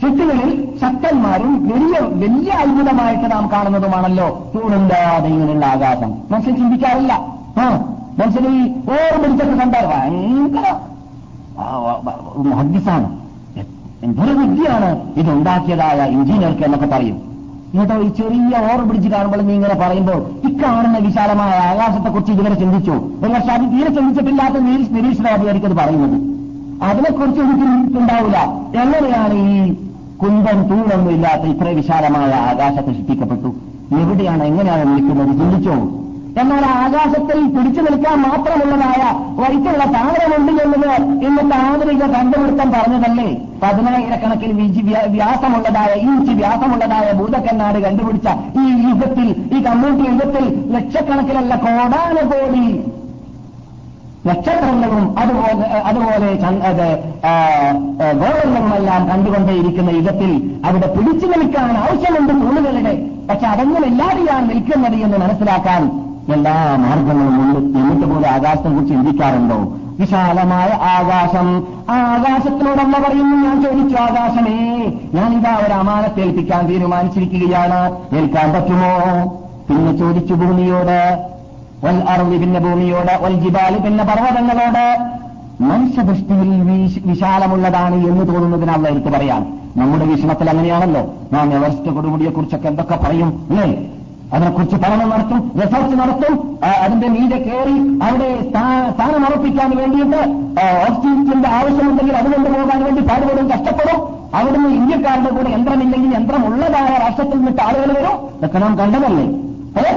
ഷെട്ടികളിൽ 0.02 0.50
ശക്തന്മാരും 0.80 1.52
വലിയ 1.68 1.98
വലിയ 2.24 2.50
അത്ഭുതമായിട്ട് 2.50 3.30
നാം 3.32 3.48
കാണുന്നതുമാണല്ലോ 3.52 4.52
തൂണില്ലാതെ 4.54 5.28
ഇങ്ങനെയുള്ള 5.28 5.66
ആകാശം. 5.66 6.10
മനുഷ്യൻ 6.30 6.56
ചിന്തിക്കാറില്ല. 6.56 7.12
ആ 7.60 7.64
മനുഷ്യൻ 8.18 8.44
ഈ 8.56 8.60
ഓർ 8.90 9.22
പിടിച്ചൊക്കെ 9.22 9.54
കണ്ടാൽ 9.54 9.86
ഭയങ്കര 9.86 10.66
ഹഗ്ഗിസാണ് 12.58 13.08
എന്തൊരു 14.02 14.32
വിദ്യയാണ് 14.32 14.90
ഇതുണ്ടാക്കിയതായ 15.20 15.98
എഞ്ചിനീയർക്ക് 16.10 16.62
എന്നൊക്കെ 16.62 16.86
പറയും. 16.86 17.16
എന്നിട്ടോ 17.74 17.96
ഈ 18.02 18.08
ചെറിയ 18.08 18.60
ഓർ 18.72 18.80
പിടിച്ച് 18.88 19.08
കാണുമ്പോൾ 19.08 19.40
നീ 19.42 19.54
ഇങ്ങനെ 19.54 19.74
പറയുമ്പോൾ 19.74 20.20
ഇക്കാണുന്ന 20.48 20.76
കാണുന്ന 20.78 20.98
വിശാലമായ 20.98 21.54
ആകാശത്തെക്കുറിച്ച് 21.70 22.32
ഇതുവരെ 22.32 22.54
ചിന്തിച്ചു. 22.54 22.94
ഒരു 23.22 23.32
പക്ഷെ 23.32 23.52
അത് 23.52 23.64
തീരെ 23.72 23.90
ചിന്തിച്ചിട്ടില്ലാത്ത 23.96 24.54
നിരീക്ഷണാധികാരിക്ക് 24.96 25.66
അത് 25.66 25.76
പറയുന്നത്. 25.76 26.16
അതിനെക്കുറിച്ച് 26.88 27.40
ചിന്തിച്ചിട്ടുണ്ടാവില്ല. 27.40 28.38
എങ്ങനെയാണ് 28.82 29.34
ഈ 29.34 29.76
കുന്തം 30.22 30.58
തൂണൊന്നുമില്ലാത്ത 30.68 31.44
ഇത്ര 31.52 31.68
വിശാലമായ 31.78 32.32
ആകാശത്തെ 32.50 32.92
സൃഷ്ടിക്കപ്പെട്ടു. 32.92 33.50
എവിടെയാണ് 34.02 34.42
എങ്ങനെയാണ് 34.44 34.90
നിൽക്കുന്നത് 34.94 35.32
ചിന്തിച്ചോ. 35.40 35.76
എന്നാൽ 36.40 36.64
ആകാശത്തിൽ 36.80 37.38
പിടിച്ചു 37.54 37.80
നിൽക്കാൻ 37.80 38.16
മാത്രമുള്ളതായ 38.22 39.02
വൈറ്റുള്ള 39.40 39.84
താമരമുണ്ട് 39.94 40.52
എന്നത് 40.64 40.90
ഇന്നത്തെ 41.26 41.56
ആധുനിക 41.68 42.02
കണ്ടുപിടുത്തം 42.14 42.68
പറഞ്ഞതല്ലേ? 42.74 43.28
പതിനായിരക്കണക്കിന് 43.62 44.54
വ്യാസമുള്ളതായ 45.14 45.92
ഇഞ്ച് 46.08 46.32
വ്യാസമുള്ളതായ 46.32 47.06
ഭൂതക്കന്നാട് 47.12 47.78
കണ്ടുപിടിച്ച 47.86 48.28
ഈ 48.62 48.66
യുഗത്തിൽ 48.88 49.28
ഈ 49.56 49.62
കമ്മ്യൂണിറ്റി 49.64 50.06
യുഗത്തിൽ 50.10 50.44
ലക്ഷക്കണക്കിലല്ല 50.76 51.54
കോടാനുകോടി 51.64 52.64
നക്ഷത്രങ്ങളും 54.28 55.04
അതുപോലെ 55.18 55.66
അതുപോലെ 55.90 56.28
ഗോളങ്ങളുമെല്ലാം 58.22 59.08
കണ്ടുകൊണ്ടേയിരിക്കുന്ന 59.08 59.90
യുഗത്തിൽ 59.90 60.32
അവിടെ 60.64 60.88
പിടിച്ചു 60.96 61.26
നിൽക്കാൻ 61.26 61.72
ആവശ്യമുണ്ട് 61.84 62.32
നൂലുകളുടെ. 62.42 62.94
പക്ഷെ 63.30 63.46
അതൊന്നും 63.46 63.86
ഇല്ലാതെയാണ് 63.86 64.50
നിൽക്കുന്നത് 64.50 64.98
എന്ന് 65.06 65.18
മനസ്സിലാക്കാൻ 65.18 65.82
എല്ലാ 66.34 66.54
മാർഗങ്ങളും 66.84 67.36
ഉണ്ട്. 67.42 67.78
എന്നിട്ട് 67.78 68.06
പോലെ 68.12 68.28
ആകാശത്തെ 68.28 68.70
കുറിച്ച് 68.70 68.94
ചിന്തിക്കാറുണ്ടോ? 68.94 69.58
വിശാലമായ 70.00 70.70
ആകാശം. 70.88 71.46
ആ 71.90 71.94
ആകാശത്തിനോടല്ല 72.14 72.96
പറയുന്നു 73.04 73.36
ഞാൻ 73.36 73.56
ചോദിച്ചു 73.62 73.96
ആകാശമേ 74.02 74.58
ഞാൻ 75.14 75.30
ഇതാ 75.38 75.54
ഒരു 75.66 75.72
അമാനത്തെ 75.72 76.20
ഏൽപ്പിക്കാൻ 76.20 76.62
തീരുമാനിച്ചിരിക്കുകയാണ്. 76.68 77.80
ഏൽക്കാൻ 78.16 78.48
പറ്റുമോ? 78.54 78.92
പിന്നെ 79.68 79.92
ചോദിച്ചു 79.96 80.34
ഭൂമിയോട് 80.34 81.00
വൽ 81.84 82.08
അറുതി 82.08 82.36
പിന്നെ 82.36 82.60
ഭൂമിയോട് 82.60 83.24
വൽ 83.24 83.34
ജിബാൽ 83.34 83.76
പിന്നെ 83.78 84.04
പർവതങ്ങളോട് 84.04 84.84
മനുഷ്യദൃഷ്ടിയിൽ 85.60 86.50
വിശാലമുള്ളതാണ് 87.06 87.94
എന്ന് 87.94 88.28
തോന്നുന്നതിന് 88.28 88.70
അല്ല 88.70 88.88
എനിക്ക് 88.88 89.08
പറയാം. 89.08 89.42
നമ്മുടെ 89.76 90.04
വീക്ഷണത്തിൽ 90.04 90.50
അങ്ങനെയാണല്ലോ. 90.50 91.14
നാം 91.32 91.52
എവറസ്റ്റ് 91.54 91.90
കൊടുമുടിയെ 91.90 92.30
കുറിച്ചൊക്കെ 92.30 92.68
എന്തൊക്കെ 92.68 92.96
പറയും 92.96 93.46
അല്ലേ? 93.50 93.66
അതിനെക്കുറിച്ച് 94.32 94.76
പഠനം 94.76 95.08
നടത്തും 95.10 95.52
റിസർച്ച് 95.60 95.96
നടത്തും 95.96 96.32
അതിന്റെ 96.84 97.08
മീതെ 97.08 97.36
കയറി 97.36 97.76
അവിടെ 98.02 98.50
സ്ഥാനം 98.50 99.26
ഉറപ്പിക്കാൻ 99.26 99.76
വേണ്ടിയിട്ട് 99.76 100.20
ഓക്സിജന്റെ 100.86 101.48
ആവശ്യമുണ്ടെങ്കിൽ 101.48 102.16
അതുകൊണ്ട് 102.16 102.50
പോകാൻ 102.50 102.84
വേണ്ടി 102.84 103.02
പാടുപെടും 103.02 103.50
കഷ്ടപ്പെടും. 103.50 103.98
അവിടുന്ന് 104.34 104.68
ഇന്ത്യക്കാരുടെ 104.68 105.30
കൂടെ 105.30 105.50
യന്ത്രമില്ലെങ്കിൽ 105.50 106.14
യന്ത്രം 106.14 106.46
ഉള്ളതായ 106.46 106.98
രാഷ്ട്രത്തിൽ 106.98 107.38
നിന്നിട്ട് 107.38 107.62
ആളുകൾ 107.62 107.92
വരും. 107.92 108.16
ഇതൊക്കെ 108.36 108.58
നാം 108.58 108.78
കണ്ടതല്ലേ? 108.78 109.26
ഏ? 109.82 109.94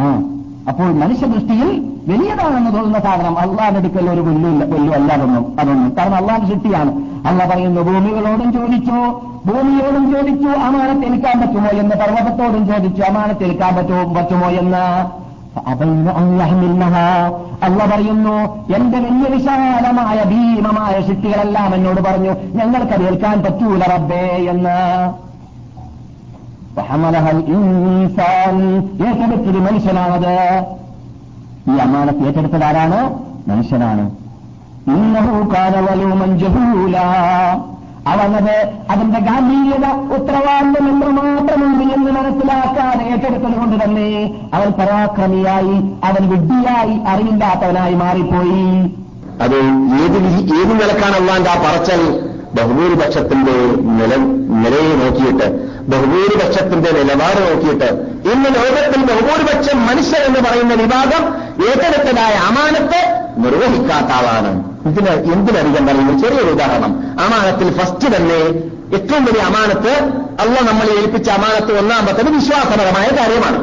ആ. 0.00 0.22
അപ്പോൾ 0.68 0.92
മനുഷ്യദൃഷ്ടിയിൽ 0.92 1.92
വലിയതാണെന്ന് 2.08 2.72
തോന്നുന്ന 2.72 3.00
സാധനം 3.00 3.38
അള്ളാഹെടുക്കൽ 3.38 4.10
ഒരു 4.10 4.20
പുല്ലില്ല 4.20 4.64
പുല്ലു 4.64 4.92
അല്ലാതൊന്നും 4.92 5.56
അതൊന്നും. 5.60 5.96
കാരണം 5.98 6.14
അള്ളാഹ് 6.14 6.46
സൃഷ്ടിയാണ്. 6.46 6.92
അള്ള 7.28 7.44
പറയുന്നു 7.44 7.80
ഭൂമികളോടും 7.80 8.52
ചോദിച്ചു 8.52 8.98
ഭൂമിയോടും 9.46 10.12
ചോദിച്ചു 10.12 10.48
അമാനത്ത് 10.48 11.06
ഏൽക്കാൻ 11.06 11.40
പറ്റുമോ 11.40 11.70
എന്ന് 11.72 11.96
പർവതത്തോടും 11.96 12.66
ചോദിച്ചു 12.66 13.02
അമാനത്ത് 13.02 13.44
ഏൽക്കാൻ 13.44 13.76
പറ്റുമോ 13.76 14.14
പറ്റുമോ 14.14 14.48
എന്ന്? 14.48 14.84
അള്ള 17.62 17.84
പറയുന്നു 17.84 18.36
എന്റെ 18.74 18.98
വലിയ 18.98 19.36
വിശാലമായ 19.36 20.22
ഭീമമായ 20.24 21.00
ശക്തികളെല്ലാം 21.00 21.74
എന്നോട് 21.74 22.00
പറഞ്ഞു 22.00 22.30
ഞങ്ങൾക്കത് 22.52 23.06
ഏൽക്കാൻ 23.06 23.42
പറ്റൂല 23.42 23.84
റബ്ബേ 23.84 24.46
എന്ന്. 24.50 25.29
ഏറ്റെടുത്തൊരു 29.06 29.58
മനുഷ്യനാണത്. 29.58 30.64
ഈ 31.72 31.76
അമാനത്ത് 31.76 32.26
ഏറ്റെടുത്തത് 32.26 32.64
ആരാണ്? 32.64 33.14
മനുഷ്യനാണ്. 33.50 34.10
അവനത് 38.08 38.72
അതിന്റെ 38.90 39.20
ഗാംഭീര്യത 39.20 39.86
ഉത്തരവാദിത്വം 40.14 40.96
എത്രമാത്രമുണ്ട് 40.96 41.94
എന്ന് 41.94 42.12
മനസ്സിലാക്കാതെ 42.12 43.04
ഏറ്റെടുത്തത് 43.04 43.52
കൊണ്ട് 43.52 43.84
തന്നെ 43.84 44.40
അവൻ 44.54 44.70
പരാക്രമിയായി 44.70 45.74
അവൻ 46.04 46.28
വിഡ്ഢിയായി 46.28 47.00
അറിയില്ലാത്തവനായി 47.08 47.94
മാറിപ്പോയി. 47.94 48.94
അത് 49.42 49.56
ഏത് 50.02 50.18
ഏത് 50.36 50.72
നിലക്കാണ് 50.74 51.16
അള്ളാന്റെ 51.16 51.50
ആ 51.50 51.54
പറച്ചൽ? 51.54 52.30
ബഹുഭൂരിപക്ഷത്തിന്റെ 52.54 53.52
നില 53.82 54.16
നിലയെ 54.62 55.04
നോക്കിയിട്ട് 55.04 55.69
ബഹുഭൂരിപക്ഷത്തിന്റെ 55.88 56.90
നിലപാട് 56.90 57.50
നോക്കിയിട്ട് 57.50 57.92
ഇന്ന് 58.32 58.46
ലോകത്തിൽ 58.46 59.02
ബഹുഭൂരിപക്ഷം 59.02 59.86
മനുഷ്യർ 59.86 60.20
എന്ന് 60.20 60.40
പറയുന്ന 60.40 60.74
വിഭാഗം 60.74 61.34
ഏറ്റെടുത്തതായ 61.68 62.32
അമാനത്ത് 62.32 63.20
നിർവഹിക്കാത്ത 63.38 64.06
ആളാണ്. 64.06 64.70
ഇതിന് 64.88 65.32
എന്തിനധികം 65.32 65.86
പറയുന്നു? 65.86 66.18
ചെറിയൊരു 66.18 66.50
ഉദാഹരണം. 66.50 67.00
അമാനത്തിൽ 67.20 67.78
ഫസ്റ്റ് 67.78 68.16
തന്നെ 68.16 68.70
ഏറ്റവും 68.94 69.24
വലിയ 69.24 69.40
അമാനത്ത് 69.40 69.90
അല്ല 70.40 70.60
നമ്മളെ 70.60 70.92
ഏൽപ്പിച്ച 70.92 71.30
അമാനത്ത് 71.30 71.78
ഒന്നാമത്തത് 71.78 72.30
വിശ്വാസപരമായ 72.30 73.08
കാര്യമാണ്. 73.08 73.58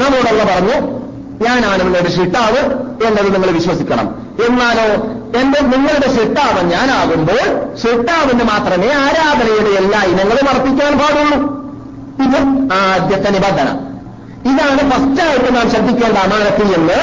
നമ്മോടല്ല 0.00 0.44
പറഞ്ഞു 0.44 0.93
ഞാനാണ് 1.42 1.80
നിങ്ങളുടെ 1.80 2.10
ഷിട്ടാവ് 2.10 2.58
എന്നത് 3.06 3.34
നിങ്ങൾ 3.34 3.50
വിശ്വസിക്കണം. 3.50 4.26
എന്നാലോ 4.48 5.02
എന്റെ 5.40 5.60
നിങ്ങളുടെ 5.60 6.08
ഷിട്ടാവ് 6.16 6.70
ഞാനാകുമ്പോൾ 6.70 7.76
ഷിട്ടാവിന് 7.76 8.42
മാത്രമേ 8.42 8.92
ആരാധനയുടെ 8.92 9.70
എല്ലാ 9.70 10.02
ഇനങ്ങളും 10.02 10.48
അർപ്പിക്കാൻ 10.48 10.98
പാടുള്ളൂ. 10.98 11.64
ഇത് 12.24 12.72
ആദ്യത്തെ 12.72 13.30
നിബന്ധന. 13.30 13.93
ഇതാണ് 14.50 14.82
ഫസ്റ്റായിട്ട് 14.92 15.50
നാം 15.56 15.66
ശ്രദ്ധിക്കേണ്ട 15.72 16.16
അമാനത്ത് 16.26 16.64
എന്ന് 16.78 16.98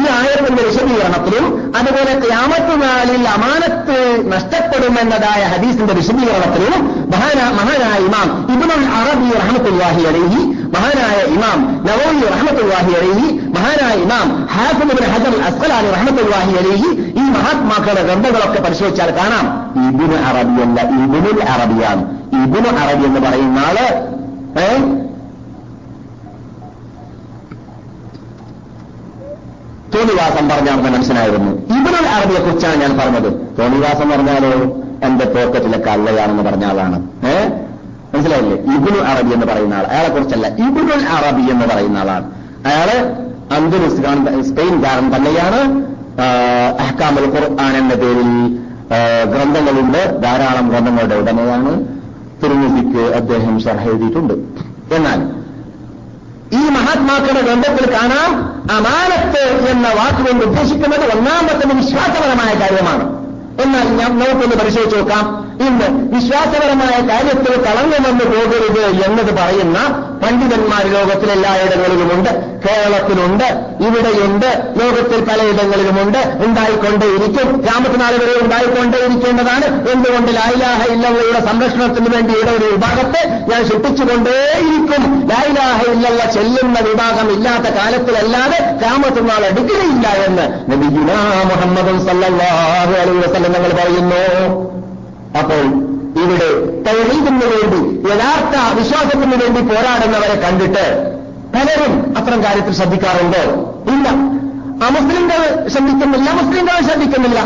ഈ 0.00 0.02
ആയത്തിന്റെ 0.18 0.62
വിശദീകരണത്തിലും 0.68 1.44
അതുപോലെ 1.78 2.12
ക്യാമത്ത് 2.24 2.74
നാളിൽ 2.82 3.22
അമാനത്ത് 3.34 3.96
നഷ്ടപ്പെടുമെന്നതായ 4.32 5.42
ഹദീസിന്റെ 5.52 5.94
വിശദീകരണത്തിലും 6.00 6.82
മഹാനായ 7.58 7.96
ഇമാം 8.08 8.28
ഇബുൽ 8.54 8.84
അറബി 9.00 9.28
റഹമത്തുല്ലാഹി 9.40 10.02
അലൈഹി 10.10 10.40
മഹാനായ 10.74 11.18
ഇമാം 11.36 11.58
നവോയി 11.88 12.24
റഹമത്തുല്ലാഹി 12.34 12.92
അലൈഹി 13.00 13.26
മഹാനായ 13.56 13.94
ഇമാം 14.04 14.28
ഹാഫിബിൻ 14.54 14.98
ഹജർ 15.12 15.34
അസ്കലാനി 15.48 15.90
റഹമത്തുല്ലാഹി 15.96 16.54
അലൈഹി 16.62 16.90
ഈ 17.20 17.24
മഹാത്മാക്കളുടെ 17.36 18.04
ഗ്രന്ഥങ്ങളൊക്കെ 18.08 18.60
പരിശോധിച്ചാൽ 18.66 19.10
കാണാം. 19.20 19.46
ഇബിന് 19.88 20.18
അറബിയല്ല 20.30 20.78
ഇബിനുൽ 21.02 21.40
അറബിയാണ്. 21.54 22.02
ഇബിന് 22.42 22.70
അറബി 22.82 23.04
എന്ന് 23.10 23.20
പറയുന്ന 23.26 23.58
ആൾ 23.68 23.78
ഏഹ് 29.94 30.16
പറഞ്ഞാൽ 30.16 30.54
പറഞ്ഞാണെന്ന് 30.54 30.90
മനസ്സിലായിരുന്നു. 30.90 31.52
ഇബിനുൽ 31.52 32.06
അറബിയെ 32.08 32.38
കുറിച്ചാണ് 32.38 32.76
ഞാൻ 32.76 32.98
പറഞ്ഞത്. 32.98 33.32
തോന്നിവാസം 33.58 34.10
പറഞ്ഞാലോ? 34.10 34.76
എന്റെ 35.02 35.24
പോക്കറ്റിലെ 35.24 35.78
കള്ളയാണെന്ന് 35.78 36.42
പറഞ്ഞ 36.42 36.64
ആളാണ്. 36.64 37.06
ഏ? 37.26 37.48
മനസ്സിലായില്ലേ? 38.14 38.74
ഇബുനു 38.74 39.04
അറബി 39.04 39.34
എന്ന് 39.34 39.46
പറയുന്ന 39.46 39.74
ആൾ 39.74 39.84
അയാളെ 39.84 40.08
കുറിച്ചല്ല 40.08 40.48
ഇബുനുൽ 40.48 41.08
അറബി 41.08 41.50
എന്ന് 41.50 41.66
പറയുന്ന 41.66 41.98
ആളാണ്. 41.98 42.30
അയാൾ 42.66 43.16
അന്തരിസ് 43.54 44.00
സ്പെയിൻകാരൻ 44.48 45.16
തന്നെയാണ്. 45.16 45.84
അഹ്കാമുൽ 46.80 47.26
ഖുർആൻ 47.26 47.76
എന്ന 47.76 47.94
പേരിൽ 47.94 48.58
ഗ്രന്ഥങ്ങളുണ്ട്. 49.24 50.22
ധാരാളം 50.22 50.68
ഗ്രന്ഥങ്ങളുടെ 50.68 51.14
ഉടമയാണ്. 51.14 51.84
തിരുമുതിക്ക് 52.44 53.14
അദ്ദേഹം 53.14 53.60
ഷർഹ 53.60 53.88
എഴുതിയിട്ടുണ്ട്. 53.88 54.34
എന്നാൽ 54.94 55.45
ഈ 56.52 56.56
മഹാത്മാക്കളുടെ 56.56 57.40
ഗ്രന്ഥത്തിൽ 57.40 57.92
കാണാം 57.92 58.56
അമാനത്ത് 58.76 59.68
എന്ന 59.70 59.88
വാക്കുകൊണ്ട് 59.88 60.44
ഉദ്ദേശിക്കുന്നത് 60.44 61.16
ഒന്നാമത്തെ 61.16 61.66
വിശ്വാസപരമായ 61.66 62.54
കാര്യമാണ്. 62.60 63.26
എന്നാൽ 63.62 63.88
ഞാൻ 63.88 64.18
നമുക്കൊന്ന് 64.18 64.56
പരിശോധിച്ച് 64.56 64.96
നോക്കാം. 64.96 65.45
ഇന്ന് 65.60 66.16
വിശ്വാസപരമായ 66.16 67.08
കാര്യത്തിൽ 67.08 67.62
കളഞ്ഞു 67.62 68.08
വന്നു 68.08 68.24
പോകരുത് 68.24 68.80
എന്നത് 68.80 69.34
പറയുന്ന 69.34 69.78
പണ്ഡിതന്മാർ 70.22 70.86
ലോകത്തിൽ 70.86 71.30
എല്ലായിടങ്ങളിലുമുണ്ട്. 71.32 72.30
കേരളത്തിലുണ്ട് 72.68 73.44
ഇവിടെയുണ്ട് 73.80 74.74
ലോകത്തിൽ 74.80 75.24
പലയിടങ്ങളിലുമുണ്ട്. 75.24 76.18
ഉണ്ടായിക്കൊണ്ടേയിരിക്കും. 76.18 77.64
രാമത്തിനാൾ 77.64 78.12
വരെ 78.12 78.40
ഉണ്ടായിക്കൊണ്ടേയിരിക്കേണ്ടതാണ്. 78.42 79.90
എന്തുകൊണ്ട് 79.90 80.36
ലായിലാഹ 80.36 80.86
ഇല്ലവയുടെ 80.92 81.40
സംരക്ഷണത്തിന് 81.40 82.14
വേണ്ടിയുടെ 82.14 82.50
ഒരു 82.50 82.64
വിഭാഗത്തെ 82.64 83.28
ഞാൻ 83.28 83.64
സൃഷ്ടിച്ചുകൊണ്ടേയിരിക്കും? 83.64 85.28
ലായിലാഹ 85.28 85.82
ഇല്ലവ 85.82 86.30
ചെല്ലുന്ന 86.30 86.80
വിഭാഗം 86.80 87.32
ഇല്ലാത്ത 87.32 87.74
കാലത്തിലല്ലാതെ 87.74 88.78
രാമത്തിനാൾ 88.82 89.44
എടുക്കുകയില്ല 89.46 90.08
എന്ന് 90.08 90.72
നബിഗുനാ 90.72 91.42
മുഹമ്മദ് 91.46 92.06
സല്ലാഹു 92.06 92.90
അലൈഹി 92.90 93.18
വസല്ലം 93.18 93.52
ഞങ്ങൾ 93.52 93.72
പറയുന്നു. 93.72 94.75
അപ്പോൾ 95.38 95.64
ഇവിടെ 96.22 96.48
തൗഹീദിന് 96.82 97.40
വേണ്ടി 97.44 98.08
യഥാർത്ഥ 98.08 98.78
വിശ്വാസത്തിന് 98.80 99.34
വേണ്ടി 99.34 99.60
പോരാടുന്നവരെ 99.60 100.40
കണ്ടിട്ട് 100.40 101.16
പലരും 101.54 102.14
അത്തരം 102.18 102.44
കാര്യത്തിൽ 102.44 102.72
ശ്രദ്ധിക്കാറുണ്ടോ. 102.72 103.42
ഇല്ല. 103.92 104.08
അമുസ്ലിംകൾ 104.86 105.68
ശ്രദ്ധിക്കുന്നില്ല 105.68 106.30
മുസ്ലിങ്ങൾ 106.30 106.80
ശ്രദ്ധിക്കുന്നില്ല. 106.80 107.38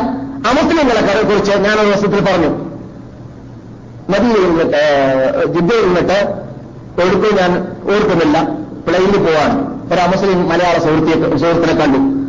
അമുസ്ലിങ്ങളെ 0.49 1.23
കുറിച്ച് 1.23 1.53
ഞാൻ 1.53 1.79
ഒരു 1.79 1.87
ദിവസത്തിൽ 1.87 2.25
പറഞ്ഞു. 2.25 2.71
നദിയിൽ 4.11 4.49
നിന്നിട്ട് 4.49 5.45
ജിദ്ദയിൽ 5.47 5.87
നിന്നിട്ട് 5.87 6.51
ഒഴുക്ക് 7.03 7.37
ഞാൻ 7.39 7.53
ഓർക്കുന്നില്ല. 7.95 8.43
പ്ലെയിനിൽ 8.89 9.19
പോവാണ്. 9.19 9.81
ഒരു 9.93 10.01
അമുസ്ലിം 10.01 10.49
മലയാള 10.49 10.79
സുഹൃത്തിയെ 10.79 11.37
സുഹൃത്തിനെ 11.37 11.81
കണ്ടു. 11.81 12.21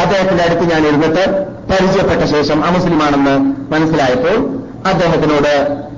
അദ്ദേഹത്തിന്റെ 0.00 0.44
അടുത്ത് 0.44 0.70
ഞാൻ 0.70 0.86
ഇരുന്നിട്ട് 0.86 1.46
പരിചയപ്പെട്ട 1.70 2.24
ശേഷം 2.30 2.64
അമുസ്ലിമാണെന്ന് 2.64 3.54
മനസ്സിലായപ്പോൾ 3.72 4.65
അദ്ദേഹത്തിനോട് 4.84 5.52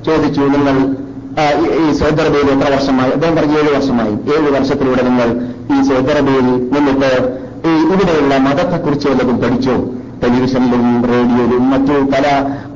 ചോദിച്ചു 0.06 0.40
നിങ്ങൾ 0.40 0.76
ഈ 1.88 1.92
സൗദി 1.92 2.22
എത്ര 2.22 2.74
വർഷമായി? 2.74 3.12
അദ്ദേഹം 3.12 3.36
പറഞ്ഞു 3.36 3.58
ഏഴ് 3.58 3.76
വർഷമായി. 3.76 4.12
ഏഴ് 4.12 4.60
വർഷത്തിലൂടെ 4.60 5.02
നിങ്ങൾ 5.02 5.28
ഈ 5.74 5.82
സൗദി 5.88 6.14
നിന്നിട്ട് 6.74 7.10
ഈ 7.66 7.72
ഇവിടെയുള്ള 7.92 8.36
മതത്തെക്കുറിച്ച് 8.36 9.08
വല്ലതും 9.08 9.38
പഠിച്ചോ? 9.38 9.76
ടെലിവിഷനിലും 10.22 11.04
റേഡിയോയിലും 11.10 11.70
മറ്റു 11.70 11.92
പല 12.14 12.26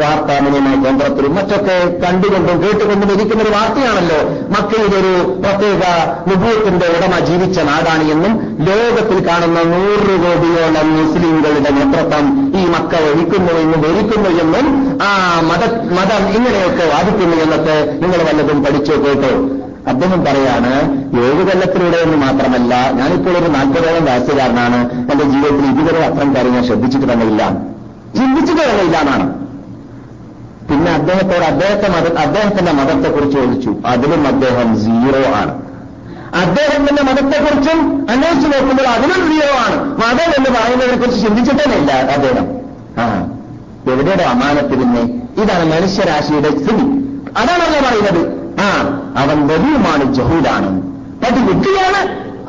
വാർത്താവിനിമയ 0.01 0.85
കേന്ദ്രത്തിലും 0.85 1.35
മറ്റൊക്കെ 1.35 1.77
കണ്ടുകൊണ്ടും 2.05 2.63
കേട്ടുകൊണ്ടും 2.63 3.13
ഇരിക്കുന്ന 3.13 3.43
ഒരു 3.43 3.51
വാർത്തയാണല്ലോ. 3.51 4.21
മക്കയിലൊരു 4.55 5.43
പ്രത്യേക 5.43 5.83
നുഭൂത്തിന്റെ 6.29 6.87
ഉടമ 6.87 7.19
ജീവിച്ച 7.19 7.59
നാടാണ് 7.59 8.11
എന്നും 8.11 8.33
ലോകത്തിൽ 8.69 9.29
കാണുന്ന 9.29 9.63
നൂറ് 9.63 10.15
കോടിയോളം 10.25 10.89
മുസ്ലിങ്ങളുടെ 10.97 11.71
നേതൃത്വം 11.71 12.27
ഈ 12.61 12.65
മക്ക 12.67 12.95
ഒഴിക്കുന്നു 13.11 13.53
എന്നും 13.53 13.81
ഒഴിക്കുന്നു 13.91 14.31
എന്നും 14.41 14.67
ആ 15.03 15.41
മത 15.41 15.63
മതം 15.99 16.29
ഇങ്ങനെയൊക്കെ 16.37 16.85
വാദിക്കുന്നു 16.95 17.37
എന്നൊക്കെ 17.37 17.99
നിങ്ങൾ 18.03 18.23
വല്ലതും 18.25 18.65
പഠിച്ചു 18.65 18.93
കേട്ടോ. 18.93 19.33
അദ്ദേഹം 19.89 20.25
പറയാണ് 20.25 20.73
ഏഴ് 21.21 21.51
കൊല്ലത്തിലൂടെ 21.51 21.97
എന്ന് 21.97 22.17
മാത്രമല്ല 22.17 22.91
ഞാനിപ്പോൾ 22.91 23.31
ഒരു 23.31 23.49
നാൽപ്പതോളം 23.49 24.05
വയസ്സുകാരനാണ്. 24.05 24.91
എന്റെ 25.13 25.25
ജീവിതത്തിൽ 25.25 25.67
ഇതുവരെ 25.67 26.05
അത്തരം 26.05 26.37
കാര്യം 26.37 26.53
ഞാൻ 26.53 26.67
ശ്രദ്ധിച്ചിട്ട് 26.67 27.13
തന്നെ 27.13 27.27
ഇല്ല 27.27 27.49
ചിന്തിച്ചിട്ട് 28.17 28.63
തന്നെ 28.63 28.85
ഇല്ല 28.85 28.99
എന്നാണ്. 28.99 29.43
പിന്നെ 30.71 30.93
അദ്ദേഹത്തോട് 30.93 31.45
അദ്ദേഹത്തെ 31.45 31.89
മത 31.89 32.19
അദ്ദേഹത്തിന്റെ 32.19 32.73
മതത്തെക്കുറിച്ച് 32.73 33.39
ചോദിച്ചു. 33.39 33.75
അതിലും 33.87 34.27
അദ്ദേഹം 34.27 34.81
സീറോ 34.81 35.35
ആണ്. 35.35 35.63
അദ്ദേഹത്തിന്റെ 36.41 37.03
മതത്തെക്കുറിച്ചും 37.03 38.07
അന്വേഷിച്ചു 38.11 38.49
നോക്കുമ്പോൾ 38.49 38.87
അതിലും 38.87 39.33
സീറോ 39.33 39.55
ആണ്. 39.67 39.85
മതം 39.85 40.31
എന്ന് 40.39 40.61
പറയുന്നതിനെ 40.61 40.97
കുറിച്ച് 40.97 41.27
ചിന്തിച്ചിട്ടേ 41.27 41.77
ഇല്ല 41.77 41.93
അദ്ദേഹം. 41.93 42.47
ആ 42.99 43.27
എവിടെയുടെ 43.93 44.23
അമാനത്തിൽ 44.23 44.75
പിന്നെ? 44.75 45.03
ഇതാണ് 45.43 45.81
മനുഷ്യരാശിയുടെ 45.81 46.49
സ്ഥിതി. 46.49 46.83
അതാണല്ലോ 47.39 47.89
പറയുന്നത്. 47.89 48.42
ആ 48.61 48.69
അവൻ 49.17 49.47
വലിയമാണ് 49.47 50.15
ജഹൂലാണ്. 50.15 50.83
പതി 51.23 51.41
വിട്ടിയാണ് 51.41 52.01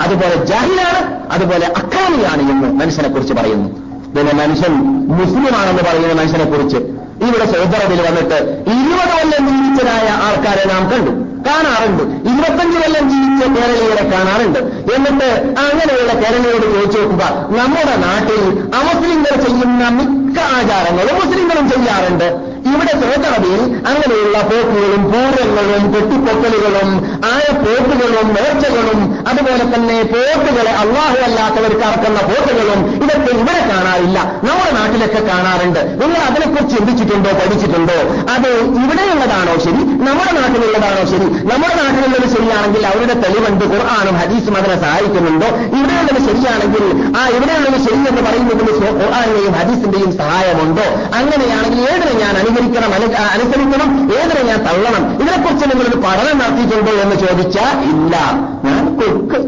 അതുപോലെ 0.02 0.46
ജാഹിലാണ് 0.46 1.32
അതുപോലെ 1.32 1.66
അക്രമിയാണ് 1.66 2.42
എന്ന് 2.52 2.70
മനുഷ്യനെ 2.80 3.10
കുറിച്ച് 3.10 3.34
പറയുന്നു. 3.34 3.70
പിന്നെ 4.16 4.34
മനുഷ്യൻ 4.34 4.74
മുസ്ലിമാണെന്ന് 5.08 5.84
പറയുന്ന 5.84 6.22
മനുഷ്യനെ 6.22 6.46
കുറിച്ച് 6.46 6.78
ഇവിടെ 7.26 7.46
സൗദറബിൽ 7.46 8.02
വന്നിട്ട് 8.02 8.38
ഇരുപത് 8.68 9.14
കൊല്ലം 9.14 9.44
ജീവിച്ചതായ 9.48 10.08
ആൾക്കാരെ 10.26 10.64
നാം 10.74 10.84
കണ്ടു 10.92 11.12
കാണാറുണ്ട്. 11.48 12.04
ഇരുപത്തഞ്ച് 12.04 12.78
കൊല്ലം 12.80 13.10
ജീവിച്ച 13.10 13.60
കേരളീയരെ 13.60 14.10
കാണാറുണ്ട്. 14.10 14.60
എന്നിട്ട് 14.96 15.56
അങ്ങനെയുള്ള 15.60 16.14
കേരളീയോട് 16.14 16.76
ചോദിച്ചു 16.76 17.00
നോക്കുക 17.00 17.24
നമ്മുടെ 17.60 17.96
നാട്ടിൽ 17.96 18.42
അമുസ്ലിങ്ങൾ 18.80 19.36
ചെയ്യുന്ന 19.46 19.90
മിക്ക 19.90 20.40
ആചാരങ്ങളും 20.40 21.16
മുസ്ലിങ്ങളും 21.16 21.70
ചെയ്യാറുണ്ട്. 21.70 22.53
ഇവിടെ 22.66 22.92
സൗദറബിയിൽ 22.92 23.62
അങ്ങനെയുള്ള 23.88 24.42
പോക്കുകളും 24.42 25.04
പൂരങ്ങളും 25.04 25.84
കെട്ടിപ്പൊക്കലുകളും 25.94 26.90
ആയ 27.26 27.46
പോക്കുകളും 27.54 28.28
നേർച്ചകളും 28.34 29.24
അതുപോലെ 29.28 29.76
തന്നെ 29.76 30.04
പോക്കുകളെ 30.04 30.72
അള്ളാഹു 30.72 31.18
അല്ലാത്തവർക്ക് 31.18 31.84
അറക്കുന്ന 31.86 32.20
പോക്കുകളും 32.22 32.80
ഇതൊക്കെ 33.04 33.32
ഇവിടെ 33.32 33.70
കാണാറില്ല. 33.72 34.20
നമ്മുടെ 34.44 34.72
നാട്ടിലൊക്കെ 34.72 35.20
കാണാറുണ്ട്. 35.20 35.80
നിങ്ങൾ 36.02 36.18
അതിനെക്കുറിച്ച് 36.18 36.78
ചിന്തിച്ചിട്ടുണ്ടോ 36.78 37.32
പഠിച്ചിട്ടുണ്ടോ? 37.32 37.98
അത് 38.34 38.50
ഇവിടെയുള്ളതാണോ 38.84 39.58
ശരി? 39.60 39.84
നമ്മുടെ 40.08 40.32
നാട്ടിലുള്ളതാണോ 40.32 41.06
ശരി? 41.06 41.28
നമ്മുടെ 41.52 41.76
നാട്ടിലുള്ളത് 41.76 42.30
ശരിയാണെങ്കിൽ 42.38 42.88
അവരുടെ 42.88 43.14
തെളിവുണ്ട് 43.14 43.66
ഖുർആാനും 43.66 44.16
ഹദീസും 44.16 44.58
അതിനെ 44.58 44.82
സഹായിക്കുന്നുണ്ടോ? 44.82 45.48
ഇവിടെയുള്ളത് 45.48 46.20
ശരിയാണെങ്കിൽ 46.30 46.84
ആ 47.18 47.28
ഇവിടെയുള്ളത് 47.28 47.82
ശരി 47.86 47.96
എന്ന് 47.96 48.22
പറയുന്നതിന് 48.22 48.72
ഖുർആാനിന്റെയും 49.04 49.52
ഹദീസിന്റെയും 49.52 50.18
സഹായമുണ്ടോ? 50.18 50.86
അങ്ങനെയാണെങ്കിൽ 51.18 51.82
ഏതിനെ 51.82 52.14
ഞാൻ 52.14 52.38
അനു- 52.38 52.53
ആ, 52.58 53.26
അനുസരിക്കണം 53.26 54.14
ഏതിനെ 54.14 54.42
ഞാൻ 54.42 54.60
തള്ളണം. 54.60 55.14
ഇതിനെക്കുറിച്ച് 55.14 55.66
നിങ്ങളൊരു 55.66 55.96
പഠനം 55.96 56.38
നടത്തിയിട്ടുണ്ടോ 56.40 56.92
എന്ന് 56.92 57.16
ചോദിച്ചാൽ 57.16 57.80
ഇല്ല. 57.80 58.16
ഞാൻ 58.64 58.96
കൊക്ക്. 58.96 59.40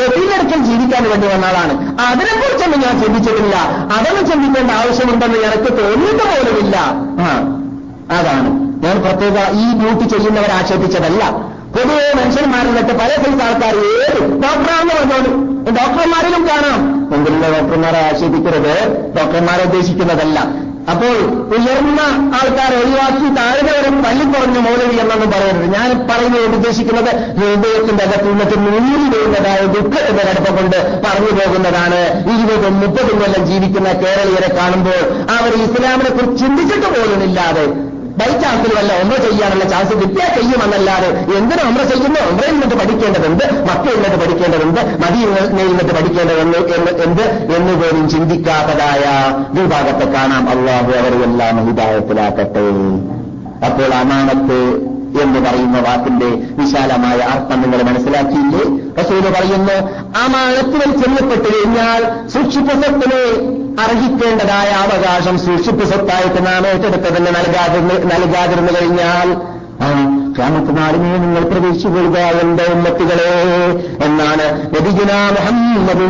കെട്ടിലെടുക്കൽ 0.00 0.62
ജീവിക്കാൻ 0.62 1.10
വേണ്ടി 1.10 1.26
വന്ന 1.26 1.44
ആളാണ്. 1.44 2.00
അതിനെക്കുറിച്ചൊന്നും 2.00 2.80
ഞാൻ 2.80 3.02
ചിന്തിച്ചിട്ടില്ല. 3.02 3.56
അതൊന്നും 3.98 4.26
ചിന്തിക്കേണ്ട 4.26 4.70
ആവശ്യമുണ്ടെന്ന് 4.70 5.38
എനിക്ക് 5.38 5.82
തോന്നിയിട്ട് 5.82 6.24
പോലുമില്ല. 6.24 6.76
ആ 7.20 7.52
അതാണ്. 8.18 8.48
ഞാൻ 8.84 9.02
പ്രത്യേക 9.02 9.34
ഈ 9.50 9.80
ഡ്യൂട്ടി 9.80 10.04
ചെയ്യുന്നവരെ 10.04 10.52
ആക്ഷേപിച്ചതല്ല. 10.52 11.24
പൊതുവെ 11.76 12.06
മനുഷ്യന്മാരിലൊക്കെ 12.18 12.94
പല 13.02 13.10
സൈസ് 13.22 13.42
ആൾക്കാർ 13.46 13.74
ഏത് 13.94 14.20
ഡോക്ടറാണെന്ന് 14.44 14.94
പറഞ്ഞോളൂ. 14.98 15.32
ഡോക്ടർമാരിലും 15.78 16.42
കാണാം. 16.48 16.80
മുമ്പിലുള്ള 17.10 17.46
ഡോക്ടർമാരെ 17.56 17.98
ആക്ഷേപിക്കരുത് 18.08 18.74
ഡോക്ടർമാരെ 19.18 19.62
ഉദ്ദേശിക്കുന്നതല്ല. 19.62 20.38
അപ്പോൾ 20.92 21.14
ഉയർന്ന 21.56 22.00
ആൾക്കാരെ 22.38 22.76
ഒഴിവാക്കി 22.82 23.28
താഴെ 23.38 23.62
വരെ 23.68 23.90
പള്ളിക്കുറഞ്ഞ 24.04 24.58
മൗലവി 24.66 24.96
എന്നൊന്നും 25.02 25.30
പറയരുത് 25.30 25.66
ഞാൻ 25.76 25.88
പറയുന്നത് 26.10 26.54
ഉദ്ദേശിക്കുന്നത് 26.58 27.10
ഹൃദയത്തിന്റെ 27.38 28.04
അകത്തു 28.04 28.28
നിന്നിട്ട് 28.28 28.56
നീരി 28.64 29.08
വരുന്നതായ 29.14 29.60
ദുഃഖത്തിന്റെ 29.76 30.22
കടപ്പ 30.28 30.48
കൊണ്ട് 30.58 30.76
പറഞ്ഞു 31.06 31.32
പോകുന്നതാണ് 31.38 32.00
ഇരുപതും 32.34 32.80
മുപ്പതും 32.82 33.18
കൊല്ലം 33.22 33.46
ജീവിക്കുന്ന 33.46 33.92
കേരളീയരെ 34.04 34.50
കാണുമ്പോൾ 34.58 35.00
അവർ 35.36 35.52
ഇസ്ലാമിനെ 35.66 36.10
കുറിച്ച് 36.10 36.44
ചിന്തിച്ചിട്ട് 36.44 36.88
പോലുമില്ലാതെ 36.96 37.66
ബൈ 38.18 38.26
ചാൻസിൽ 38.26 38.74
വല്ല 38.78 38.92
ഒമ്പ 39.02 39.14
ചെയ്യാനുള്ള 39.14 39.64
ചാൻസ് 39.64 39.92
കിട്ടിയാൽ 39.92 40.40
ചെയ്യുമെന്നല്ലാതെ 40.40 41.08
എന്തിനു 41.08 41.62
ഒമ്പ 41.68 41.82
ചെയ്യുന്നു 41.82 42.20
ഒമ്പയിൽ 42.30 42.52
നിന്നിട്ട് 42.52 42.74
പഠിക്കേണ്ടതുണ്ട് 42.74 43.44
മക്കയിൽ 43.68 43.94
നിന്നിട്ട് 43.94 44.24
പഠിക്കേണ്ടതുണ്ട് 44.24 44.80
മതിയിൽ 45.04 45.30
നിന്നിട്ട് 45.68 45.94
പഠിക്കേണ്ടതെന്ന് 45.94 46.58
എന്ത്? 47.02 47.22
എന്ന് 47.56 47.74
പോലും 47.74 48.08
ചിന്തിക്കാത്തതായ 48.08 49.04
വിഭാഗത്തെ 49.60 50.12
കാണാം. 50.12 50.48
അള്ളാഹു 50.48 50.92
അവരെല്ലാം 50.92 51.66
ഹിതായത്തിലാക്കട്ടെ 51.66 52.64
അപ്പോൾ 53.66 53.94
അമാനത്ത് 53.94 54.58
എന്ന് 55.22 55.40
പറയുന്ന 55.40 55.80
വാക്കിന്റെ 55.80 56.28
വിശാലമായ 56.58 57.18
അർത്ഥം 57.18 57.60
നിങ്ങൾ 57.62 57.82
മനസ്സിലാക്കിയില്ലേ 57.82 58.62
റസൂൽ 58.98 59.20
പറയുന്നു 59.32 59.76
അമാനത്തിൽ 60.24 60.92
ചെല്ലപ്പെട്ടു 61.02 61.48
കഴിഞ്ഞാൽ 61.48 62.02
സൂക്ഷിപ്പ് 62.28 62.74
സ്വത്തിനെ 62.82 63.22
അർഹിക്കേണ്ടതായ 63.84 64.70
അവകാശം 64.84 65.38
സൂക്ഷിപ്പ് 65.38 65.84
സ്വത്തായിട്ട് 65.84 66.46
നാം 66.46 66.66
ഏറ്റെടുത്തതിന് 66.66 67.30
നൽകാതിരുന്ന് 67.36 67.96
നൽകാതിരുന്നു 68.12 68.72
കഴിഞ്ഞാൽ 68.80 69.28
ആ 69.80 69.88
നാളിനെ 70.76 71.16
നിങ്ങൾ 71.16 71.42
പ്രവേശിച്ചു 71.42 71.88
കൊള്ളുക 71.88 72.18
എന്റെ 72.42 72.64
ഉമ്മത്തികളെ 72.66 73.30
എന്നാണ് 74.06 74.46
നബിഗുന 74.74 75.12
മുഹമ്മദ് 75.36 76.04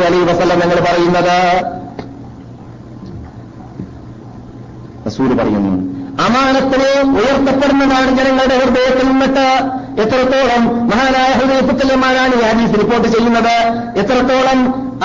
അലൈഹി 0.00 0.24
വസല്ലം 0.24 0.60
പറയുന്നത്. 0.84 1.36
റസൂൽ 5.06 5.34
പറയുന്നു 5.34 5.97
അമാനത്തിനെ 6.26 6.90
ഉയർത്തപ്പെടുന്നതാണ് 7.20 8.16
ജനങ്ങളുടെ 8.18 8.56
ഹൃദയത്തിൽ 8.58 9.06
നിന്നിട്ട് 9.08 9.46
എത്രത്തോളം 10.02 10.88
മഹാനായ 10.88 11.32
ഹൃദയപ്പുത്തലമാനാണ് 11.32 12.34
ഈ 12.34 12.42
ഹദീസ് 12.42 12.78
റിപ്പോർട്ട് 12.78 13.08
ചെയ്യുന്നത്. 13.08 13.56
എത്രത്തോളം 13.98 14.58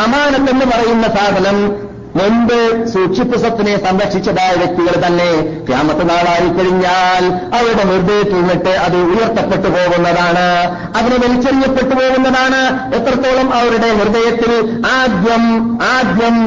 അമാനത്തെന്ന് 0.05 0.65
പറയുന്ന 0.65 1.07
സാധനം 1.07 1.83
മുൻപ് 2.15 2.87
സൂക്ഷിപ്പ് 2.87 3.39
സ്വത്തിനെ 3.39 3.89
സംരക്ഷിച്ചതായ 3.89 4.55
വ്യക്തികൾ 4.55 5.07
തന്നെ 5.07 5.29
ക്യാമത്ത് 5.67 6.09
നാളായി 6.09 6.49
കഴിഞ്ഞാൽ 6.49 7.23
അവരുടെ 7.57 7.83
ഹൃദയത്തിൽ 7.83 8.33
നിന്നിട്ട് 8.33 8.69
അത് 8.69 8.97
ഉയർത്തപ്പെട്ടു 8.97 9.67
പോകുന്നതാണ്. 9.67 10.47
അതിന് 10.97 11.15
വലിച്ചെറിയപ്പെട്ടു 11.15 11.95
പോകുന്നതാണ്. 11.95 12.61
എത്രത്തോളം 12.95 13.53
അവരുടെ 13.53 13.89
ഹൃദയത്തിൽ 13.93 14.83
ആദ്യം 14.85 15.45
ആദ്യം 15.83 16.37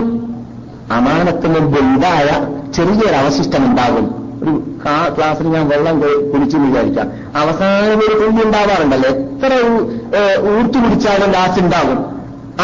അമാനത്തിന് 0.92 1.54
മുൻപ് 1.54 1.80
ഉണ്ടായ 1.80 2.28
ചെറിയൊരു 2.76 3.16
അവശിഷ്ടം 3.16 3.64
ഉണ്ടാകും. 3.66 4.15
ഒരു 4.46 4.54
ക്ലാസ്സിൽ 5.16 5.46
ഞാൻ 5.54 5.68
വെള്ളം 5.68 5.96
കുടിച്ചു 6.32 6.56
വിചാരിക്കാം. 6.56 7.06
അവസാനം 7.40 7.98
ഒരു 8.06 8.14
തുള്ളി 8.20 8.42
ഉണ്ടാവാറുണ്ടല്ലോ? 8.46 9.10
എത്ര 9.10 9.52
ഊർത്തു 10.50 10.78
കുടിച്ചാലും 10.78 11.30
ലാസ്റ്റ് 11.36 11.62
ഉണ്ടാകും. 11.64 11.98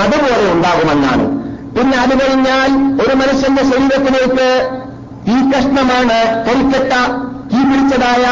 അതുപോലെ 0.03 0.47
ഉണ്ടാകുമെന്നാണ്. 0.53 1.25
പിന്നെ 1.77 1.97
അത് 1.99 2.15
കഴിഞ്ഞാൽ 2.21 2.71
ഒരു 3.05 3.15
മനുഷ്യന്റെ 3.23 3.63
ശരീരത്തിലേക്ക് 3.63 4.49
ഈ 5.35 5.37
കഷ്ണമാണ് 5.51 6.19
കരിക്കട്ട 6.47 6.95
തീ 7.53 7.61
പിടിച്ചതായ 7.71 8.25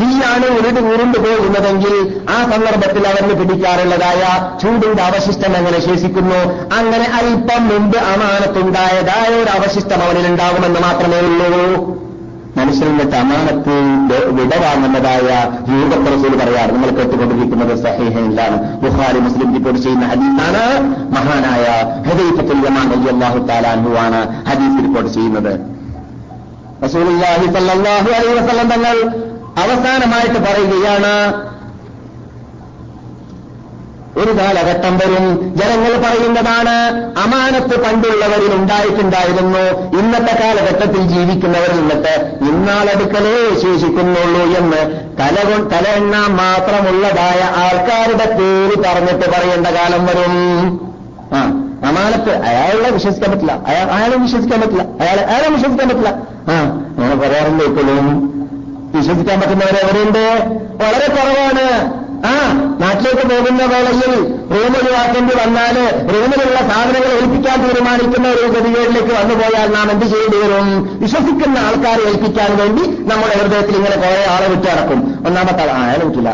തീയാണ് 0.00 0.46
ഉരുട് 0.58 0.80
ഉരുണ്ടു 0.90 1.18
പോകുന്നതെങ്കിൽ 1.18 1.94
ആ 2.34 2.36
സന്ദർഭത്തിൽ 2.50 3.04
അവന് 3.08 3.34
പിടിക്കാറുള്ളതായ 3.40 4.22
ചൂടിന്റെ 4.62 5.02
അവശിഷ്ടം 5.02 5.56
എങ്ങനെ 5.56 5.80
ശേഷിക്കുന്നു 5.86 6.40
അങ്ങനെ 6.78 7.06
അല്പം 7.20 7.62
മുമ്പ് 7.68 7.98
അമാനത്തുണ്ടായതായ 8.12 9.30
ഒരു 9.42 9.50
അവശിഷ്ടം 9.58 10.02
അവനിൽ 10.02 10.26
ഉണ്ടാകുമെന്ന് 10.26 10.80
മാത്രമേ 10.80 11.20
ഉള്ളൂ. 11.20 11.64
മനുഷ്യൻ 12.58 12.98
തമാനത്ത് 13.14 13.76
വിട 14.30 14.52
വാങ്ങുന്നതായ 14.64 15.28
രൂപപ്രസൂൽ 15.70 16.34
പറയാറ് 16.40 16.70
നമ്മൾ 16.70 16.90
കേട്ടുകൊണ്ടിരിക്കുന്നത് 16.90 17.74
സഹേഹയിലാണ്. 17.84 18.56
ബുഹാരി 18.82 19.18
മുസ്ലിം 19.18 19.54
റിപ്പോർട്ട് 19.54 19.80
ചെയ്യുന്ന 19.82 20.06
ഹദീസാണ്. 20.06 20.64
മഹാനായ 21.16 21.66
ഹദീഫത്തുൽ 22.08 22.62
അള്ളാഹു 23.14 23.38
താലാൻഹുവാണ് 23.50 24.20
ഹദീസ് 24.48 24.78
റിപ്പോർട്ട് 24.84 25.10
ചെയ്യുന്നത്. 25.14 25.52
റസൂലുള്ളാഹി 26.84 27.46
സല്ലല്ലാഹു 27.54 28.08
അലൈഹി 28.18 28.34
വസല്ലം 28.40 28.68
തങ്ങൾ 28.68 28.96
അവസാനമായിട്ട് 29.62 30.40
പറയുകയാണ് 30.46 31.14
ഒരു 34.18 34.32
കാലഘട്ടം 34.38 34.98
വരും. 34.98 35.54
ജനങ്ങൾ 35.56 35.92
പറയുന്നതാണ് 36.04 36.76
അമാനത്ത് 37.18 37.76
പണ്ടുള്ളവരിൽ 37.84 38.54
ഉണ്ടായിട്ടുണ്ടായിരുന്നു. 38.54 39.64
ഇന്നത്തെ 39.98 40.34
കാലഘട്ടത്തിൽ 40.42 41.02
ജീവിക്കുന്നവരിൽ 41.02 41.76
നിന്നിട്ട് 41.80 42.38
ഇന്നാളടുക്കലേ 42.40 43.54
ശേഷിക്കുന്നുള്ളൂ 43.54 44.42
എന്ന് 44.58 44.80
തല 45.20 45.36
തല 45.72 45.88
എണ്ണാൻ 45.88 46.30
മാത്രമുള്ളതായ 46.36 47.40
ആൾക്കാരുടെ 47.64 48.26
പേര് 48.38 48.76
പറഞ്ഞിട്ട് 48.82 49.30
പറയേണ്ട 49.30 49.66
കാലം 49.66 50.06
വരും. 50.06 50.34
ആ 51.32 51.40
അമാനത്ത് 51.88 52.30
അയാളെ 52.30 52.90
വിശ്വസിക്കാൻ 52.90 53.30
പറ്റില്ല. 53.30 53.52
അയാൾ 53.66 53.86
അയാളെ 53.90 54.16
വിശ്വസിക്കാൻ 54.16 54.60
പറ്റില്ല. 54.60 54.82
അയാളെ 54.82 55.22
അയാളെ 55.22 55.48
വിശ്വസിക്കാൻ 55.48 55.88
പറ്റില്ല. 55.88 56.08
ആ 56.52 56.56
അങ്ങനെ 56.98 57.16
പറയാറുണ്ട് 57.16 57.64
ഇപ്പോഴും. 57.64 58.06
വിശ്വസിക്കാൻ 58.94 59.40
പറ്റുന്നവരെ 59.40 59.80
എവിടെയുണ്ട് 59.84 60.24
വളരെ 60.84 61.08
കുറവാണ്. 61.08 62.07
ആ 62.24 62.34
നാട്ടിലേക്ക് 62.80 63.24
പോകുന്ന 63.30 63.64
വേളയിൽ 63.64 64.12
റൂം 64.50 64.72
ഒഴിവാക്കേണ്ടി 64.78 65.34
വന്നാൽ 65.34 65.76
റൂമിലുള്ള 66.14 66.58
സാധനങ്ങൾ 66.70 67.12
ഏൽപ്പിക്കാൻ 67.12 67.68
തീരുമാനിക്കുന്ന 67.68 68.28
ഒരു 68.28 68.46
ഗതികേടിലേക്ക് 68.46 69.12
വന്നുപോയാൽ 69.14 69.72
നാം 69.72 69.90
എന്ത് 69.90 70.06
ചെയ്യേണ്ടി 70.06 70.36
വരും? 70.36 70.98
വിശ്വസിക്കുന്ന 71.00 71.58
ആൾക്കാരെ 71.58 72.02
ഏൽപ്പിക്കാൻ 72.02 72.56
വേണ്ടി 72.58 72.82
നമ്മുടെ 72.82 73.34
ഹൃദയത്തിൽ 73.38 73.76
ഇങ്ങനെ 73.76 73.96
കുറെ 73.96 74.26
ആളെ 74.30 74.46
വിട്ടു 74.46 74.68
കിടക്കും 74.68 75.26
ഒന്നാമത്തെ 75.26 75.62
അയാൾ 75.62 75.96
പറ്റില്ല 75.96 76.30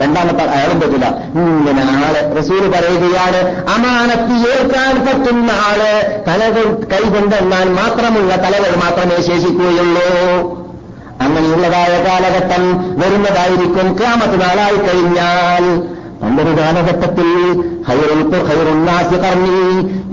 രണ്ടാമത്തെ 0.00 0.44
അയാളും 0.44 0.80
പറ്റില്ല. 0.80 1.06
ഇങ്ങനെ 1.34 1.82
ആൾ 2.06 2.38
റസൂൽ 2.38 2.70
പറയുകയാണ് 2.70 3.40
അമാനത്തി 3.74 4.36
ഏൽക്കാൻ 4.52 5.06
പറ്റുന്ന 5.06 5.50
ആൾ 5.50 5.80
തലകൾ 6.28 6.66
കൈകൊണ്ടെന്നാൽ 6.92 7.68
മാത്രമുള്ള 7.68 8.36
തലകൾ 8.36 8.76
മാത്രമേ 8.84 9.16
ശേഷിക്കുകയുള്ളൂ. 9.16 10.08
അങ്ങനെയുള്ളതായ 11.28 11.94
കാലഘട്ടം 12.04 12.64
വരുന്നതായിരിക്കും. 13.00 13.96
ക്യാമത്ത് 14.00 14.36
നാളായി 14.40 14.76
കഴിഞ്ഞാൽ 14.76 15.64
പണ്ടൊരു 16.22 16.52
കാലഘട്ടത്തിൽ 16.60 17.28
ഹൈറുൽപ്പ് 17.88 18.38
ഹൈറുന്നാസി 18.48 19.16
കർണി. 19.24 19.58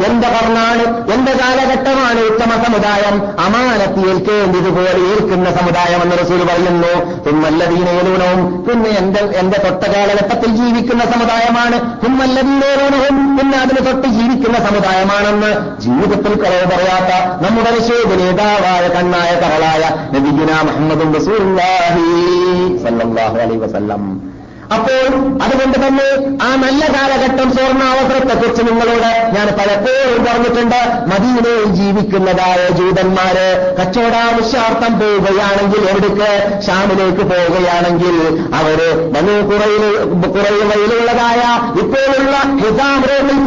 എന്റെ 0.07 0.27
കർണാണ് 0.35 0.83
എന്റെ 1.13 1.33
കാലഘട്ടമാണ് 1.41 2.19
ഉത്തമ 2.19 2.51
സമുദായം. 2.65 3.15
അമാനത്തി 3.45 4.01
ഏൽക്കേണ്ടതുപോലെ 4.09 5.01
ഏൽക്കുന്ന 5.11 5.51
സമുദായം 5.59 6.01
എന്ന് 6.03 6.15
റസൂൽ 6.21 6.43
പറയുന്നു. 6.49 6.93
ഹുമ്മല്ലതീനേലൂണവും 7.25 8.65
പിന്നെ 8.67 8.89
എന്റെ 8.89 9.19
എന്റെ 9.19 9.57
തൊട്ട 9.65 9.83
കാലഘട്ടത്തിൽ 9.95 10.49
ജീവിക്കുന്ന 10.55 11.03
സമുദായമാണ്. 11.13 11.79
ഹുമ്മല്ലതീനേലൂണവും 12.03 13.37
പിന്നെ 13.37 13.57
അതിന് 13.57 13.85
തൊട്ട് 13.87 14.07
ജീവിക്കുന്ന 14.07 14.57
സമുദായമാണെന്ന് 14.67 15.51
ജീവിതത്തിൽ 15.79 16.35
കളവ് 16.43 16.67
പറയാത്ത 16.73 17.11
നമ്മുടെ 17.45 17.71
നിഷേധ 17.79 18.11
നേതാവായ 18.21 18.87
കണ്ണായ 18.87 19.31
കറളായ 19.43 19.83
നബിഗുന 20.15 20.51
മുഹമ്മദും 20.69 21.11
റസൂലുള്ളാഹി 21.19 22.05
സല്ലല്ലാഹു 22.85 23.35
അലൈഹി 23.37 23.57
വസല്ലം. 23.57 24.24
അപ്പോൾ 24.73 25.13
അതുകൊണ്ട് 25.45 25.77
തന്നെ 25.83 26.07
ആ 26.45 26.49
നല്ല 26.63 26.81
കാലഘട്ടം 26.95 27.49
സ്വർണാവസരത്തെക്കുറിച്ച് 27.55 28.63
നിങ്ങളോട് 28.67 29.11
ഞാൻ 29.35 29.47
പലപ്പോഴും 29.59 30.21
പറഞ്ഞിട്ടുണ്ട്. 30.27 30.81
മദീനയിൽ 31.11 31.65
ജീവിക്കുന്നതായ 31.79 32.61
ജൂതന്മാര് 32.79 33.47
കച്ചവടാവശ്യാർത്ഥം 33.79 34.93
പോവുകയാണെങ്കിൽ 34.99 35.81
എവിടേക്ക്? 35.91 36.31
ഷാമിലേക്ക് 36.67 37.23
പോവുകയാണെങ്കിൽ 37.31 38.15
അവർ 38.59 38.79
ബനു 39.13 39.35
കുറയിലുള്ളതായ 39.49 41.41
ഇപ്പോഴുള്ള 41.83 42.35
ഹിസാം 42.63 43.01
റോഡിൽ 43.09 43.39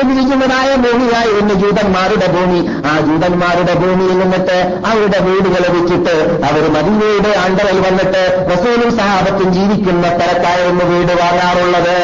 ഭൂമിയായിരുന്നു 0.85 1.55
ജൂതന്മാരുടെ 1.63 2.27
ഭൂമി. 2.35 2.61
ആ 2.91 2.93
ജൂതന്മാരുടെ 3.09 3.75
ഭൂമിയിൽ 3.75 4.15
നിന്നിട്ട് 4.23 4.59
അവരുടെ 4.91 5.19
വീടുകൾ 5.27 5.65
വെച്ചിട്ട് 5.77 6.17
അവർ 6.49 6.65
മദീനയുടെ 6.77 7.33
അണ്ടറിൽ 7.45 7.81
വന്നിട്ട് 7.89 8.23
റസൂലും 8.53 8.91
സഹാബത്തും 8.99 9.53
ജീവിക്കുന്ന 9.59 10.07
സ്ഥലത്തായിരുന്നു 10.17 10.85
വീട്. 10.93 11.08
വാങ്ങാറുള്ളത്? 11.21 11.95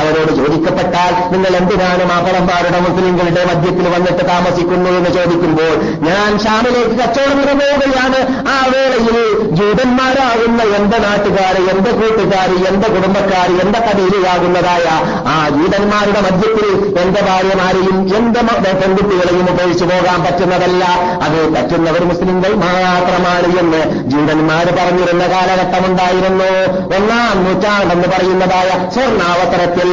അവരോട് 0.00 0.32
ചോദിക്കപ്പെട്ടാൽ 0.36 1.12
നിങ്ങൾ 1.32 1.52
എന്തിനാണ് 1.56 2.04
മാപ്പളന്മാരുടെ 2.10 2.80
മുസ്ലിങ്ങളുടെ 2.80 3.44
മധ്യത്തിൽ 3.44 3.86
വന്നിട്ട് 3.94 4.22
താമസിക്കുന്നു 4.28 4.90
എന്ന് 4.90 5.10
ചോദിക്കുമ്പോൾ 5.10 5.74
ഞാൻ 6.08 6.30
ഷാമിലേക്ക് 6.38 6.94
കച്ചവടം 7.00 7.58
പോവുകയാണ് 7.58 8.20
ആ 8.48 8.56
വേളയിൽ 8.72 9.16
ജൂതന്മാരാകുന്ന 9.58 10.62
എന്റെ 10.78 10.98
നാട്ടുകാർ 10.98 11.54
എന്റെ 11.72 11.90
കൂട്ടുകാർ 11.90 12.50
എന്റെ 12.70 12.88
കുടുംബക്കാർ 12.88 13.48
എന്റെ 13.64 13.78
കടയിലാകുന്നതായ 13.78 14.86
ആ 15.34 15.36
ജൂതന്മാരുടെ 15.48 16.20
മധ്യത്തിൽ 16.20 16.68
എന്റെ 17.02 17.20
ഭാര്യമാരെയും 17.20 17.98
എന്റെ 18.16 18.40
പെൺകുട്ടികളെയും 18.80 19.46
ഉപയോഗിച്ചു 19.50 19.84
പോകാൻ 19.84 20.18
പറ്റുന്നതല്ല. 20.24 20.84
അത് 21.26 21.38
പറ്റുന്നവർ 21.54 22.04
മുസ്ലിങ്ങൾ 22.04 22.52
മാത്രമാണ് 22.54 23.48
എന്ന് 23.58 23.80
ജൂതന്മാർ 24.10 24.66
പറഞ്ഞിരുന്ന 24.78 25.24
കാലഘട്ടമുണ്ടായിരുന്നു. 25.26 26.50
ഒന്നാം 26.96 27.44
നൂറ്റാണ്ടെന്ന് 27.44 28.08
പറയുന്നതായ 28.24 28.90
സ്വർണാവസരത്തിൽ 28.90 29.88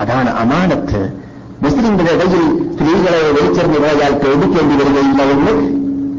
അതാണ് 0.00 0.30
അമാനത്ത്. 0.30 1.00
മുസ്ലിങ്ങളുടെ 1.62 2.12
ഇടയിൽ 2.12 2.72
സ്ത്രീകളെ 2.72 3.20
വലിച്ചെറിഞ്ഞു 3.30 3.78
പോയാൽ 3.78 4.12
പേടിക്കേണ്ടി 4.12 4.74
വരികയില്ല 4.76 5.22
എന്ന് 5.22 5.52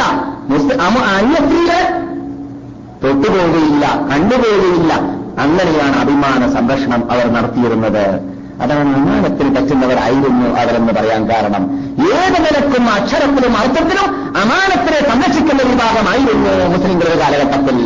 അന്യ 1.16 1.34
സ്ത്രീകൾ 1.34 1.80
തൊട്ടുപോവുകയില്ല 3.04 3.86
കണ്ടുപോവുകയില്ല. 4.12 4.92
അങ്ങനെയാണ് 5.42 5.96
അഭിമാന 6.00 6.52
സംരക്ഷണം 6.54 7.10
അവർ 7.12 7.32
നടത്തിയിരുന്നത്. 7.32 8.39
അതാണ് 8.62 8.94
അമാനത്തിന് 8.94 9.56
പറ്റുന്നവരായിരുന്നു 9.56 10.60
അവരെന്ന് 10.60 10.92
പറയാൻ 10.92 11.28
കാരണം. 11.28 11.64
ഏത് 12.02 12.36
നിലക്കും 12.44 12.90
അക്ഷരത്തിലും 12.90 13.56
അർത്ഥത്തിലും 13.56 14.08
അമാനത്തിനെ 14.42 15.10
സംരക്ഷിക്കുന്ന 15.10 15.62
വിഭാഗമായിരുന്നു 15.72 16.76
മുസ്ലിങ്ങളുടെ 16.76 17.18
കാലഘട്ടത്തിൽ. 17.18 17.78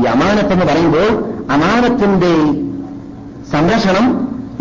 ഈ 0.00 0.04
അമാനത്തെന്ന് 0.04 0.66
പറയുമ്പോൾ 0.66 1.08
അമാനത്തിന്റെ 1.52 2.32
സംരക്ഷണം 3.52 4.06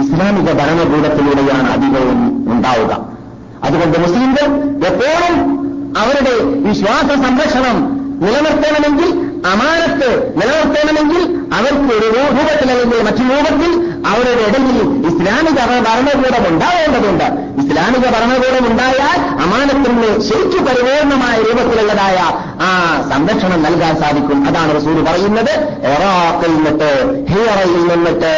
ഇസ്ലാമിക 0.03 0.51
ഭരണകൂടത്തിലൂടെയാണ് 0.51 1.69
അധികവും 1.71 2.19
ഉണ്ടാവുക. 2.53 3.19
അതുകൊണ്ട് 3.63 3.97
മുസ്ലിംകൾ 3.99 4.45
എപ്പോഴും 4.87 5.59
അവരുടെ 5.97 6.33
വിശ്വാസ 6.69 7.07
സംരക്ഷണം 7.25 7.77
നിലനിർത്തണമെങ്കിൽ 8.21 9.09
അമാനത്ത് 9.51 10.33
നിലനിർത്തണമെങ്കിൽ 10.37 11.21
അവർക്ക് 11.57 11.93
ഒരു 11.95 12.07
രൂപത്തിൽ 12.15 12.71
അല്ലെങ്കിൽ 12.71 13.03
മറ്റു 13.03 13.23
രൂപത്തിൽ 13.33 13.88
അവരുടെ 14.07 14.43
ഇടയിൽ 14.47 14.77
ഇസ്ലാമിക 15.09 15.59
ഭരണകൂടം 15.87 16.55
ഉണ്ടാവേണ്ടതുണ്ട്. 16.55 17.27
ഇസ്ലാമിക 17.61 18.05
ഭരണകൂടം 18.15 18.71
ഉണ്ടായാൽ 18.71 19.19
അമാനത്തിന് 19.49 20.21
ശരിക്കു 20.21 20.59
പരിപൂർണമായ 20.63 21.37
രൂപത്തിലുള്ളതായ 21.37 22.17
ആ 22.61 22.71
സംരക്ഷണം 23.09 23.63
നൽകാൻ 23.63 23.93
സാധിക്കും. 24.01 24.47
അതാണ് 24.47 24.71
റസൂൽ 24.75 24.97
പറയുന്നത്. 25.03 25.53
ഇറാഖിൽ 25.93 26.51
നിന്നിട്ട് 26.55 26.89
ഹിയറയിൽ 27.31 27.87
നിന്നിട്ട് 27.89 28.33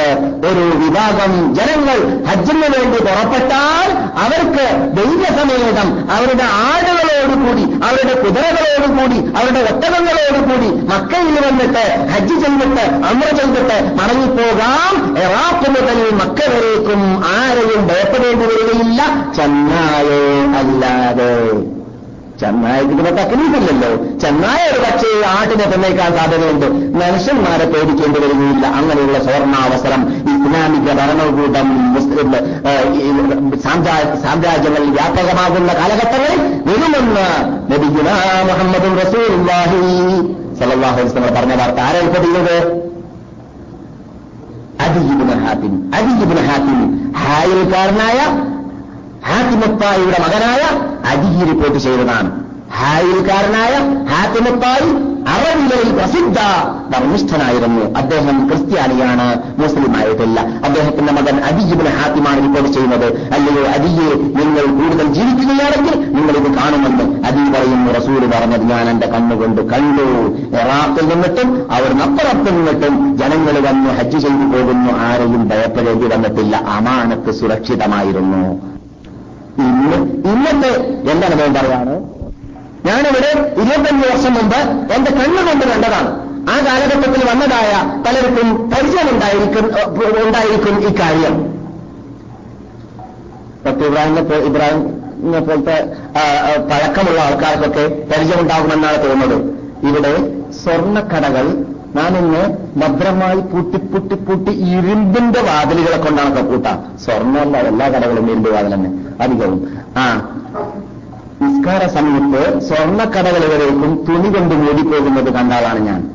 ഒരു 0.48 0.64
വിഭാഗം 0.84 1.56
ജനങ്ങൾ 1.56 1.98
ഹജ്ജിന് 2.28 2.68
വേണ്ടി 2.76 3.00
പുറപ്പെട്ടാൽ 3.00 3.90
അവർക്ക് 4.24 4.66
ദൈവസമേതം 4.98 5.90
അവരുടെ 6.12 6.46
ആടുകളോടുകൂടി 6.68 7.64
അവരുടെ 7.88 8.14
കുതിരകളോടുകൂടി 8.22 9.20
അവരുടെ 9.40 9.62
ഒട്ടകങ്ങളോടുകൂടി 9.72 10.70
മക്കയിൽ 10.94 11.38
വന്നിട്ട് 11.48 11.84
ഹജ്ജ് 12.14 12.36
ചെയ്തിട്ട് 12.44 12.86
അമ്ര 13.10 13.28
ചെയ്തിട്ട് 13.36 13.78
മടങ്ങിപ്പോകാം. 14.00 15.18
എറാപ്പ് 15.18 15.70
മുതൽ 15.72 16.00
മക്ക 16.14 16.40
വരേക്കും 16.54 17.02
ആരെയും 17.36 17.88
ഭയപ്പെടേണ്ടി 17.88 18.46
വരികയില്ല. 18.46 19.02
ചെന്നായേ 19.38 20.22
അല്ലാതെ 21.02 21.30
ചെന്നായക്ക് 22.42 22.94
പിന്നെ 22.98 23.12
തക്ലീഫില്ലല്ലോ 23.18 23.90
ചെന്നായ 24.22 24.62
ഒരു 24.70 24.80
പക്ഷേ 24.84 25.10
ആട്ടിനെ 25.32 25.66
തന്നേക്കാൻ 25.72 26.12
സാധ്യതയുണ്ട്. 26.18 26.66
മനുഷ്യന്മാരെ 27.00 27.66
പേടിക്കേണ്ടി 27.74 28.20
വരികയില്ല 28.24 28.66
അങ്ങനെയുള്ള 28.78 29.18
സ്വർണാവസരം 29.26 30.02
ഇസ്ലാമിക 30.34 30.88
ഭരണകൂടം 31.00 31.68
മുസ്ലിം 31.96 32.30
സാമ്രാജ്യങ്ങളിൽ 34.24 34.90
വ്യാപകമാകുന്ന 34.98 35.72
കാലഘട്ടങ്ങളിൽ 35.74 36.40
വരുമെന്ന് 36.68 37.28
നബിഗുന 37.72 38.10
മുഹമ്മദ് 38.50 38.90
അലൈഹി 39.58 39.94
വസല്ലം 40.54 41.36
പറഞ്ഞ 41.38 41.54
വാർത്ത 41.62 41.80
ആരാണ് 41.80 42.10
പറയുന്നത് 42.16 42.58
അദിബുൽ 44.86 45.34
ഹാത്തിൻ 45.44 45.74
അദിബുൽ 45.98 46.42
ഹാത്തിൻ 46.48 46.80
ഹായിൽക്കാരനായ 47.22 48.20
ഹാത്തിമുത്തായിയുടെ 49.24 50.20
മകനായ 50.28 50.64
അജിഹി 51.12 51.46
റിപ്പോർട്ട് 51.46 51.80
ചെയ്തതാണ്. 51.80 52.32
ഹായിൽക്കാരനായ 52.74 53.74
ഹാത്തിമുത്തായി 54.12 55.12
അറബിലയിൽ 55.28 55.90
പ്രസിദ്ധ 55.98 56.38
ധർമ്മിഷ്ഠനായിരുന്നു. 56.94 57.94
അദ്ദേഹം 58.00 58.50
ക്രിസ്ത്യാനിയാണ് 58.50 59.44
മുസ്ലിം 59.62 59.98
ആയിട്ടില്ല 59.98 60.40
അദ്ദേഹത്തിന്റെ 60.40 61.14
മകൻ 61.14 61.36
അദിജിബിന് 61.40 61.90
ഹാത്തിമാണ് 61.90 62.38
റിപ്പോർട്ട് 62.38 62.74
ചെയ്യുന്നത്. 62.74 63.34
അല്ലയോ 63.34 63.68
അദിയെ 63.68 64.14
നിങ്ങൾ 64.14 64.66
കൂടുതൽ 64.66 65.14
ജീവിക്കുകയാണെങ്കിൽ 65.14 66.14
നിങ്ങൾ 66.14 66.32
ഇത് 66.32 66.54
കാണുമെന്ന് 66.58 67.26
അദി 67.28 67.52
പറയുന്നു. 67.52 67.92
റസൂൽ 67.94 68.32
പറഞ്ഞത് 68.32 68.64
ഞാൻ 68.64 68.90
എന്റെ 68.90 69.08
കണ്ണുകൊണ്ട് 69.08 69.62
കണ്ടു. 69.62 70.08
എറാത്തിൽ 70.56 71.08
നിന്നിട്ടും 71.10 71.72
അവിടുന്നപ്പുറത്ത് 71.72 72.58
നിന്നിട്ടും 72.58 73.18
ജനങ്ങൾ 73.18 73.60
വന്ന് 73.70 73.90
ഹജ്ജ് 73.90 74.18
ചെയ്തു 74.18 74.58
പോകുന്നു. 74.58 74.94
ആരെയും 74.94 75.50
ഭയപ്പെടേണ്ടി 75.50 76.08
വന്നിട്ടില്ല. 76.16 76.58
അമാനത്ത് 76.58 77.32
സുരക്ഷിതമായിരുന്നു. 77.32 78.71
ഇന്ന് 79.60 79.98
ഇന്നത്തെ 80.32 80.72
എന്റെ 81.12 81.26
അനുഭവം 81.28 81.54
പറയാണ്. 81.54 81.94
ഞാനിവിടെ 82.88 83.32
ഇരുപത്തഞ്ച് 83.62 84.06
വർഷം 84.12 84.34
മുമ്പ് 84.38 84.60
എന്റെ 84.96 85.12
കണ്ണുകൊണ്ട് 85.20 85.66
കണ്ടതാണ്. 85.72 86.12
ആ 86.52 86.56
കാലഘട്ടത്തിൽ 86.68 87.22
വന്നതായ 87.30 87.72
പലർക്കും 88.06 88.48
പരിചയമുണ്ടായിരിക്കും 88.72 89.66
ഉണ്ടായിരിക്കും 90.26 90.76
ഇക്കാര്യം 90.90 91.36
ഡോക്ടർ 93.66 93.86
ഇബ്രാഹിമിനെ 93.88 94.38
ഇബ്രാഹിമിനെ 94.50 95.40
പോലത്തെ 95.48 95.76
പഴക്കമുള്ള 96.70 97.20
ആൾക്കാർക്കൊക്കെ 97.28 97.84
പരിചയമുണ്ടാകുമെന്നാണ് 98.12 98.98
തോന്നുന്നത്. 99.04 99.38
ഇവിടെ 99.84 100.42
സ്വർണക്കടകൾ 100.52 101.66
ഞാനിന്ന് 101.96 102.58
ഭദ്രമായി 102.80 103.40
പൂട്ടി 103.40 103.78
പൂട്ടി 103.78 104.16
പൂട്ടി 104.16 104.52
ഇരുമ്പിന്റെ 104.52 105.42
വാതിലുകളെ 105.42 105.98
കൊണ്ടാണ് 105.98 106.48
കൂട്ടാ 106.48 106.84
സ്വർണമല്ല 107.06 107.58
എല്ലാ 107.58 107.88
കടകളും 107.88 108.32
ഇരുമ്പ് 108.32 108.50
വാതിൽ 108.50 108.74
തന്നെ 108.74 108.90
അധികവും. 109.24 109.68
ആ. 109.98 110.32
നിസ്കാര 111.42 111.88
സമയത്ത് 111.88 112.62
സ്വർണക്കടകളിലേക്കും 112.62 114.06
തുണി 114.10 114.30
കൊണ്ട് 114.30 114.56
മൂടിപ്പോകുന്നത് 114.56 115.34
കണ്ട 115.34 115.54
ഞാൻ. 115.78 116.14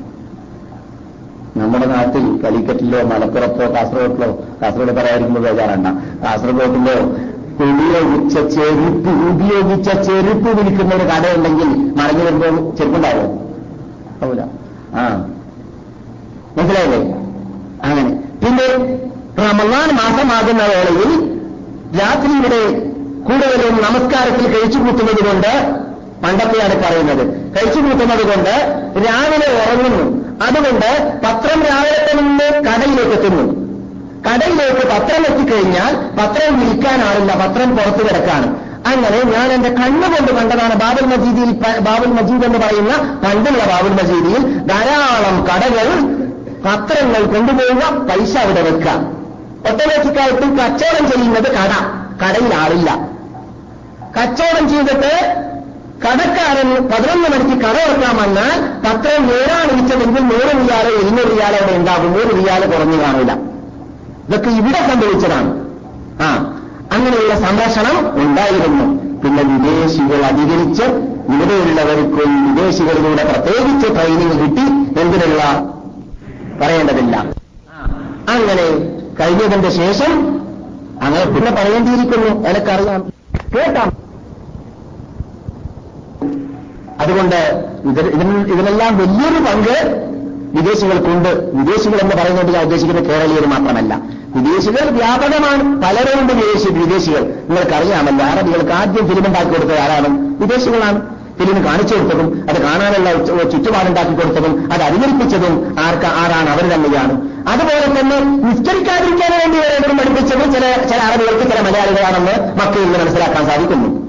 നമ്മുടെ 1.57 1.87
നാട്ടിൽ 1.87 2.43
കലിക്കറ്റിലോ 2.43 3.03
മലപ്പുറത്തോ 3.03 3.75
കാസർഗോട്ടിലോ 3.75 4.39
കാസർഗോഡ് 4.63 4.93
പറയാതിരിക്കുമ്പോൾ 4.93 5.41
ബേജാറണ്ട. 5.41 5.87
കാസർഗോട്ടിലോ 6.25 6.97
ഉപയോഗിച്ച 7.67 8.35
ചെരുപ്പ് 8.35 9.11
ഉപയോഗിച്ച 9.11 9.91
ചെരുപ്പ് 9.91 10.63
വിൽക്കുന്ന 10.63 10.95
ഒരു 10.95 11.05
കടയുണ്ടെങ്കിൽ 11.05 11.69
മടങ്ങി 11.69 12.25
വരുമ്പോൾ 12.25 12.77
ചെരുപ്പുണ്ടാവും? 12.77 13.46
ആവൂല 14.23 14.41
ആ. 14.95 15.27
മനസ്സിലായില്ലേ? 16.57 16.99
അങ്ങനെ. 17.85 18.11
പിന്നെ 18.13 18.67
റമദാൻ 19.39 19.95
മാസമാകുന്ന 19.95 20.63
വേളയിൽ 20.63 21.41
രാത്രിയുടെ 22.01 22.87
കൂടുതലും 23.23 23.77
നമസ്കാരത്തിൽ 23.77 24.47
കഴിച്ചു 24.47 24.79
കൂട്ടുന്നത് 24.79 25.25
കൊണ്ട് 25.25 25.75
പണ്ടത്തെയാണ് 26.23 26.85
പറയുന്നത്. 26.85 27.55
കഴിച്ചു 27.57 27.81
കൂട്ടുന്നത് 27.81 28.27
കൊണ്ട് 28.27 28.51
രാവിലെ 28.97 29.47
ഉറങ്ങുന്നു. 29.47 30.27
അതുകൊണ്ട് 30.45 31.13
പത്രം 31.25 31.63
രാവിലെ 31.63 32.13
തന്നെ 32.13 32.51
കടയിലേക്ക് 32.51 33.11
എത്തുന്നു. 33.11 33.67
കടയിലേക്ക് 34.29 34.87
പത്രം 34.87 35.27
എത്തിക്കഴിഞ്ഞാൽ 35.27 35.97
പത്രം 35.97 36.61
വിൽക്കാൻ 36.61 37.01
ആളില്ല. 37.01 37.35
പത്രം 37.35 37.77
പുറത്തു 37.77 38.05
കിടക്കാണ്. 38.05 38.66
അങ്ങനെ 38.87 39.23
ഞാൻ 39.25 39.53
എന്റെ 39.53 39.69
കണ്ണുകൊണ്ട് 39.69 40.33
കണ്ടതാണ് 40.33 40.75
ബാബുൽ 40.75 41.07
മജീദിൽ 41.07 41.53
പ- 41.53 41.79
ബാബുൽ 41.79 42.09
മജീദ് 42.09 42.45
എന്ന് 42.45 42.59
പറയുന്ന 42.59 43.21
പണ്ടുള്ള 43.25 43.65
ബാബുൽ 43.65 43.93
മജീദിൽ 43.93 44.59
ധാരാളം 44.59 45.47
കടകൾ 45.47 46.17
പത്രങ്ങൾ 46.65 47.23
കൊണ്ടുപോവുക 47.23 48.07
പൈസ 48.07 48.37
അവിടെ 48.37 48.63
വെക്കുക. 48.63 48.91
ഓട്ടോമാറ്റിക്കായിട്ട് 49.73 50.43
കച്ചവടം 50.43 51.11
ചെയ്യുന്നത് 51.11 51.53
കട. 51.53 51.71
കടയിൽ 52.23 52.55
ആളില്ല. 52.55 53.09
കച്ചവടം 54.21 54.69
ചെയ്തിട്ട് 54.69 55.43
കടക്കാരൻ 56.05 56.89
പതിനൊന്ന് 56.89 57.29
മണിക്ക് 57.29 57.63
കട 57.63 57.77
വെക്കാൻ 57.77 58.17
വന്നാൽ 58.17 58.61
പത്രം 58.61 59.27
നൂറാണ് 59.27 59.83
വിറ്റതെങ്കിൽ 59.83 60.23
നൂറ് 60.23 60.69
റിയാലോ 60.69 60.91
ഇരുന്നൂറ് 60.91 61.39
റിയാലോ 61.39 61.59
അവിടെ 61.59 61.77
ഉണ്ടാകും 61.77 62.13
നൂറ് 62.13 62.45
റിയാലോ 62.45 62.73
കുറഞ്ഞു 62.73 63.03
കാണില്ല. 63.03 63.33
ഇതൊക്കെ 64.29 64.51
ഇവിടെ 64.51 64.89
സംഭവിച്ചതാണ്. 64.93 65.65
ആ. 66.23 66.53
അങ്ങനെയുള്ള 66.97 67.35
സംരക്ഷണം 67.47 67.97
ഉണ്ടായിരുന്നു. 68.23 68.85
പിന്നെ 69.23 69.43
വിദേശികൾ 69.53 70.21
അധികരിച്ച് 70.25 70.87
ഇവിടെയുള്ളവർക്കും 71.35 72.31
വിദേശികളിലൂടെ 72.49 73.25
പ്രത്യേകിച്ച് 73.33 73.89
ട്രെയിനിങ് 73.97 74.37
കിട്ടി 74.43 74.67
എന്തിനുള്ള 75.01 75.43
പറയേണ്ടതില്ല. 76.61 77.17
അങ്ങനെ 78.35 78.67
കഴിഞ്ഞതിന്റെ 79.21 79.71
ശേഷം 79.71 80.13
അങ്ങനെ 81.03 81.25
പിന്നെ 81.25 81.51
പറയേണ്ടിയിരിക്കുന്നു. 81.51 82.49
എനിക്കറിയാം. 82.49 83.01
കേട്ടാം 83.55 83.91
അതുകൊണ്ട് 87.01 87.39
ഇത് 87.85 88.01
ഇതിനെല്ലാം 88.53 88.93
വലിയൊരു 88.99 89.41
പങ്ക് 89.47 89.77
വിദേശികൾക്കുണ്ട്. 90.57 91.29
വിദേശികൾ 91.55 91.99
എന്ന് 92.03 92.15
പറയുന്നത് 92.17 92.55
ഞാൻ 92.55 92.63
ഉദ്ദേശിക്കുന്നത് 92.63 93.07
കേരളീയർ 93.07 93.47
മാത്രമല്ല. 93.47 93.95
വിദേശികൾ 94.37 94.91
വ്യാപകമാണ്. 94.91 95.83
പലരുണ്ട് 95.83 96.33
വിദേശി 96.33 96.73
വിദേശികൾ. 96.73 97.21
നിങ്ങൾക്കറിയാമല്ലോ 97.21 98.27
അറബികൾക്ക് 98.27 98.73
ആദ്യം 98.73 99.09
ഫിലിം 99.09 99.27
ഉണ്ടാക്കി 99.27 99.49
കൊടുത്തത് 99.49 99.79
ആരാണ്? 99.79 100.37
വിദേശികളാണ്. 100.43 101.17
ഫിലിം 101.43 101.65
കാണിച്ചു 101.65 101.95
കൊടുത്തതും 101.95 102.47
അത് 102.51 102.63
കാണാനുള്ള 102.63 103.13
ചുറ്റുപാടുണ്ടാക്കി 103.51 104.13
കൊടുത്തതും 104.13 104.73
അത് 104.73 104.83
അനുകരിപ്പിച്ചതും 104.83 105.77
ആർക്ക് 105.81 106.07
ആരാണ്? 106.07 106.51
അവർ 106.51 106.75
തന്നെയാണ്. 106.75 107.29
അതുപോലെ 107.49 108.01
തന്നെ 108.01 108.21
നിസ്കരിക്കാതിരിക്കാൻ 108.21 109.31
വേണ്ടി 109.33 109.59
ഓരോരുത്തരും 109.59 109.99
പഠിപ്പിച്ചത് 109.99 110.55
ചില 110.55 110.87
ചില 110.91 111.01
അറബികൾക്ക് 111.01 111.51
ചില 111.51 111.61
മലയാളികളാണെന്ന് 111.61 112.33
മക്കയിൽ 112.33 112.85
നിന്ന് 112.85 112.99
മനസ്സിലാക്കാൻ 112.99 113.47
സാധിക്കുന്നു. 113.47 114.07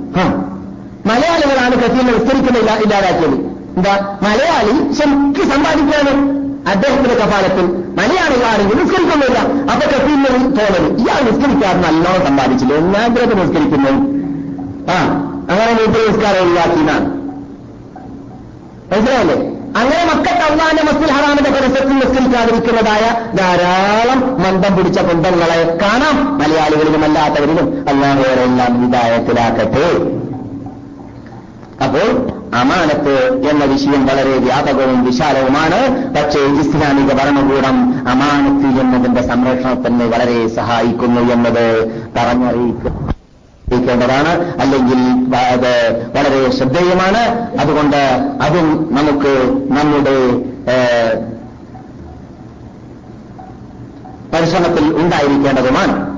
മലയാളികളാണ് 1.06 1.72
കൃത്യം 1.72 2.06
നിസ്കരിക്കുന്ന 2.06 2.60
ഇല്ലാ- 2.60 2.84
ഇല്ലാതാക്കിയത്. 2.84 3.34
എന്താ? 3.78 4.18
മലയാളി 4.22 4.94
ശരിക്ക് 4.94 5.54
സമ്പാദിക്കാനും 5.54 6.38
അദ്ദേഹത്തിന്റെ 6.68 7.16
കപാലത്തിൽ 7.16 7.66
മലയാളികളാണെങ്കിൽ 7.98 8.84
നിസ്കരിക്കുന്നില്ല. 8.84 9.40
അപ്പൊ 9.40 9.97
തോന്നൽ 10.60 10.86
ഇയാൾ 11.02 11.22
നിസ്കരിക്കാതെ 11.28 11.80
നല്ലോണം 11.80 12.26
സമ്പാദിച്ചില്ല? 12.28 12.74
ഒന്നാഗ്രത 12.74 13.34
നിസ്കരിക്കുന്നു. 13.34 13.94
ആ 14.92 14.98
അങ്ങനെ 15.52 15.72
മൂപ്പര് 15.74 16.08
നിസ്കാരം 16.08 16.42
ഒഴിവാക്കിയെന്നാണ് 16.44 17.08
മനസ്സിലായില്ലേ? 18.92 19.38
അങ്ങനെ 19.78 20.04
മക്കത്ത് 20.06 20.44
അള്ളാന്റെ 20.50 20.84
മസ്ജിദ് 20.84 21.10
ഹറാമിന്റെ 21.10 21.50
പരിസരത്തിൽ 21.50 21.96
നിസ്കരിക്കാതിരിക്കുന്നതായ 21.96 23.06
ധാരാളം 23.38 24.20
മന്ദം 24.44 24.78
പിടിച്ച 24.78 25.00
കുന്തങ്ങളെ 25.00 25.78
കാണാം. 25.82 26.38
മലയാളികളിലും 26.38 27.04
അല്ലാത്തവരിലും 27.04 27.68
അള്ളാഹുവരെല്ലാം 27.90 28.72
വിദായത്തിലാക്കട്ടെ 28.86 29.88
അപ്പോൾ 31.84 32.28
അമാനത്ത് 32.56 33.46
എന്ന 33.50 33.64
വിഷയം 33.64 34.06
വളരെ 34.06 34.38
വ്യാപകവും 34.38 35.06
വിശാലവുമാണ്. 35.06 36.16
പക്ഷേ 36.16 36.40
ഇസ്ലാമിക 36.40 37.14
ഭരണകൂടം 37.14 38.10
അമാനത്ത് 38.10 38.82
എന്നതിന്റെ 38.82 39.28
സംരക്ഷണത്തിന് 39.28 40.04
വളരെ 40.04 40.56
സഹായിക്കുന്നു 40.56 41.22
എന്നത് 41.22 41.94
പറഞ്ഞറിയിക്കേണ്ടതാണ് 42.18 44.62
അല്ലെങ്കിൽ 44.62 45.28
അത് 45.38 46.08
വളരെ 46.18 46.52
ശ്രദ്ധേയമാണ്. 46.52 47.50
അതുകൊണ്ട് 47.60 47.98
അതും 48.42 48.90
നമുക്ക് 48.92 49.64
നമ്മുടെ 49.78 50.20
പരിശ്രമത്തിൽ 54.34 54.98
ഉണ്ടായിരിക്കേണ്ടതുമാണ്. 54.98 56.18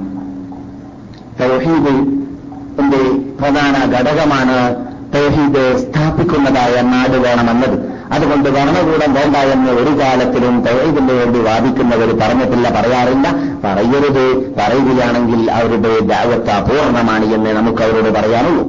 പ്രധാന 3.39 3.93
ഘടകമാണ് 3.93 4.88
തൗഹീദ് 5.16 5.78
സ്ഥാപിക്കുന്നതായ 5.78 6.82
നാട് 6.82 7.18
വേണമെന്നത്. 7.18 7.99
അതുകൊണ്ട് 8.12 8.49
ഭരണകൂടം 8.49 9.14
വേണ്ട 9.14 9.36
എന്ന് 9.36 9.72
ഒരു 9.72 9.99
കാലത്തിലും 9.99 10.66
തൗഹീദിന് 10.66 11.12
വേണ്ടി 11.12 11.39
വാദിക്കുന്നവർ 11.39 12.20
പറഞ്ഞിട്ടില്ല 12.20 12.70
പറയാറില്ല. 12.70 13.28
പറയരുത്. 13.64 14.55
പറയുകയാണെങ്കിൽ 14.55 15.51
അവരുടെ 15.51 15.99
ദാവത്ത 15.99 16.49
അപൂർണമാണ് 16.49 17.34
എന്ന് 17.34 17.49
നമുക്ക് 17.49 17.84
അവരോട് 17.84 18.10
പറയാനുള്ളൂ. 18.10 18.64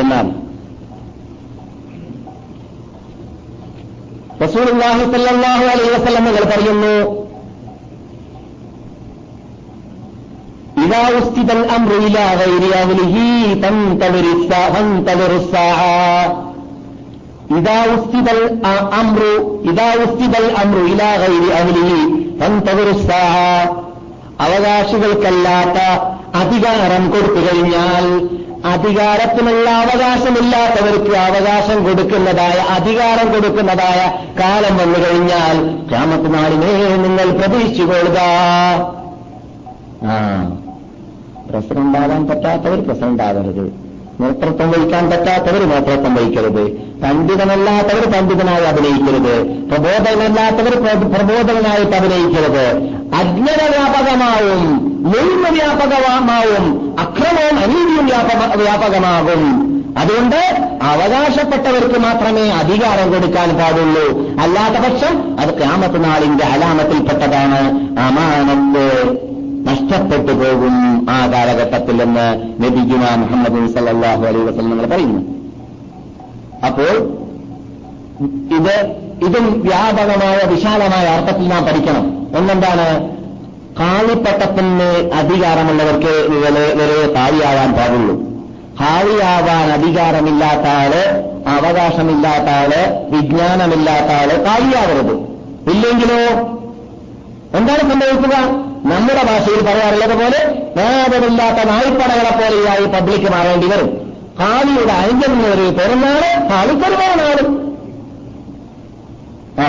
എന്നാൽ 0.00 0.44
റസൂലുള്ളാഹി 4.44 5.04
സ്വല്ലല്ലാഹു 5.04 5.64
അലൈഹി 5.64 5.90
വസല്ലം 5.90 6.24
പറയുന്നു 6.24 7.23
إذا 10.93 11.01
وسد 11.09 11.51
الأمر 11.51 11.91
إلى 11.97 12.25
غير 12.35 12.63
أهله 12.73 13.15
فانتظر 13.61 14.25
الساعة 14.35 14.73
فانتظر 14.73 15.35
الساعة 15.35 16.43
إذا 17.51 17.83
وسد 17.83 18.29
الأمر 18.29 19.21
إذا 19.65 19.87
وسد 19.95 20.35
الأمر 20.35 20.77
إلى 20.81 21.07
غير 21.17 21.43
أهله 21.53 21.91
فانتظر 22.39 22.89
الساعة 22.89 23.89
അവകാശികൾക്കല്ലാത്ത 24.43 25.79
അധികാരം 26.33 27.03
കൊടുത്തു 27.09 27.41
കഴിഞ്ഞാൽ 27.45 28.05
അധികാരത്തിനുള്ള 28.73 29.67
അവകാശമില്ലാത്തവർക്ക് 29.81 31.13
അവകാശം 31.25 31.79
കൊടുക്കുന്നതായ 31.83 32.57
അധികാരം 32.77 33.27
കൊടുക്കുന്നതായ 33.33 33.99
കാലം 34.39 34.73
വന്നു 34.77 34.99
കഴിഞ്ഞാൽ 35.05 35.57
ക്യാമത്ത് 35.89 36.31
നാളിനെ 36.33 36.71
നിങ്ങൾ 37.05 37.27
പ്രതീക്ഷിച്ചുകൊള്ളുക 37.39 38.19
ആ 40.07 40.15
പ്രസിഡന്റ് 41.54 41.98
ആവാൻ 41.98 42.26
പറ്റാത്തവർ 42.26 42.80
പ്രസിഡന്റ് 42.80 43.22
ആവരുത് 43.22 43.84
നേതൃത്വം 44.20 44.70
വഹിക്കാൻ 44.70 45.10
പറ്റാത്തവർ 45.10 45.68
നേതൃത്വം 45.68 46.14
വഹിക്കരുത്. 46.14 46.64
പണ്ഡിതനല്ലാത്തവർ 47.02 48.12
പണ്ഡിതനായി 48.12 48.64
അഭിനയിക്കരുത്. 48.64 49.46
പ്രബോധനല്ലാത്തവർ 49.68 50.74
പ്രബോധനായിട്ട് 51.14 51.96
അഭിനയിക്കരുത്. 51.96 52.66
അജ്ഞതവ്യാപകമാവും 53.14 54.62
നെയ്മ 55.02 55.48
വ്യാപകമാവും 55.48 56.96
അക്രമവും 57.00 57.58
അനീതിയും 57.58 58.06
വ്യാപകമാകും. 58.56 59.42
അതുകൊണ്ട് 59.98 60.40
അവകാശപ്പെട്ടവർക്ക് 60.82 61.98
മാത്രമേ 61.98 62.50
അധികാരം 62.50 63.12
കൊടുക്കാൻ 63.12 63.56
പാടുള്ളൂ. 63.56 64.08
അല്ലാത്ത 64.42 64.74
പക്ഷം 64.86 65.40
അത് 65.40 65.58
ക്യാമത്ത് 65.58 66.04
നാളിന്റെ 66.04 66.44
അലാമത്തിൽപ്പെട്ടതാണ് 66.44 67.60
അമാനത്ത്. 67.98 69.33
നഷ്ടപ്പെട്ടു 69.66 70.32
പോകും 70.32 71.06
ആ 71.10 71.26
കാലഘട്ടത്തിൽ 71.26 72.02
എന്ന് 72.02 72.26
നബിഗുന 72.62 73.14
മുഹമ്മദ് 73.16 73.74
സല്ലാഹു 73.74 74.22
അലൈഹി 74.26 74.44
വസ്ലങ്ങൾ 74.44 74.86
പറയുന്നു. 74.86 75.20
അപ്പോൾ 76.66 76.96
ഇത് 78.56 78.74
ഇതും 79.24 79.60
വ്യാപകമായ 79.60 80.54
വിശാലമായ 80.54 81.06
അർത്ഥത്തിൽ 81.06 81.48
നാം 81.48 81.64
പഠിക്കണം. 81.64 82.26
ഒന്നെന്താണ്? 82.36 83.08
കാളിപ്പട്ടത്തിന് 83.80 85.10
അധികാരമുള്ളവർക്ക് 85.14 86.12
വരെ 86.78 87.12
താഴിയാവാൻ 87.14 87.72
പാടുള്ളൂ. 87.72 88.14
ഹാളിയാവാൻ 88.80 89.72
അധികാരമില്ലാത്ത 89.72 90.66
ആൾ 90.68 90.92
അവകാശമില്ലാത്ത 91.48 92.48
ആൾ 92.48 92.72
വിജ്ഞാനമില്ലാത്ത 93.10 94.12
ആൾ 94.12 94.44
താഴെയാവരുത് 94.44 95.14
ഇല്ലെങ്കിലോ? 95.70 96.48
എന്താണ് 97.58 97.80
സംഭവിക്കുക? 97.80 98.73
നമ്മുടെ 98.84 99.22
ഭാഷയിൽ 99.24 99.60
പറയാറുള്ളത് 99.66 100.14
പോലെ 100.20 100.40
നേതമില്ലാത്ത 100.76 101.60
നായ്പ്പടകളെ 101.68 102.32
പോലെയായി 102.40 102.86
പബ്ലിക് 102.86 103.32
മാറേണ്ടി 103.32 103.66
വരും. 103.66 103.88
കാളിയുടെ 104.40 104.92
അനുജൻ 104.92 105.32
ഒരു 105.52 105.66
പെരുന്നാൾ 105.78 106.22
കാളിക്കൊരു 106.50 106.96
പെരുന്നാളും 107.00 107.48
ആ 109.58 109.66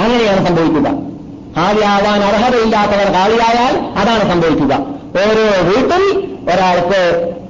അങ്ങനെയാണ് 0.00 0.46
സംഭവിക്കുക. 0.46 0.88
കാളിയാവാൻ 1.56 2.20
അർഹതയില്ലാത്തവർ 2.22 3.08
കാളിയായാൽ 3.12 3.74
അതാണ് 4.00 4.24
സംഭവിക്കുക. 4.32 4.74
ഓരോ 5.20 5.44
വീട്ടിൽ 5.68 6.04
ഒരാൾക്ക് 6.52 7.00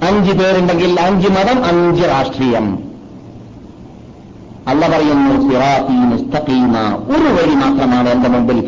അഞ്ച് 0.02 0.32
പേരുണ്ടെങ്കിൽ 0.32 1.00
അഞ്ച് 1.00 1.28
മതം 1.28 1.64
അഞ്ച് 1.64 2.02
രാഷ്ട്രീയം. 2.02 2.66
അല്ല 4.68 4.88
പറയുന്നു 4.88 5.34
സിറാത്തി 5.48 5.96
മുസ്തഖീമ. 6.12 6.74
ഒരു 7.08 7.28
വഴി 7.36 7.54
മാത്രമാണ് 7.54 8.08
എന്റെ 8.08 8.28
മുമ്പിൽ 8.28 8.58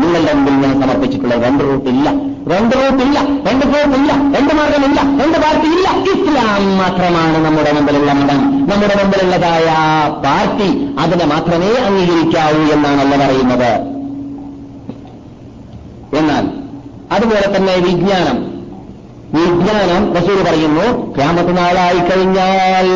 നിങ്ങളുടെ 0.00 0.32
മുമ്പിൽ 0.32 0.54
ഞാൻ 0.54 0.80
സമർപ്പിച്ചിട്ടുള്ള 0.80 1.34
രണ്ട് 1.34 1.64
റൂട്ടില്ല 1.64 2.08
രണ്ട് 2.52 2.76
റൂട്ടില്ല 2.76 3.18
രണ്ട് 3.50 3.66
ഗ്രൂപ്പില്ല 3.66 4.12
രണ്ട് 4.12 4.54
മാർഗമില്ല 4.54 5.00
രണ്ട് 5.00 5.38
പാർട്ടി 5.38 5.66
ഇല്ല. 5.66 5.88
ഇസ്ലാം 6.12 6.76
മാത്രമാണ് 6.78 7.44
നമ്മുടെ 7.44 7.72
മുമ്പിലുള്ള 7.72 8.12
മതം. 8.12 8.66
നമ്മുടെ 8.68 8.94
മുമ്പിലുള്ളതായ 9.02 9.66
പാർട്ടി 10.24 10.94
അതിനെ 10.98 11.24
മാത്രമേ 11.24 11.74
അംഗീകരിക്കാവൂ 11.74 12.72
എന്നാണ് 12.72 13.00
അല്ല 13.00 13.26
പറയുന്നത്. 13.26 13.96
എന്നാൽ 16.18 16.44
അതുപോലെ 17.12 17.56
തന്നെ 17.56 17.76
വിജ്ഞാനം. 17.76 18.38
വിജ്ഞാനം 19.34 20.14
റസൂൽ 20.14 20.42
പറയുന്നു 20.42 21.14
ക്യാമത്ത് 21.14 21.56
നാളായി 21.56 21.98
കഴിഞ്ഞാൽ 21.98 22.88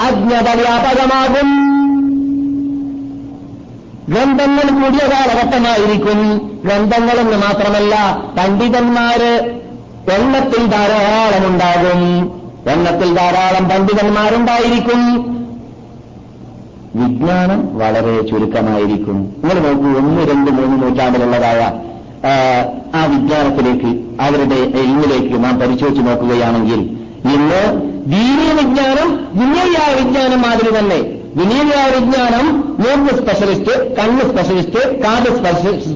അജ്ഞത 0.00 0.48
വ്യാപകമാകും. 0.54 1.71
ഗ്രന്ഥങ്ങൾ 4.08 4.66
കൂടിയ 4.70 5.02
കാലഘട്ടമായിരിക്കും 5.12 6.20
ഗ്രന്ഥങ്ങളെന്ന് 6.64 7.36
മാത്രമല്ല 7.36 7.94
പണ്ഡിതന്മാര് 8.38 9.60
എണ്ണത്തിൽ 10.14 10.66
ധാരാളമുണ്ടാകും 10.66 12.00
എണ്ണത്തിൽ 12.70 13.14
ധാരാളം 13.14 13.68
പണ്ഡിതന്മാരുണ്ടായിരിക്കും. 13.68 15.00
വിജ്ഞാനം 16.94 17.78
വളരെ 17.78 18.22
ചുരുക്കമായിരിക്കും. 18.22 19.34
നിങ്ങൾ 19.42 19.58
നോക്കൂ 19.60 19.98
ഒന്ന് 19.98 20.22
രണ്ട് 20.30 20.50
മൂന്ന് 20.50 20.82
നൂറ്റാണ്ടിലുള്ളതായ 20.82 21.60
ആ 22.94 23.06
വിജ്ഞാനത്തിലേക്ക് 23.06 23.90
അവരുടെ 24.20 24.54
ഇന്നിലേക്ക് 24.54 25.44
നാം 25.44 25.58
പരിശോധിച്ച് 25.58 26.02
നോക്കുകയാണെങ്കിൽ 26.06 26.80
ഇന്ന് 27.34 27.62
ദീനീയ 28.06 28.52
വിജ്ഞാനം 28.52 29.08
ദുനിയായ 29.34 29.94
വിജ്ഞാനം 29.94 30.42
മാതിരി 30.42 30.78
തന്നെ 30.78 31.21
ദുനിയായ 31.36 31.90
വിജ്ഞാനം 31.94 32.46
മൂക്ക് 32.82 33.12
സ്പെഷ്യലിസ്റ്റ് 33.18 33.96
കണ്ണ് 33.96 34.24
സ്പെഷ്യലിസ്റ്റ് 34.30 34.80
കാത് 35.02 35.28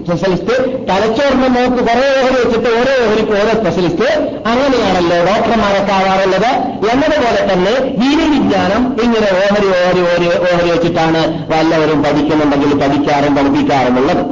സ്പെഷ്യലിസ്റ്റ് 0.05 0.55
തലച്ചോറിന്റെ 0.89 1.49
മൂക്ക് 1.57 1.81
കുറേ 1.89 2.05
ഓഹരി 2.19 2.37
വെച്ചിട്ട് 2.43 2.69
ഓരോ 2.79 2.93
ഓഹരിക്ക് 3.05 3.33
ഓരോ 3.33 3.53
സ്പെഷ്യലിസ്റ്റ് 3.61 4.09
അങ്ങനെയാണല്ലോ 4.51 5.19
ഡോക്ടർമാരൊക്കെ 5.31 5.93
ആവാറുള്ളത്. 5.93 6.51
എന്നതുപോലെ 6.93 7.41
തന്നെ 7.53 7.75
ദീനി 8.01 8.27
വിജ്ഞാനം 8.35 8.97
ഇങ്ങനെ 9.05 9.29
ഓഹരി 9.41 9.69
ഓഹരി 9.79 10.01
ഓഹരി 10.07 10.29
ഓഹരി 10.39 10.71
വെച്ചിട്ടാണ് 10.71 11.23
വല്ലവരും 11.53 12.03
പഠിക്കുന്നുണ്ടെങ്കിൽ 12.03 12.73
പഠിക്കാറും 12.83 13.37
പഠിപ്പിക്കാറുമുള്ളത് 13.37 14.23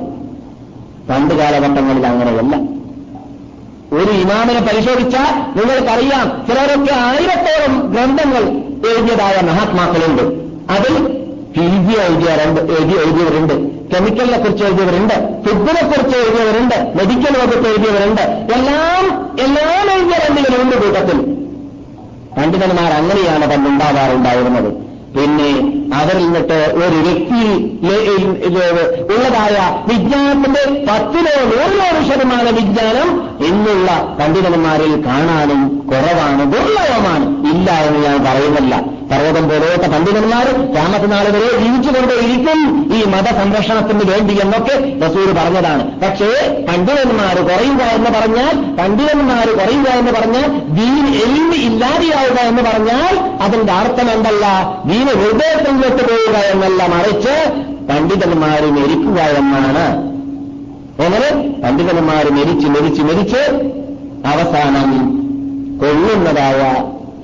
പണ്ട് 1.10 1.34
കാലഘട്ടങ്ങളിൽ 1.34 2.06
അങ്ങനെയല്ല. 2.06 2.54
ഒരു 3.98 4.10
ഇമാമിനെ 4.10 4.60
പരിശോധിച്ചാൽ 4.60 5.34
നിങ്ങൾക്കറിയാം 5.58 6.26
ചിലരൊക്കെ 6.48 6.94
ആയിരത്തോളം 7.08 7.74
ഗ്രന്ഥങ്ങൾ 7.92 8.42
എഴുതിയതായ 8.88 9.36
മഹാത്മാക്കളുണ്ട്. 9.50 10.43
അതിൽ 10.70 11.24
പി 11.54 11.64
ജി 11.84 11.94
എഴുതിയ 12.00 12.36
രണ്ട് 12.44 12.60
എഴുതി 12.60 12.94
എഴുതിയവരുണ്ട്. 13.04 13.54
കെമിക്കലിനെ 13.94 14.38
കുറിച്ച് 14.38 14.64
എഴുതിയവരുണ്ട് 14.64 15.14
ഫുഡിനെ 15.44 15.82
കുറിച്ച് 15.82 16.16
എഴുതിയവരുണ്ട് 16.16 16.74
മെഡിക്കൽ 16.96 17.38
വകുപ്പ് 17.38 17.68
എഴുതിയവരുണ്ട്. 17.68 18.22
എല്ലാം 18.54 19.04
എല്ലാം 19.40 19.90
എഴുതിയ 19.96 20.16
രണ്ടിലുണ്ട് 20.28 20.76
കൂട്ടത്തിൽ. 20.76 21.34
പണ്ഡിതന്മാർ 22.36 22.92
അങ്ങനെയാണ് 22.92 23.50
പണ്ടുണ്ടാവാറുണ്ടായിരുന്നത് 23.50 24.84
പിന്നെ 25.16 25.50
അവരിൽ 25.94 26.24
നിന്നിട്ട് 26.24 26.74
ഒരു 26.74 26.96
വ്യക്തി 26.96 27.42
ഉള്ളതായ 29.00 29.56
വിജ്ഞാനത്തിന്റെ 29.88 30.62
പത്തിലോ 30.88 31.34
നൂറിലോ 31.50 31.88
ശതമാനം 32.08 32.54
വിജ്ഞാനം 32.54 33.08
ഇന്നുള്ള 33.44 34.16
പണ്ഡിതന്മാരിൽ 34.20 35.06
കാണാനും 35.06 35.86
കുറവാണ് 35.86 36.52
ദുർലഭമാണ്. 36.52 37.52
ഇല്ല 37.52 37.70
എന്ന് 37.70 38.08
ഞാൻ 38.08 38.24
പറയുന്നില്ല. 38.24 38.93
പർവതം 39.10 39.48
പോലത്തെ 39.48 39.88
പണ്ഡിതന്മാർ 39.88 40.46
രാമത്തിനാൾ 40.76 41.24
വരെ 41.24 41.58
ജീവിച്ചുകൊണ്ടേയിരിക്കും 41.62 42.60
ഈ 42.96 43.04
മതസംരക്ഷണത്തിന് 43.04 44.10
വേണ്ടി 44.10 44.40
എന്നൊക്കെ 44.40 45.06
റസൂർ 45.06 45.34
പറഞ്ഞതാണ്. 45.34 46.00
പക്ഷേ 46.00 46.30
പണ്ഡിതന്മാർ 46.68 47.34
കുറയുക 47.34 47.82
എന്ന് 47.82 48.10
പറഞ്ഞാൽ 48.10 48.74
പണ്ഡിതന്മാർ 48.74 49.46
കുറയുക 49.46 49.88
എന്ന് 49.98 50.12
പറഞ്ഞാൽ 50.12 50.48
ദീൻ 50.48 51.04
എൽമി 51.16 51.56
ഇല്ലാതെയാവുക 51.56 52.38
എന്ന് 52.40 52.62
പറഞ്ഞാൽ 52.62 53.18
അതിന്റെ 53.42 53.72
അർത്ഥം 53.72 54.10
എന്തല്ല? 54.10 54.46
ദീന 54.86 55.06
ഹൃദയത്തിലോട്ട് 55.06 56.02
പോവുക 56.02 56.36
എന്നല്ല 56.38 56.86
മറിച്ച് 56.86 57.36
പണ്ഡിതന്മാർ 57.88 58.72
മരിക്കുക 58.72 59.20
എന്നാണ്. 59.20 59.86
എങ്ങനെ? 61.04 61.30
പണ്ഡിതന്മാർ 61.62 62.24
മരിച്ച് 62.30 62.68
മരിച്ച് 62.68 63.02
മരിച്ച് 63.02 63.42
അവസാനം 64.26 64.90
കൊള്ളുന്നതായ 65.80 66.60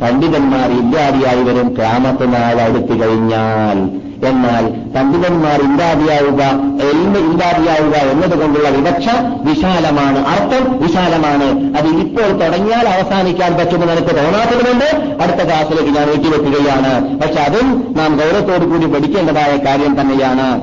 പണ്ഡിതന്മാർ 0.03 0.71
ഇല്ലാതെയായി 0.71 1.43
വരും. 1.43 1.77
ക്യാമത്തിനാൾ 1.77 2.61
അടുത്തു 2.61 2.93
കഴിഞ്ഞാൽ. 2.93 4.01
എന്നാൽ 4.27 4.65
പണ്ഡിതന്മാർ 4.97 5.61
ഇല്ലാതെയാവുക 5.61 6.43
എൽമ 6.83 7.33
ഇല്ലാതെയാവുക 7.33 7.95
എന്നതുകൊണ്ടുള്ള 7.95 8.69
വിവക്ഷ 8.69 9.09
വിശാലമാണ്. 9.43 10.19
അർത്ഥം 10.19 10.83
വിശാലമാണ്. 10.83 11.77
അത് 11.77 11.87
ഇപ്പോൾ 11.87 12.45
തുടങ്ങിയാൽ 12.45 12.89
അവസാനിക്കാൻ 12.89 13.55
പറ്റുമെന്ന് 13.55 13.93
എനിക്ക് 13.93 14.17
തോന്നാത്തതുകൊണ്ട് 14.17 14.85
അടുത്ത 15.23 15.47
ക്ലാസ്സിലേക്ക് 15.47 15.91
ഞാൻ 15.91 16.09
നീട്ടിവെക്കുകയാണ് 16.09 17.21
പക്ഷെ 17.21 17.41
അതും 17.41 17.95
നാം 17.97 18.17
ഗൗരവത്തോടു 18.17 18.71
കൂടി 18.71 18.87
പഠിക്കേണ്ടതായ 18.87 19.57
കാര്യം 19.57 20.01
തന്നെയാണ്. 20.01 20.61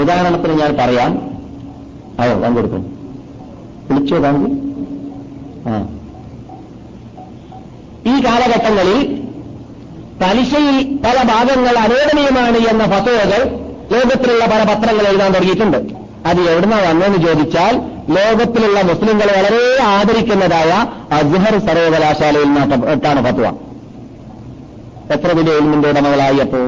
ഉദാഹരണത്തിന് 0.00 0.52
ഞാൻ 0.52 0.76
പറയാം. 0.80 1.30
അയോ 2.20 2.38
പങ്കെടുക്കും 2.38 2.98
വിളിച്ചോ 3.90 4.18
താങ്കൾ 4.18 4.65
ഈ 8.10 8.14
കാലഘട്ടങ്ങളിൽ 8.24 8.98
പലിശയിൽ 10.22 10.76
പല 11.04 11.16
ഭാഗങ്ങൾ 11.32 11.78
അനുവദനീയമാണ് 11.78 12.58
എന്ന 12.72 12.84
ഫസോകൾ 12.84 13.40
ലോകത്തിലുള്ള 13.92 14.44
പല 14.46 14.60
പത്രങ്ങൾ 14.70 15.04
എഴുതാൻ 15.08 15.32
തുടങ്ങിയിട്ടുണ്ട്. 15.34 15.78
അത് 16.26 16.40
എവിടുന്ന 16.50 16.76
വന്നെന്ന് 16.76 17.18
ചോദിച്ചാൽ 17.26 17.74
ലോകത്തിലുള്ള 18.16 18.82
മുസ്ലിങ്ങൾ 18.82 19.28
വളരെ 19.36 19.82
ആദരിക്കുന്നതായ 19.82 20.72
അസ്ഹർ 21.18 21.54
സർവകലാശാലയിൽ 21.66 22.48
നിന്നാണ് 22.48 23.22
ഫത്വ. 23.26 23.46
എത്ര 25.14 25.32
വലിയ 25.38 25.52
എൽമിന്റെ 25.52 25.88
ഉടമകളായി 25.88 26.38
അപ്പോ? 26.38 26.60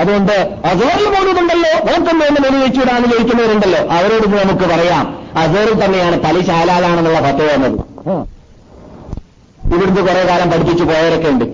അതുകൊണ്ട് 0.00 0.32
അസോറിൽ 0.64 1.08
പോകുന്നുണ്ടല്ലോ 1.14 1.72
നോക്കുന്നു 1.88 2.24
എന്ന് 2.24 2.40
മെനു 2.44 2.58
വെച്ചുവിടാന്ന് 2.64 3.08
ചോദിക്കുന്നവരുണ്ടല്ലോ 3.12 3.80
അവരോട് 3.96 4.26
നമുക്ക് 4.44 4.68
പറയാം 4.74 5.04
അസോറിൽ 5.42 5.84
തന്നെയാണ് 5.84 6.16
പലിശ 6.20 6.50
ഹലാലാണെന്നുള്ള 6.50 7.20
ഫത്വ 7.20 7.48
എന്നത്. 7.56 7.91
ഇവിടുന്ന് 9.74 10.00
കുറെ 10.08 10.22
കാലം 10.30 10.48
പഠിപ്പിച്ചു 10.52 10.84
പോയവരൊക്കെ 10.84 11.28
ഉണ്ട്. 11.34 11.44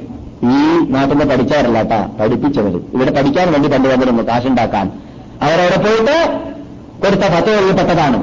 ഈ 0.53 0.61
നാട്ടിൽ 0.95 1.15
നിന്ന് 1.19 1.27
പഠിച്ചവരല്ല 1.33 1.79
കേട്ടാ 1.83 1.99
പഠിപ്പിച്ചവർ 2.21 2.75
ഇവിടെ 2.95 3.11
പഠിക്കാൻ 3.17 3.47
വേണ്ടി 3.55 3.69
പണ്ട് 3.75 3.89
വന്നിരുന്നു 3.93 4.23
കാശുണ്ടാക്കാൻ. 4.31 4.87
അവരവിടെ 5.47 5.79
പോയിട്ട് 5.85 6.17
കൊടുത്ത 7.03 7.25
ഫത്തകളിൽപ്പെട്ടതാണ് 7.35 8.19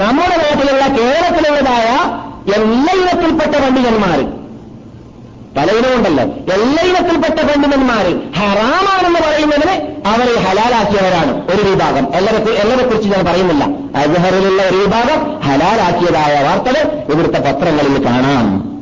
നമ്മുടെ 0.00 0.36
നാട്ടിലുള്ള 0.42 0.84
കേരളത്തിലുള്ളതായ 0.98 1.88
എല്ലാ 2.56 2.92
ഇനത്തിൽപ്പെട്ട 3.02 3.54
പണ്ഡിതന്മാർ 3.64 4.18
പലയിനമുണ്ടല്ലോ 5.56 6.24
എല്ലാ 6.54 6.82
ഇനത്തിൽപ്പെട്ട 6.84 7.40
പണ്ഡിതന്മാർ 7.40 8.32
ഹറാമാണെന്ന് 8.36 9.20
പറയുന്നതിന് 9.20 10.06
അവരെ 10.08 10.40
ഹലാലാക്കിയവരാണ് 10.40 11.50
ഒരു 11.50 11.68
വിഭാഗം. 11.68 12.14
എല്ലാരെ 12.14 12.38
എല്ലാരെ 12.38 12.86
കുറിച്ച് 12.86 13.08
ഞാൻ 13.08 13.24
പറയുന്നില്ല. 13.24 13.64
അജഹറിലുള്ള 13.98 14.62
ഒരു 14.62 14.76
വിഭാഗം 14.76 15.40
ഹലാലാക്കിയതായ 15.40 16.42
വാർത്തകൾ 16.42 17.12
ഇവിടുത്തെ 17.12 17.38
പത്രങ്ങളിൽ 17.38 18.06
കാണാം. 18.06 18.78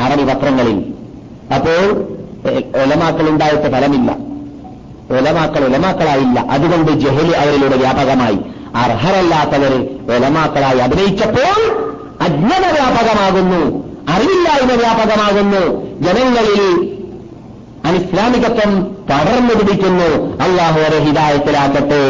അറബി 0.00 0.22
പത്രങ്ങളിൽ. 0.22 0.94
അപ്പോൾ 1.54 2.06
ഒലമാക്കൾ 2.82 3.28
ഉണ്ടായിട്ട് 3.28 3.62
ഫലമില്ല. 3.62 4.12
ഒലമാക്കൾ 5.18 5.64
ഒലമാക്കളായില്ല 5.64 6.40
അതുകൊണ്ട് 6.40 6.92
ജഹലി 6.92 7.32
അവരിലൂടെ 7.32 7.76
വ്യാപകമായി. 7.76 8.38
അർഹരല്ലാത്തവർ 8.74 9.88
ഒലമാക്കളായി 10.16 10.78
അഭിനയിച്ചപ്പോൾ 10.78 11.60
അജ്ഞത 12.20 12.72
വ്യാപകമാകുന്നു 12.72 13.87
അറിവില്ലായ്മ 14.18 14.72
വ്യാപകമാകുന്നു. 14.72 15.86
ജനങ്ങളിൽ 16.00 16.94
അനിസ്ലാമികത്വം 17.84 18.84
പടർന്നു 19.10 19.54
പിടിക്കുന്നു. 19.54 20.38
അള്ളാഹു 20.42 20.80
അവരെ 20.80 20.98
ഹിതായത്തിലാക്കട്ടെ 20.98 22.02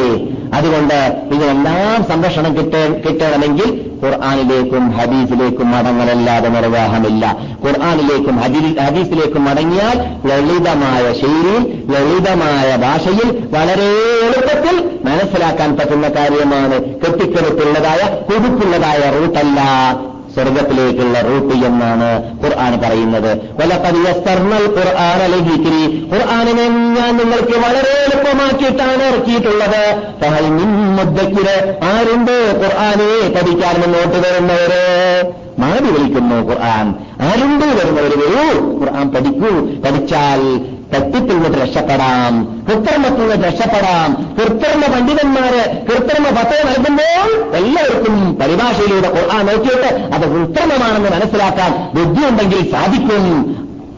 അതുകൊണ്ട് 0.55 1.23
ഇതിനെല്ലാം 1.33 2.05
സംരക്ഷണം 2.09 2.57
കിട്ടേ 2.57 2.89
കിട്ടണമെങ്കിൽ 2.89 3.91
ഖുർആാനിലേക്കും 4.05 4.91
ഹദീസിലേക്കും 4.91 5.71
മടങ്ങലല്ലാതെ 5.71 6.49
നിർവാഹമില്ല. 6.49 7.37
ഖുർആാനിലേക്കും 7.65 8.37
ഹദീസിലേക്കും 8.37 9.45
മടങ്ങിയാൽ 9.45 9.97
ലളിതമായ 10.29 11.13
ശൈലിയിൽ 11.13 11.63
ലളിതമായ 11.95 12.77
ഭാഷയിൽ 12.77 13.29
വളരെ 13.55 13.89
എളുപ്പത്തിൽ 14.27 14.77
മനസ്സിലാക്കാൻ 15.05 15.77
പറ്റുന്ന 15.77 16.09
കാര്യമാണ് 16.09 16.85
കെട്ടിക്കെടുപ്പുള്ളതായ 16.85 18.03
കുതിപ്പുള്ളതായ 18.29 19.11
റൂട്ടല്ല. 19.19 19.61
സ്വർഗത്തിലേക്കുള്ള 20.35 21.21
റൂട്ട് 21.21 21.55
എന്നാണ് 21.67 22.39
ഖുർആൻ 22.45 22.81
പറയുന്നത്. 22.81 23.37
ഖുർആൻ 24.77 25.23
അലഹിക്കിരി 25.23 26.09
ഖുർആാനിനെ 26.15 26.69
ഞാൻ 26.69 27.17
നിങ്ങൾക്ക് 27.17 27.57
വളരെ 27.59 27.93
എളുപ്പമാക്കിയിട്ടാണ് 28.07 29.03
ഇറക്കിയിട്ടുള്ളത്. 29.03 30.03
മുദ്ദക്കിര്. 30.99 31.75
ആരുണ്ട് 31.83 32.61
ഖുർആാനെ 32.65 33.35
പഠിക്കാൻ 33.35 33.81
മുന്നോട്ട് 33.81 34.29
വരുന്നവര്? 34.29 35.33
മാറി 35.59 35.91
വിളിക്കുന്നു 35.91 36.35
ഖുർആൻ. 36.35 36.95
ആരുണ്ട് 37.21 37.67
വരുന്നവര്? 37.67 38.17
വരൂ 38.17 38.79
ഖുർആൻ 38.79 39.11
പഠിക്കൂ. 39.11 39.51
പഠിച്ചാൽ 39.83 40.61
തട്ടിപ്പിൽ 40.95 41.39
നിന്ന് 41.39 41.59
രക്ഷപ്പെടാം. 41.59 42.65
കൃത്രിമത്തിൽ 42.69 43.29
നിന്ന് 43.29 43.47
രക്ഷപ്പെടാം. 43.47 44.37
കൃത്രിമ 44.39 44.83
പണ്ഡിതന്മാര് 44.95 45.87
കൃത്രിമ 45.87 46.25
പത്തം 46.25 46.67
നൽകുമ്പോൾ 46.67 47.57
എല്ലാവർക്കും 47.57 48.39
പരിഭാഷയിലൂടെ 48.41 49.09
ഖുർആൻ 49.09 49.47
നോക്കിയിട്ട് 49.47 50.15
അത് 50.15 50.23
കൃത്രിമമാണെന്ന് 50.23 51.11
മനസ്സിലാക്കാൻ 51.11 51.91
ബുദ്ധിയുണ്ടെങ്കിൽ 51.95 52.73
സാധിക്കും. 52.73 53.25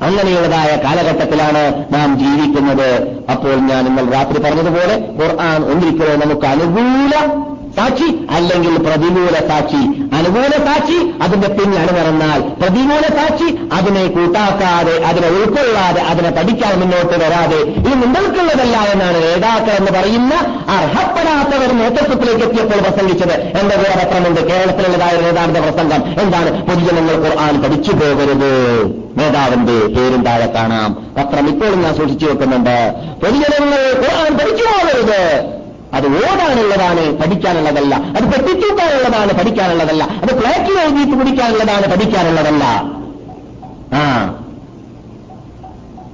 അങ്ങനെയുള്ളതായ 0.03 0.77
കാലഘട്ടത്തിലാണ് 0.85 1.85
നാം 1.95 2.19
ജീവിക്കുന്നത്. 2.19 3.21
അപ്പോൾ 3.31 3.55
ഞാൻ 3.55 3.87
ഇന്നലെ 3.87 4.11
രാത്രി 4.12 4.39
പറഞ്ഞതുപോലെ 4.43 4.95
ഖുർആൻ 5.21 5.65
ഒന്നിരിക്കലോ 5.65 6.15
നമുക്ക് 6.17 6.47
അനുകൂല 6.47 7.15
സാക്ഷി 7.81 8.09
അല്ലെങ്കിൽ 8.31 8.77
പ്രതികൂല 8.77 9.35
സാക്ഷി 9.48 9.82
അനുകൂല 10.16 10.51
സാക്ഷി 10.66 10.98
അതിന്റെ 11.23 11.48
പിന്നിൽ 11.48 11.78
നടന്നാൽ. 11.78 12.40
പ്രതികൂല 12.40 13.01
സാക്ഷി 13.01 13.48
അതിനെ 13.73 14.07
കൂട്ടാക്കാതെ 14.07 15.05
അതിനെ 15.05 15.28
ഉൾക്കൊള്ളാതെ 15.28 16.02
അതിനെ 16.02 16.31
പഠിക്കാൻ 16.31 16.81
മുന്നോട്ട് 16.81 17.24
വരാതെ. 17.24 17.57
ഇത് 17.57 17.94
നിങ്ങൾക്കുള്ളതല്ല 18.02 18.77
എന്നാണ് 18.77 19.16
നേതാക്കൾ 19.23 19.70
എന്ന് 19.70 19.93
പറയുന്ന 19.93 20.35
അർഹപ്പെടാത്തവർ 20.69 21.78
നേതൃത്വത്തിലേക്ക് 21.78 22.44
എത്തിയപ്പോൾ 22.44 22.81
പ്രസംഗിച്ചത്. 22.81 23.32
എന്റെ 23.32 23.77
കൂടെ 23.77 23.94
പത്രമുണ്ട് 24.05 24.40
കേരളത്തിലുള്ളതായ 24.40 25.20
നേതാവിന്റെ 25.20 25.61
പ്രസംഗം. 25.61 26.20
എന്താണ്? 26.20 26.66
പൊതുജനങ്ങൾ 26.66 27.15
ഖുർആൻ 27.15 27.62
പഠിച്ചു 27.62 27.93
പോകരുത്. 27.93 28.52
നേതാവിന്റെ 29.16 29.78
പേരും 29.86 30.24
താഴെ 30.24 30.47
കാണാം. 30.47 31.07
പത്രം 31.19 31.48
ഇപ്പോഴും 31.48 31.82
ഞാൻ 31.82 31.94
സൂക്ഷിച്ചു 31.97 32.27
വെക്കുന്നുണ്ട്. 32.27 32.94
പൊതുജനങ്ങൾ 33.23 33.82
ഖുർആൻ 33.97 34.39
പഠിച്ചു 34.39 34.65
പോകരുത്. 34.65 35.61
അത് 36.01 36.16
ഓടാനുള്ളതാണ് 36.16 37.18
പഠിക്കാനുള്ളതല്ല. 37.18 37.94
അത് 37.94 38.24
പെട്ടിത്തൂക്കാനുള്ളതാണ് 38.32 39.39
പഠിക്കാനുള്ളതല്ല. 39.39 40.05
അത് 40.05 40.39
പ്ലേറ്റിൽ 40.39 40.78
എഴുതിയിട്ട് 40.78 41.12
കുടിക്കാനുള്ളതാണ് 41.12 41.90
പഠിക്കാനുള്ളതല്ല. 41.90 42.64
ആ. 43.97 44.35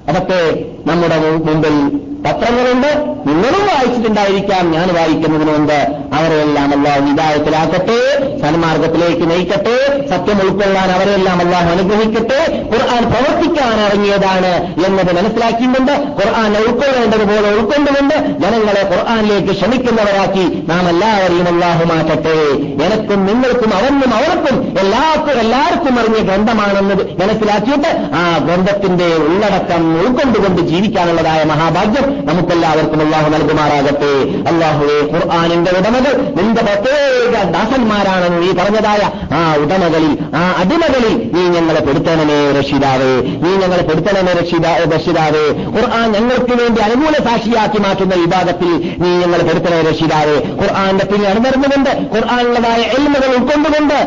അതൊക്കെ 0.08 0.64
നമ്മുടെ 0.86 1.18
മുമ്പിൽ 1.38 2.00
പത്രങ്ങളുണ്ട്. 2.26 2.90
നിങ്ങളും 3.28 3.62
വായിച്ചിട്ടുണ്ടായിരിക്കാം. 3.66 4.72
ഞാൻ 4.72 4.94
വായിക്കുന്നതിന് 4.94 5.52
മുമ്പ് 5.52 5.78
അവരെല്ലാം 6.14 6.68
അള്ളാഹു 6.76 7.00
വിദായത്തിലാക്കട്ടെ 7.00 7.98
സന്മാർഗത്തിലേക്ക് 8.42 9.30
നയിക്കട്ടെ 9.30 9.76
സത്യം 10.10 10.38
ഉൾക്കൊള്ളാൻ 10.42 10.90
അവരെല്ലാം 10.90 11.40
അള്ളാഹു 11.40 11.68
അനുഗ്രഹിക്കട്ടെ 11.68 12.40
ഖുർആൻ 12.72 13.02
പ്രവർത്തിക്കാൻ 13.10 13.80
ഇറങ്ങിയതാണ് 13.80 14.52
എന്നത് 14.86 15.16
മനസ്സിലാക്കിയിട്ടുണ്ട്. 15.16 15.92
ഖുർആൻ 15.92 16.56
ഉൾക്കൊള്ളേണ്ടതുപോലെ 16.56 17.48
ഉൾക്കൊണ്ടുകൊണ്ട് 17.56 18.14
ജനങ്ങളെ 18.14 18.82
ഖുർആനിലേക്ക് 18.94 19.52
ക്ഷണിക്കുന്നവരാക്കി 19.52 20.62
നാം 20.68 20.88
എല്ലാവരെയും 20.88 21.48
അല്ലാഹുമാക്കട്ടെ 21.48 22.36
എനക്കും 22.84 23.26
നിങ്ങൾക്കും 23.26 23.74
അവനും 23.74 24.14
അവർക്കും 24.14 24.78
എല്ലാവർക്കും 24.78 25.40
എല്ലാവർക്കും 25.40 26.00
അറിഞ്ഞ 26.00 26.18
ഗ്രന്ഥമാണെന്നത് 26.18 27.22
മനസ്സിലാക്കിയിട്ട് 27.22 28.08
ആ 28.14 28.38
ഗ്രന്ഥത്തിന്റെ 28.38 29.04
ഉള്ളടക്കം 29.04 30.00
ഉൾക്കൊണ്ടുകൊണ്ട് 30.00 30.62
ജീവിക്കാനുള്ളതായ 30.62 31.44
മഹാഭാഗ്യം 31.44 32.15
നമുക്കെല്ലാവർക്കും 32.28 33.00
അള്ളാഹു 33.04 33.28
നൽകുമാറാകട്ടെ. 33.34 34.12
അള്ളാഹുവെ 34.50 34.98
ഖുർആാനിന്റെ 35.12 35.70
ഉടമകൾ 35.78 36.14
നിന്റെ 36.38 36.62
പ്രത്യേക 36.66 37.34
ദാസന്മാരാണെന്ന് 37.54 38.38
നീ 38.42 38.50
പറഞ്ഞതായ 38.52 39.02
ആ 39.38 39.42
ഉടമകളിൽ 39.62 40.12
ആ 40.40 40.44
അടിമകളിൽ 40.60 41.14
നീ 41.34 41.42
ഞങ്ങളെ 41.56 41.80
പെടുത്തണമേ 41.86 42.38
രക്ഷിതാവേ 42.58 43.12
നീ 43.44 43.50
ഞങ്ങളെ 43.62 43.84
പെടുത്തണമേ 43.88 44.34
രക്ഷിതാ 44.40 44.72
രക്ഷിതാവേ 44.86 45.44
ഖുർആൻ 45.76 46.06
ഞങ്ങൾക്ക് 46.16 46.54
വേണ്ടി 46.60 46.80
അനുകൂല 46.86 47.16
സാക്ഷിയാക്കി 47.26 47.80
മാറ്റുന്ന 47.86 48.14
വിഭാഗത്തിൽ 48.22 48.72
നീ 49.02 49.10
ഞങ്ങളെ 49.22 49.44
പെടുത്തണേ 49.48 49.80
രക്ഷിതാവേ 49.88 50.36
ഖുർആാന്റെ 50.60 51.06
പിന്നെ 51.10 51.28
അണിനിർന്നുകൊണ്ട് 51.32 51.92
ഖുർആാനുള്ളതായ 52.14 52.82
എൽമകൾ 52.96 53.30
ഉൾക്കൊണ്ടുകൊണ്ട് 53.36 53.98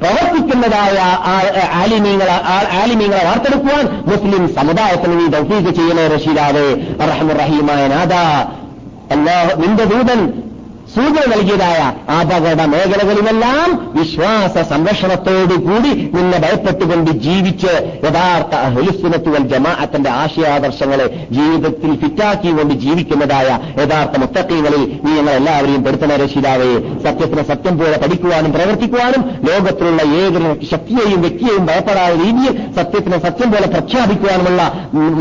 പ്രവർത്തിക്കുന്നതായ 0.00 0.96
ആലിമീങ്ങളെ 2.80 3.22
വാർത്തെടുക്കുവാൻ 3.28 3.84
മുസ്ലിം 4.06 4.54
സമുദായത്തിന് 4.54 5.14
നീ 5.20 5.26
തൗഫീക്ക് 5.28 5.72
ചെയ്യണേ 5.78 6.06
റഷീദാവേ. 6.06 6.66
റഹമുറഹീമായ 7.10 7.82
നാദ 7.94 8.14
അല്ലാഹ് 9.14 9.50
നിന്റെ 9.62 9.84
ദൂതൻ 9.84 10.20
സൂചന 10.96 11.24
നൽകിയതായ 11.32 11.80
അപകട 12.14 12.60
മേഖലകളിലെല്ലാം 12.72 13.70
വിശ്വാസ 13.96 14.62
സംരക്ഷണത്തോടുകൂടി 14.70 15.92
നിന്നെ 16.14 16.38
ഭയപ്പെട്ടുകൊണ്ട് 16.38 17.10
ജീവിച്ച് 17.26 17.72
യഥാർത്ഥ 18.06 18.54
അഹുലുസുനത്തുവൽ 18.66 19.44
ജമാഅത്തിന്റെ 19.48 20.10
ആശയാദർശങ്ങളെ 20.22 21.06
ജീവിതത്തിൽ 21.30 21.92
ഫിറ്റാക്കിക്കൊണ്ട് 22.02 22.74
ജീവിക്കുന്നതായ 22.76 23.48
യഥാർത്ഥ 23.82 24.16
മുത്തക്കീകളിൽ 24.18 24.82
നീ 25.04 25.12
ഞങ്ങൾ 25.16 25.32
എല്ലാവരെയും 25.32 25.84
പെടുത്തണ 25.84 26.16
രക്ഷിതാവേ 26.16 26.70
സത്യത്തിന് 27.04 27.44
സത്യം 27.44 27.78
പോലെ 27.78 27.96
പഠിക്കുവാനും 27.96 28.52
പ്രവർത്തിക്കുവാനും 28.52 29.22
ലോകത്തിലുള്ള 29.48 30.02
ഏതൊരു 30.20 30.52
ശക്തിയെയും 30.72 31.20
വ്യക്തിയെയും 31.20 31.66
ഭയപ്പെടാത്ത 31.66 32.14
രീതിയിൽ 32.22 32.54
സത്യത്തിന് 32.76 33.18
സത്യം 33.18 33.50
പോലെ 33.52 33.66
പ്രഖ്യാപിക്കുവാനുമുള്ള 33.66 34.62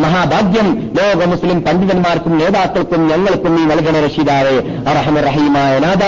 മഹാഭാഗ്യം 0.05 0.67
ലോക 0.99 1.25
മുസ്ലിം 1.25 1.59
പണ്ഡിതന്മാർക്കും 1.61 2.33
നേതാക്കൾക്കും 2.37 3.03
ഞങ്ങൾക്കും 3.07 3.55
നീ 3.55 3.65
നൽകണ 3.65 3.99
രക്ഷിതാവേ 4.05 4.57
അറഹമ 4.87 5.17
റഹീമായ 5.65 5.79
നാഥ 5.85 6.03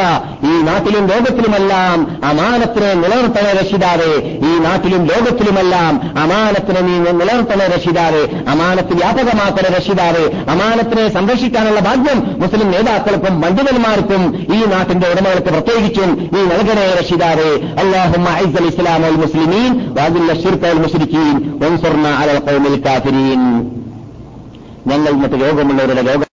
ഈ 0.47 0.53
നാട്ടിലും 0.67 1.03
ലോകത്തിലുമെല്ലാം 1.07 1.97
അമാനത്തിനെ 2.25 2.89
നിലനിർത്തണ 2.93 3.47
രക്ഷിതാവേ. 3.59 4.11
ഈ 4.47 4.51
നാട്ടിലും 4.65 5.01
ലോകത്തിലുമെല്ലാം 5.05 5.93
അമാനത്തിനെ 6.19 6.81
നീ 6.81 6.95
നിലനിർത്തണ 7.11 7.61
രക്ഷിതാവേ. 7.75 8.23
അമാനത്ത് 8.51 8.93
വ്യാപകമാക്കണ 8.93 9.65
രക്ഷിതാവേ. 9.77 10.25
അമാനത്തിനെ 10.53 11.05
സംരക്ഷിക്കാനുള്ള 11.13 11.79
ഭാഗ്യം 11.79 12.19
മുസ്ലിം 12.41 12.67
നേതാക്കൾക്കും 12.71 13.41
പണ്ഡിതന്മാർക്കും 13.41 14.21
ഈ 14.55 14.59
നാട്ടിന്റെ 14.73 15.07
ഉടമകൾക്ക് 15.11 15.49
പ്രത്യേകിച്ചും 15.55 16.11
ഈ 16.37 16.43
നൽകണേ 16.53 16.85
രക്ഷിതാവേ. 16.99 17.49
അൽ 17.81 17.91
ഇസ്ലാം 18.71 19.01
അൽ 19.09 19.17
മുസ്ലിമീൻ 19.23 19.71
വാദില്ല 19.97 20.31
മുസ്ലിഖീൻ 20.85 21.35
കാഫിരീൻ. 22.85 23.43
ഞങ്ങൾ 24.87 25.09
ഇന്നത്തെ 25.09 25.37
രോഗമുള്ളവരുടെ 25.45 26.03
രോഗം 26.11 26.26